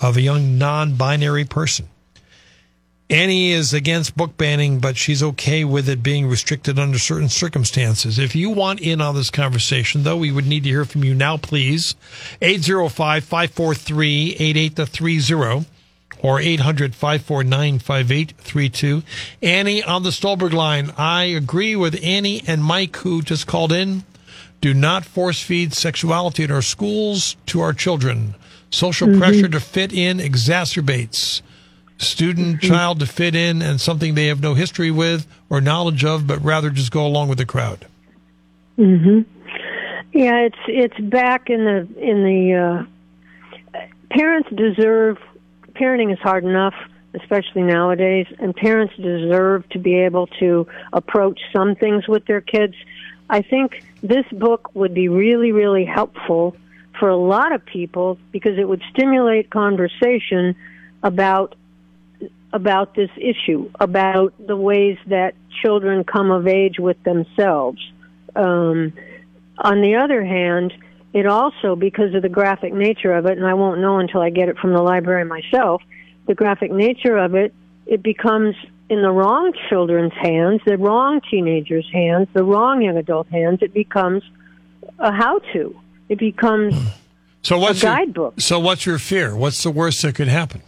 of 0.01 0.17
a 0.17 0.21
young 0.21 0.57
non 0.57 0.95
binary 0.95 1.45
person. 1.45 1.87
Annie 3.11 3.51
is 3.51 3.73
against 3.73 4.15
book 4.15 4.37
banning, 4.37 4.79
but 4.79 4.95
she's 4.95 5.21
okay 5.21 5.65
with 5.65 5.89
it 5.89 6.01
being 6.01 6.29
restricted 6.29 6.79
under 6.79 6.97
certain 6.97 7.27
circumstances. 7.27 8.17
If 8.17 8.37
you 8.37 8.49
want 8.49 8.79
in 8.79 9.01
on 9.01 9.15
this 9.15 9.29
conversation, 9.29 10.03
though, 10.03 10.15
we 10.15 10.31
would 10.31 10.47
need 10.47 10.63
to 10.63 10.69
hear 10.69 10.85
from 10.85 11.03
you 11.03 11.13
now, 11.13 11.35
please. 11.35 11.93
805 12.41 13.25
543 13.25 14.37
8830 14.39 15.69
or 16.23 16.39
800 16.39 16.95
549 16.95 17.79
5832. 17.79 19.03
Annie 19.41 19.83
on 19.83 20.03
the 20.03 20.13
Stolberg 20.13 20.53
line. 20.53 20.93
I 20.97 21.25
agree 21.25 21.75
with 21.75 22.01
Annie 22.01 22.41
and 22.47 22.63
Mike, 22.63 22.95
who 22.95 23.21
just 23.21 23.45
called 23.45 23.73
in. 23.73 24.05
Do 24.61 24.73
not 24.73 25.03
force 25.03 25.41
feed 25.41 25.73
sexuality 25.73 26.45
in 26.45 26.51
our 26.51 26.61
schools 26.61 27.35
to 27.47 27.59
our 27.59 27.73
children. 27.73 28.35
Social 28.69 29.09
mm-hmm. 29.09 29.19
pressure 29.19 29.49
to 29.49 29.59
fit 29.59 29.91
in 29.91 30.19
exacerbates 30.19 31.41
student 32.01 32.61
child 32.61 32.99
to 32.99 33.05
fit 33.05 33.35
in 33.35 33.61
and 33.61 33.79
something 33.79 34.15
they 34.15 34.27
have 34.27 34.41
no 34.41 34.53
history 34.53 34.91
with 34.91 35.27
or 35.49 35.61
knowledge 35.61 36.03
of, 36.03 36.27
but 36.27 36.43
rather 36.43 36.69
just 36.69 36.91
go 36.91 37.05
along 37.05 37.29
with 37.29 37.37
the 37.37 37.45
crowd. 37.45 37.85
Mm-hmm. 38.77 39.21
Yeah, 40.13 40.39
it's 40.39 40.57
it's 40.67 40.99
back 40.99 41.49
in 41.49 41.63
the 41.63 41.87
in 41.97 42.23
the 42.23 42.85
uh, 43.75 43.79
parents 44.09 44.49
deserve 44.49 45.17
parenting 45.73 46.11
is 46.11 46.19
hard 46.19 46.43
enough, 46.43 46.73
especially 47.13 47.61
nowadays, 47.61 48.27
and 48.39 48.55
parents 48.55 48.93
deserve 48.97 49.67
to 49.69 49.79
be 49.79 49.95
able 49.95 50.27
to 50.39 50.67
approach 50.91 51.39
some 51.53 51.75
things 51.75 52.07
with 52.07 52.25
their 52.25 52.41
kids. 52.41 52.75
I 53.29 53.41
think 53.41 53.83
this 54.03 54.25
book 54.33 54.71
would 54.73 54.93
be 54.93 55.07
really 55.07 55.51
really 55.51 55.85
helpful 55.85 56.57
for 56.99 57.07
a 57.07 57.17
lot 57.17 57.53
of 57.53 57.65
people 57.65 58.17
because 58.31 58.57
it 58.57 58.67
would 58.67 58.81
stimulate 58.91 59.49
conversation 59.49 60.55
about 61.03 61.55
about 62.53 62.95
this 62.95 63.09
issue, 63.17 63.69
about 63.79 64.33
the 64.45 64.57
ways 64.57 64.97
that 65.07 65.33
children 65.61 66.03
come 66.03 66.31
of 66.31 66.47
age 66.47 66.79
with 66.79 67.01
themselves. 67.03 67.79
Um, 68.35 68.93
on 69.57 69.81
the 69.81 69.95
other 69.95 70.23
hand, 70.23 70.73
it 71.13 71.25
also, 71.25 71.75
because 71.75 72.13
of 72.15 72.21
the 72.21 72.29
graphic 72.29 72.73
nature 72.73 73.13
of 73.13 73.25
it, 73.25 73.37
and 73.37 73.45
I 73.45 73.53
won't 73.53 73.81
know 73.81 73.99
until 73.99 74.21
I 74.21 74.29
get 74.29 74.49
it 74.49 74.57
from 74.57 74.73
the 74.73 74.81
library 74.81 75.25
myself, 75.25 75.81
the 76.27 76.35
graphic 76.35 76.71
nature 76.71 77.17
of 77.17 77.35
it, 77.35 77.53
it 77.85 78.01
becomes 78.01 78.55
in 78.89 79.01
the 79.01 79.11
wrong 79.11 79.53
children's 79.69 80.13
hands, 80.13 80.61
the 80.65 80.77
wrong 80.77 81.21
teenagers' 81.29 81.89
hands, 81.91 82.27
the 82.33 82.43
wrong 82.43 82.81
young 82.81 82.97
adult 82.97 83.27
hands, 83.29 83.59
it 83.61 83.73
becomes 83.73 84.23
a 84.99 85.11
how 85.11 85.39
to. 85.53 85.75
It 86.09 86.19
becomes 86.19 86.75
So 87.41 87.57
what's 87.57 87.83
A 87.83 88.05
your- 88.05 88.33
so 88.37 88.59
what's 88.59 88.85
your 88.85 88.99
fear? 88.99 89.35
What's 89.35 89.63
the 89.63 89.71
worst 89.71 90.01
that 90.03 90.15
could 90.15 90.27
happen? 90.27 90.61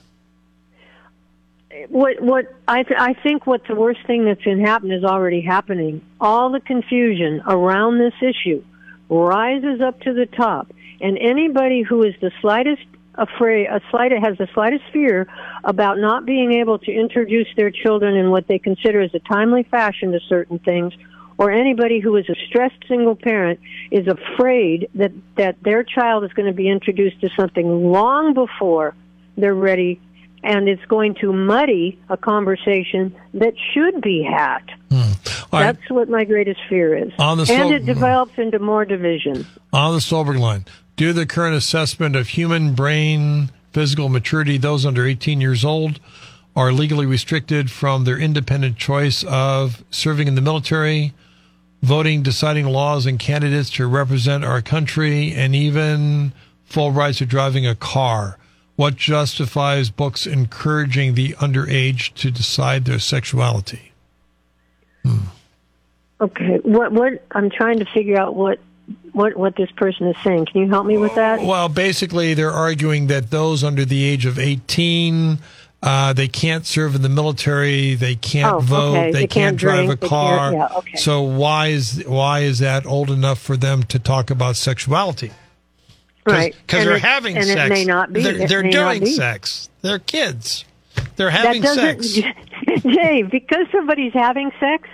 What 1.89 2.21
what 2.21 2.45
I 2.67 2.83
th- 2.83 2.99
I 2.99 3.13
think 3.13 3.45
what 3.47 3.61
the 3.67 3.75
worst 3.75 3.99
thing 4.05 4.25
that's 4.25 4.41
going 4.43 4.59
to 4.59 4.65
happen 4.65 4.91
is 4.91 5.03
already 5.03 5.41
happening. 5.41 6.01
All 6.19 6.51
the 6.51 6.59
confusion 6.59 7.41
around 7.47 7.99
this 7.99 8.13
issue 8.21 8.63
rises 9.09 9.81
up 9.81 9.99
to 10.01 10.13
the 10.13 10.25
top, 10.25 10.71
and 11.01 11.17
anybody 11.17 11.81
who 11.81 12.03
is 12.03 12.13
the 12.21 12.31
slightest 12.41 12.83
afraid, 13.15 13.67
a 13.67 13.81
slight 13.91 14.11
has 14.11 14.37
the 14.37 14.47
slightest 14.53 14.83
fear 14.91 15.27
about 15.63 15.97
not 15.97 16.25
being 16.25 16.53
able 16.53 16.79
to 16.79 16.91
introduce 16.91 17.47
their 17.55 17.71
children 17.71 18.15
in 18.15 18.31
what 18.31 18.47
they 18.47 18.59
consider 18.59 19.01
as 19.01 19.13
a 19.13 19.19
timely 19.19 19.63
fashion 19.63 20.11
to 20.11 20.19
certain 20.27 20.59
things. 20.59 20.93
Or 21.37 21.49
anybody 21.51 21.99
who 21.99 22.15
is 22.15 22.29
a 22.29 22.35
stressed 22.47 22.87
single 22.87 23.15
parent 23.15 23.59
is 23.89 24.07
afraid 24.07 24.89
that, 24.95 25.11
that 25.35 25.57
their 25.63 25.83
child 25.83 26.23
is 26.23 26.33
going 26.33 26.45
to 26.45 26.53
be 26.53 26.69
introduced 26.69 27.21
to 27.21 27.29
something 27.35 27.91
long 27.91 28.33
before 28.35 28.95
they're 29.35 29.55
ready 29.55 29.99
and 30.43 30.67
it's 30.67 30.83
going 30.85 31.15
to 31.15 31.31
muddy 31.31 31.99
a 32.09 32.17
conversation 32.17 33.15
that 33.33 33.53
should 33.73 34.01
be 34.01 34.23
had. 34.23 34.59
Hmm. 34.89 35.11
Right. 35.51 35.73
That's 35.73 35.89
what 35.89 36.09
my 36.09 36.23
greatest 36.23 36.59
fear 36.67 36.97
is. 36.97 37.11
On 37.19 37.37
the 37.37 37.51
and 37.51 37.73
it 37.73 37.85
develops 37.85 38.37
into 38.37 38.59
more 38.59 38.85
division. 38.85 39.45
On 39.71 39.93
the 39.93 40.01
Stolberg 40.01 40.37
line, 40.37 40.65
do 40.95 41.13
the 41.13 41.25
current 41.25 41.55
assessment 41.55 42.15
of 42.15 42.29
human 42.29 42.73
brain 42.73 43.51
physical 43.73 44.07
maturity, 44.07 44.57
those 44.57 44.85
under 44.85 45.05
18 45.05 45.41
years 45.41 45.65
old 45.65 45.99
are 46.55 46.71
legally 46.71 47.05
restricted 47.05 47.71
from 47.71 48.03
their 48.03 48.17
independent 48.17 48.77
choice 48.77 49.23
of 49.23 49.83
serving 49.89 50.27
in 50.27 50.35
the 50.35 50.41
military, 50.41 51.13
voting, 51.81 52.21
deciding 52.21 52.67
laws 52.67 53.07
and 53.07 53.19
candidates 53.19 53.71
to 53.71 53.87
represent 53.87 54.45
our 54.45 54.61
country, 54.61 55.33
and 55.33 55.55
even 55.55 56.31
full 56.63 56.91
rights 56.91 57.17
to 57.17 57.25
driving 57.25 57.65
a 57.65 57.75
car. 57.75 58.37
What 58.75 58.95
justifies 58.95 59.89
books 59.91 60.25
encouraging 60.25 61.13
the 61.13 61.33
underage 61.33 62.13
to 62.15 62.31
decide 62.31 62.85
their 62.85 62.99
sexuality? 62.99 63.91
Okay, 66.21 66.57
what 66.63 66.91
what 66.93 67.25
I'm 67.31 67.49
trying 67.49 67.79
to 67.79 67.85
figure 67.85 68.17
out 68.17 68.35
what 68.35 68.59
what 69.11 69.35
what 69.35 69.55
this 69.55 69.69
person 69.71 70.07
is 70.07 70.15
saying. 70.23 70.45
Can 70.45 70.61
you 70.61 70.69
help 70.69 70.85
me 70.85 70.97
with 70.97 71.15
that? 71.15 71.41
Well, 71.41 71.67
basically, 71.69 72.33
they're 72.33 72.51
arguing 72.51 73.07
that 73.07 73.29
those 73.29 73.63
under 73.63 73.83
the 73.83 74.03
age 74.05 74.25
of 74.25 74.39
18, 74.39 75.39
uh, 75.81 76.13
they 76.13 76.29
can't 76.29 76.65
serve 76.65 76.95
in 76.95 77.01
the 77.01 77.09
military, 77.09 77.95
they 77.95 78.15
can't 78.15 78.53
Oh, 78.55 78.59
vote, 78.59 78.91
okay. 78.97 79.11
they, 79.11 79.19
They 79.21 79.27
can't 79.27 79.57
drive 79.57 79.85
drink, 79.87 80.03
a 80.03 80.07
car. 80.07 80.53
yeah, 80.53 80.67
okay. 80.77 80.97
So 80.97 81.21
why 81.21 81.67
is 81.67 82.03
why 82.07 82.39
is 82.39 82.59
that 82.59 82.85
old 82.85 83.11
enough 83.11 83.39
for 83.39 83.57
them 83.57 83.83
to 83.83 83.99
talk 83.99 84.29
about 84.31 84.55
sexuality? 84.55 85.31
Right, 86.25 86.55
Because 86.65 86.85
they're 86.85 86.95
it- 86.95 87.01
having 87.01 87.35
and 87.37 87.45
sex. 87.45 87.59
it 87.65 87.69
may 87.69 87.85
not 87.85 88.11
be. 88.13 88.23
They're, 88.23 88.47
they're 88.47 88.63
doing 88.63 89.05
sex. 89.05 89.69
They're 89.81 89.99
kids. 89.99 90.65
They're 91.15 91.29
having 91.29 91.63
sex. 91.63 92.19
Dave. 92.83 93.29
Because 93.29 93.67
somebody's 93.71 94.13
having 94.13 94.51
sex, 94.59 94.87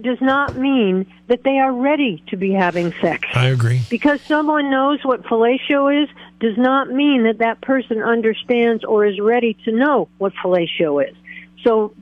does 0.00 0.20
not 0.22 0.56
mean 0.56 1.06
that 1.26 1.42
they 1.42 1.58
are 1.58 1.72
ready 1.72 2.22
to 2.28 2.36
be 2.36 2.52
having 2.52 2.92
sex. 3.00 3.28
I 3.34 3.46
agree. 3.48 3.82
Because 3.90 4.20
someone 4.22 4.70
knows 4.70 5.04
what 5.04 5.22
fellatio 5.24 6.02
is 6.04 6.08
does 6.40 6.56
not 6.56 6.90
mean 6.90 7.24
that 7.24 7.38
that 7.38 7.60
person 7.60 8.02
understands 8.02 8.84
or 8.84 9.04
is 9.04 9.20
ready 9.20 9.54
to 9.64 9.72
know 9.72 10.08
what 10.18 10.32
fellatio 10.42 11.06
is. 11.06 11.14
So 11.62 11.94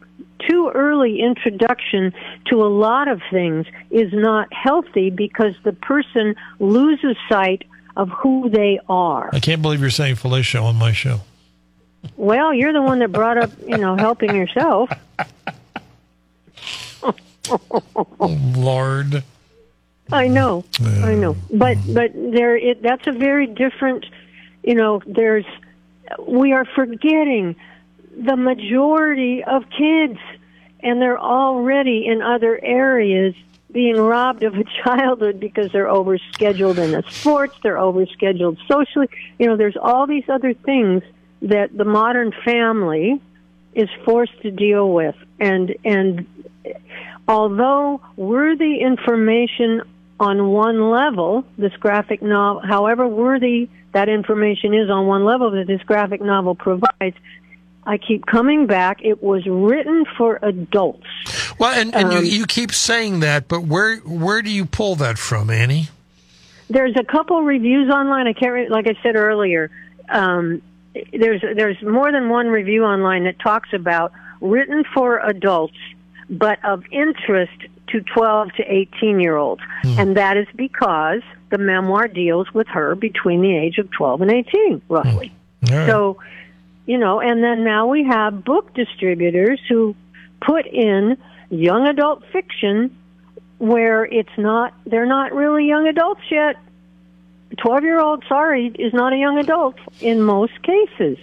too 0.48 0.70
early 0.72 1.20
introduction 1.20 2.12
to 2.46 2.62
a 2.62 2.68
lot 2.68 3.08
of 3.08 3.20
things 3.30 3.66
is 3.90 4.12
not 4.12 4.52
healthy 4.52 5.11
because 5.11 5.54
the 5.64 5.72
person 5.72 6.36
loses 6.61 7.16
sight 7.28 7.64
of 7.97 8.09
who 8.11 8.49
they 8.51 8.80
are. 8.88 9.30
I 9.32 9.41
can't 9.41 9.62
believe 9.62 9.80
you're 9.80 9.91
saying 9.91 10.16
fellatio 10.16 10.64
on 10.64 10.76
my 10.76 10.93
show. 10.93 11.20
Well, 12.16 12.55
you're 12.55 12.72
the 12.72 12.82
one 12.82 13.01
that 13.01 13.12
brought 13.12 13.38
up, 13.38 13.51
you 13.66 13.76
know, 13.76 13.97
helping 13.97 14.34
yourself. 14.34 14.91
Lord. 18.18 19.22
I 20.12 20.26
know, 20.26 20.64
I 20.80 21.14
know, 21.14 21.36
but 21.53 21.78
but 21.86 22.12
there, 22.14 22.57
it, 22.57 22.82
that's 22.82 23.07
a 23.07 23.12
very 23.12 23.47
different. 23.47 24.07
You 24.62 24.74
know, 24.74 25.01
there's 25.07 25.45
we 26.26 26.53
are 26.53 26.64
forgetting 26.64 27.55
the 28.16 28.36
majority 28.36 29.45
of 29.45 29.70
kids, 29.70 30.18
and 30.80 31.01
they're 31.01 31.20
already 31.20 32.07
in 32.07 32.22
other 32.22 32.59
areas 32.62 33.34
being 33.72 33.96
robbed 33.96 34.42
of 34.42 34.54
a 34.54 34.64
childhood 34.84 35.40
because 35.40 35.70
they're 35.72 35.86
overscheduled 35.86 36.78
in 36.78 36.92
the 36.92 37.04
sports, 37.08 37.56
they're 37.62 37.76
overscheduled 37.76 38.58
socially. 38.68 39.08
You 39.38 39.46
know, 39.46 39.56
there's 39.56 39.76
all 39.80 40.06
these 40.06 40.28
other 40.28 40.54
things 40.54 41.02
that 41.42 41.76
the 41.76 41.84
modern 41.84 42.32
family 42.44 43.20
is 43.74 43.88
forced 44.04 44.40
to 44.42 44.50
deal 44.50 44.92
with, 44.92 45.14
and 45.38 45.74
and 45.84 46.26
although 47.28 48.00
worthy 48.16 48.80
information 48.80 49.82
on 50.18 50.48
one 50.48 50.90
level, 50.90 51.44
this 51.56 51.72
graphic 51.74 52.20
novel, 52.20 52.62
however 52.62 53.08
worthy 53.08 53.70
that 53.92 54.08
information 54.08 54.74
is 54.74 54.90
on 54.90 55.06
one 55.06 55.24
level 55.24 55.50
that 55.52 55.66
this 55.66 55.82
graphic 55.82 56.20
novel 56.20 56.54
provides, 56.54 57.16
I 57.84 57.98
keep 57.98 58.26
coming 58.26 58.66
back. 58.66 59.00
It 59.02 59.22
was 59.22 59.46
written 59.46 60.04
for 60.18 60.38
adults. 60.42 61.06
Well, 61.58 61.72
and, 61.78 61.94
and 61.94 62.06
Um, 62.06 62.12
you, 62.12 62.30
you 62.30 62.46
keep 62.46 62.72
saying 62.72 63.20
that, 63.20 63.48
but 63.48 63.62
where 63.62 63.96
where 63.98 64.42
do 64.42 64.50
you 64.50 64.66
pull 64.66 64.96
that 64.96 65.18
from, 65.18 65.50
Annie? 65.50 65.88
There's 66.68 66.94
a 66.96 67.04
couple 67.04 67.42
reviews 67.42 67.90
online. 67.90 68.26
I 68.28 68.32
can't, 68.32 68.52
re- 68.52 68.68
like 68.68 68.86
I 68.86 68.94
said 69.02 69.16
earlier, 69.16 69.70
um, 70.08 70.62
there's 71.12 71.40
there's 71.40 71.80
more 71.82 72.12
than 72.12 72.28
one 72.28 72.48
review 72.48 72.84
online 72.84 73.24
that 73.24 73.38
talks 73.40 73.72
about 73.72 74.12
written 74.40 74.84
for 74.94 75.18
adults, 75.18 75.76
but 76.28 76.58
of 76.64 76.84
interest 76.92 77.52
to 77.88 78.00
12 78.02 78.52
to 78.52 78.62
18 78.62 79.20
year 79.20 79.36
olds, 79.36 79.62
and 79.84 80.16
that 80.16 80.36
is 80.36 80.46
because 80.54 81.22
the 81.50 81.58
memoir 81.58 82.06
deals 82.06 82.52
with 82.54 82.68
her 82.68 82.94
between 82.94 83.42
the 83.42 83.56
age 83.56 83.78
of 83.78 83.90
12 83.90 84.22
and 84.22 84.30
18, 84.30 84.82
roughly. 84.88 85.32
All 85.70 85.76
right. 85.76 85.86
So, 85.88 86.18
you 86.91 86.99
know, 86.99 87.20
and 87.20 87.41
then 87.41 87.62
now 87.62 87.86
we 87.86 88.03
have 88.03 88.45
book 88.45 88.74
distributors 88.74 89.61
who 89.68 89.95
put 90.45 90.66
in 90.66 91.16
young 91.49 91.86
adult 91.86 92.24
fiction 92.32 92.99
where 93.59 94.05
it's 94.05 94.36
not, 94.36 94.74
they're 94.86 95.07
not 95.07 95.32
really 95.32 95.68
young 95.68 95.86
adults 95.86 96.22
yet. 96.32 96.57
12 97.59 97.84
year 97.84 98.01
old, 98.01 98.24
sorry, 98.28 98.72
is 98.76 98.93
not 98.93 99.12
a 99.12 99.16
young 99.16 99.38
adult 99.38 99.76
in 100.01 100.20
most 100.20 100.61
cases. 100.64 101.16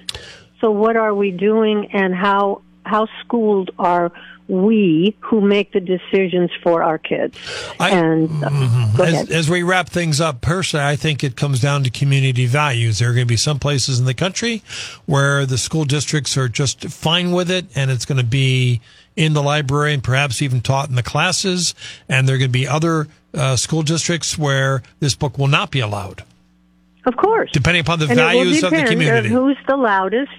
So 0.61 0.71
what 0.71 0.95
are 0.95 1.13
we 1.13 1.31
doing 1.31 1.89
and 1.91 2.15
how, 2.15 2.61
how 2.85 3.09
schooled 3.19 3.71
are 3.77 4.13
we 4.47 5.15
who 5.19 5.41
make 5.41 5.71
the 5.73 5.79
decisions 5.79 6.49
for 6.63 6.83
our 6.83 6.97
kids? 6.97 7.37
I- 7.79 7.89
and 7.91 8.43
uh, 8.43 8.49
go 8.95 9.03
As, 9.03 9.29
as 9.29 9.49
we 9.49 9.63
wrap 9.63 9.89
things 9.89 10.21
up, 10.21 10.41
personally, 10.41 10.85
I 10.85 10.95
think 10.95 11.23
it 11.23 11.35
comes 11.35 11.59
down 11.59 11.83
to 11.83 11.89
community 11.89 12.45
values. 12.45 12.99
There 12.99 13.09
are 13.09 13.13
going 13.13 13.25
to 13.27 13.31
be 13.31 13.37
some 13.37 13.59
places 13.59 13.99
in 13.99 14.05
the 14.05 14.13
country 14.13 14.61
where 15.05 15.45
the 15.45 15.57
school 15.57 15.85
districts 15.85 16.37
are 16.37 16.47
just 16.47 16.85
fine 16.89 17.31
with 17.31 17.51
it, 17.51 17.65
and 17.75 17.91
it's 17.91 18.05
going 18.05 18.17
to 18.19 18.23
be 18.23 18.81
in 19.15 19.33
the 19.33 19.41
library 19.43 19.93
and 19.93 20.03
perhaps 20.03 20.41
even 20.41 20.61
taught 20.61 20.89
in 20.89 20.95
the 20.95 21.03
classes. 21.03 21.73
And 22.07 22.27
there 22.27 22.35
are 22.35 22.39
going 22.39 22.49
to 22.51 22.53
be 22.59 22.67
other 22.67 23.07
uh, 23.33 23.55
school 23.55 23.81
districts 23.81 24.37
where 24.37 24.83
this 24.99 25.15
book 25.15 25.37
will 25.37 25.47
not 25.47 25.71
be 25.71 25.79
allowed, 25.79 26.23
Of 27.05 27.17
course. 27.17 27.51
depending 27.51 27.81
upon 27.81 27.99
the 27.99 28.05
and 28.07 28.15
values 28.15 28.63
of 28.63 28.71
the 28.71 28.83
community. 28.83 29.29
who's 29.29 29.57
the 29.67 29.75
loudest, 29.75 30.31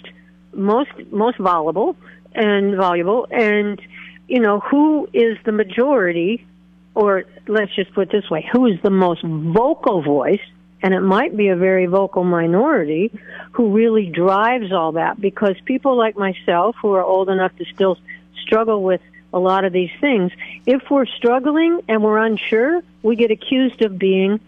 most 0.54 0.90
most 1.11 1.38
voluble 1.38 1.96
and 2.39 2.76
voluble, 2.76 3.26
and 3.30 3.80
you 4.28 4.41
know 4.41 4.61
who 4.61 5.09
is 5.12 5.36
the 5.45 5.53
majority, 5.53 6.47
or 6.95 7.24
let's 7.47 7.74
just 7.74 7.93
put 7.93 8.09
it 8.09 8.12
this 8.12 8.30
way: 8.30 8.49
who 8.51 8.66
is 8.66 8.80
the 8.82 8.91
most 8.91 9.22
vocal 9.22 10.03
voice? 10.03 10.41
And 10.80 10.95
it 10.95 11.01
might 11.01 11.36
be 11.36 11.49
a 11.49 11.57
very 11.57 11.86
vocal 11.86 12.22
minority 12.22 13.11
who 13.51 13.72
really 13.74 14.07
drives 14.07 14.72
all 14.72 14.93
that 14.93 15.20
because 15.20 15.57
people 15.64 15.97
like 15.97 16.16
myself 16.16 16.76
who 16.80 16.93
are 16.93 17.03
old 17.03 17.28
enough 17.28 17.57
to 17.57 17.64
still 17.64 17.99
struggle 18.43 18.84
with 18.84 19.01
a 19.32 19.41
lot 19.41 19.64
of 19.64 19.72
these 19.72 19.91
things, 20.01 20.30
if 20.66 20.89
we're 20.89 21.07
struggling 21.07 21.80
and 21.89 22.05
we're 22.05 22.18
unsure, 22.18 22.82
we 23.03 23.16
get 23.16 23.32
accused 23.32 23.82
of 23.82 23.99
being 23.99 24.39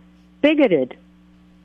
bigoted. 0.41 0.97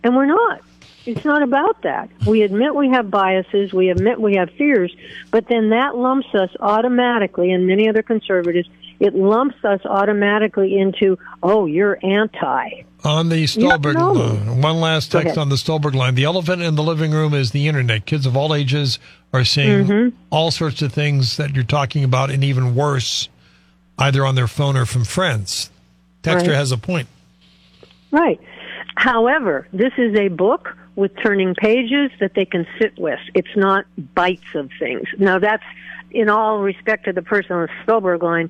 And 0.03 0.15
we're 0.15 0.25
not. 0.25 0.61
It's 1.05 1.23
not 1.25 1.41
about 1.43 1.81
that. 1.83 2.09
We 2.25 2.41
admit 2.41 2.73
we 2.73 2.89
have 2.89 3.11
biases, 3.11 3.73
we 3.73 3.89
admit 3.89 4.19
we 4.19 4.35
have 4.35 4.49
fears, 4.51 4.95
but 5.31 5.47
then 5.47 5.69
that 5.69 5.95
lumps 5.95 6.33
us 6.33 6.49
automatically, 6.59 7.51
and 7.51 7.67
many 7.67 7.87
other 7.87 8.01
conservatives, 8.01 8.67
it 8.99 9.13
lumps 9.13 9.63
us 9.63 9.81
automatically 9.85 10.77
into, 10.77 11.17
oh, 11.43 11.65
you're 11.67 11.99
anti. 12.03 12.83
On 13.03 13.29
the 13.29 13.45
Stolberg 13.45 13.95
no. 13.97 14.13
line, 14.13 14.61
one 14.61 14.79
last 14.79 15.11
text 15.11 15.37
on 15.37 15.49
the 15.49 15.57
Stolberg 15.57 15.93
line. 15.93 16.15
The 16.15 16.23
elephant 16.23 16.63
in 16.63 16.73
the 16.75 16.81
living 16.81 17.11
room 17.11 17.35
is 17.35 17.51
the 17.51 17.67
internet. 17.67 18.05
Kids 18.07 18.25
of 18.25 18.35
all 18.35 18.55
ages 18.55 18.97
are 19.31 19.43
seeing 19.43 19.85
Mm-hmm. 19.85 20.15
all 20.31 20.49
sorts 20.49 20.81
of 20.81 20.91
things 20.91 21.37
that 21.37 21.53
you're 21.53 21.63
talking 21.65 22.03
about, 22.03 22.31
and 22.31 22.43
even 22.43 22.73
worse, 22.73 23.29
either 23.99 24.25
on 24.25 24.33
their 24.33 24.47
phone 24.47 24.75
or 24.75 24.85
from 24.87 25.03
friends. 25.03 25.69
Texter 26.23 26.47
Right. 26.47 26.55
has 26.55 26.71
a 26.71 26.77
point. 26.77 27.07
Right. 28.09 28.39
However, 28.95 29.67
this 29.73 29.91
is 29.97 30.17
a 30.17 30.29
book 30.29 30.75
with 30.95 31.11
turning 31.21 31.55
pages 31.55 32.11
that 32.19 32.33
they 32.33 32.45
can 32.45 32.65
sit 32.79 32.97
with. 32.97 33.19
It's 33.33 33.55
not 33.55 33.85
bites 34.13 34.55
of 34.55 34.69
things. 34.79 35.07
Now 35.17 35.39
that's 35.39 35.63
in 36.11 36.29
all 36.29 36.59
respect 36.59 37.05
to 37.05 37.13
the 37.13 37.21
person 37.21 37.51
on 37.53 37.61
the 37.63 37.83
Stolberg 37.83 38.23
line, 38.23 38.49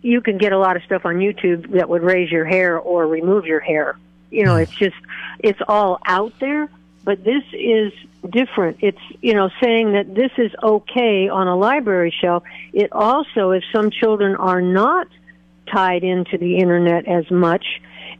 you 0.00 0.20
can 0.20 0.38
get 0.38 0.52
a 0.52 0.58
lot 0.58 0.76
of 0.76 0.82
stuff 0.84 1.04
on 1.04 1.16
YouTube 1.16 1.72
that 1.72 1.88
would 1.88 2.02
raise 2.02 2.30
your 2.30 2.44
hair 2.44 2.78
or 2.78 3.06
remove 3.06 3.44
your 3.44 3.60
hair. 3.60 3.98
You 4.30 4.44
know, 4.44 4.56
it's 4.56 4.72
just 4.72 4.96
it's 5.38 5.60
all 5.68 5.98
out 6.06 6.32
there, 6.40 6.70
but 7.04 7.22
this 7.22 7.44
is 7.52 7.92
different. 8.28 8.78
It's, 8.80 8.98
you 9.20 9.34
know, 9.34 9.50
saying 9.62 9.92
that 9.92 10.14
this 10.14 10.30
is 10.38 10.50
okay 10.62 11.28
on 11.28 11.48
a 11.48 11.56
library 11.56 12.14
shelf. 12.18 12.42
It 12.72 12.90
also 12.92 13.50
if 13.50 13.62
some 13.72 13.90
children 13.90 14.34
are 14.36 14.62
not 14.62 15.06
tied 15.70 16.02
into 16.02 16.38
the 16.38 16.56
internet 16.56 17.06
as 17.06 17.30
much, 17.30 17.64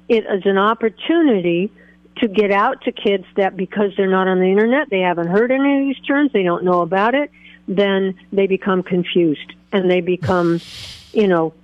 it 0.09 0.25
is 0.27 0.45
an 0.45 0.59
opportunity 0.59 1.73
to 2.17 2.29
get 2.29 2.51
out 2.51 2.83
to 2.83 2.93
kids 2.93 3.25
that 3.37 3.57
because 3.57 3.93
they're 3.97 4.11
not 4.11 4.29
on 4.29 4.39
the 4.39 4.47
internet, 4.47 4.91
they 4.91 5.01
haven't 5.01 5.29
heard 5.29 5.51
any 5.51 5.79
of 5.79 5.81
these 5.95 6.05
terms, 6.07 6.33
they 6.33 6.43
don't 6.43 6.65
know 6.65 6.81
about 6.83 7.15
it, 7.15 7.31
then 7.67 8.19
they 8.33 8.47
become 8.47 8.83
confused 8.83 9.53
and 9.73 9.91
they 9.91 10.01
become, 10.01 10.61
you 11.13 11.27
know, 11.27 11.55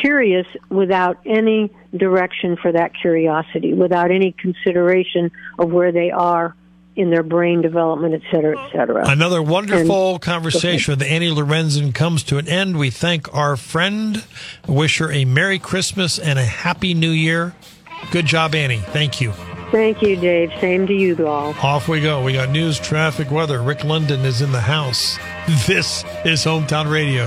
curious 0.00 0.46
without 0.68 1.18
any 1.24 1.72
direction 1.96 2.56
for 2.56 2.72
that 2.72 2.92
curiosity, 2.94 3.72
without 3.72 4.10
any 4.10 4.32
consideration 4.32 5.30
of 5.58 5.70
where 5.70 5.92
they 5.92 6.10
are 6.10 6.54
in 6.96 7.10
their 7.10 7.22
brain 7.22 7.60
development, 7.60 8.14
et 8.14 8.22
cetera, 8.30 8.58
et 8.58 8.72
cetera. 8.72 9.08
Another 9.08 9.42
wonderful 9.42 10.18
conversation 10.18 10.92
with 10.92 11.02
Annie 11.02 11.30
Lorenzen 11.30 11.94
comes 11.94 12.22
to 12.24 12.38
an 12.38 12.48
end. 12.48 12.78
We 12.78 12.90
thank 12.90 13.32
our 13.34 13.56
friend, 13.56 14.24
wish 14.66 14.98
her 14.98 15.12
a 15.12 15.26
Merry 15.26 15.58
Christmas 15.58 16.18
and 16.18 16.38
a 16.38 16.44
Happy 16.44 16.94
New 16.94 17.10
Year. 17.10 17.54
Good 18.10 18.26
job, 18.26 18.54
Annie. 18.54 18.78
Thank 18.78 19.20
you. 19.20 19.34
Thank 19.76 20.00
you, 20.00 20.16
Dave. 20.16 20.52
Same 20.58 20.86
to 20.86 20.94
you 20.94 21.28
all. 21.28 21.54
Off 21.62 21.86
we 21.86 22.00
go. 22.00 22.22
We 22.22 22.32
got 22.32 22.48
news, 22.48 22.80
traffic, 22.80 23.30
weather. 23.30 23.60
Rick 23.60 23.84
London 23.84 24.24
is 24.24 24.40
in 24.40 24.50
the 24.50 24.60
house. 24.62 25.18
This 25.66 26.02
is 26.24 26.42
Hometown 26.42 26.90
Radio. 26.90 27.26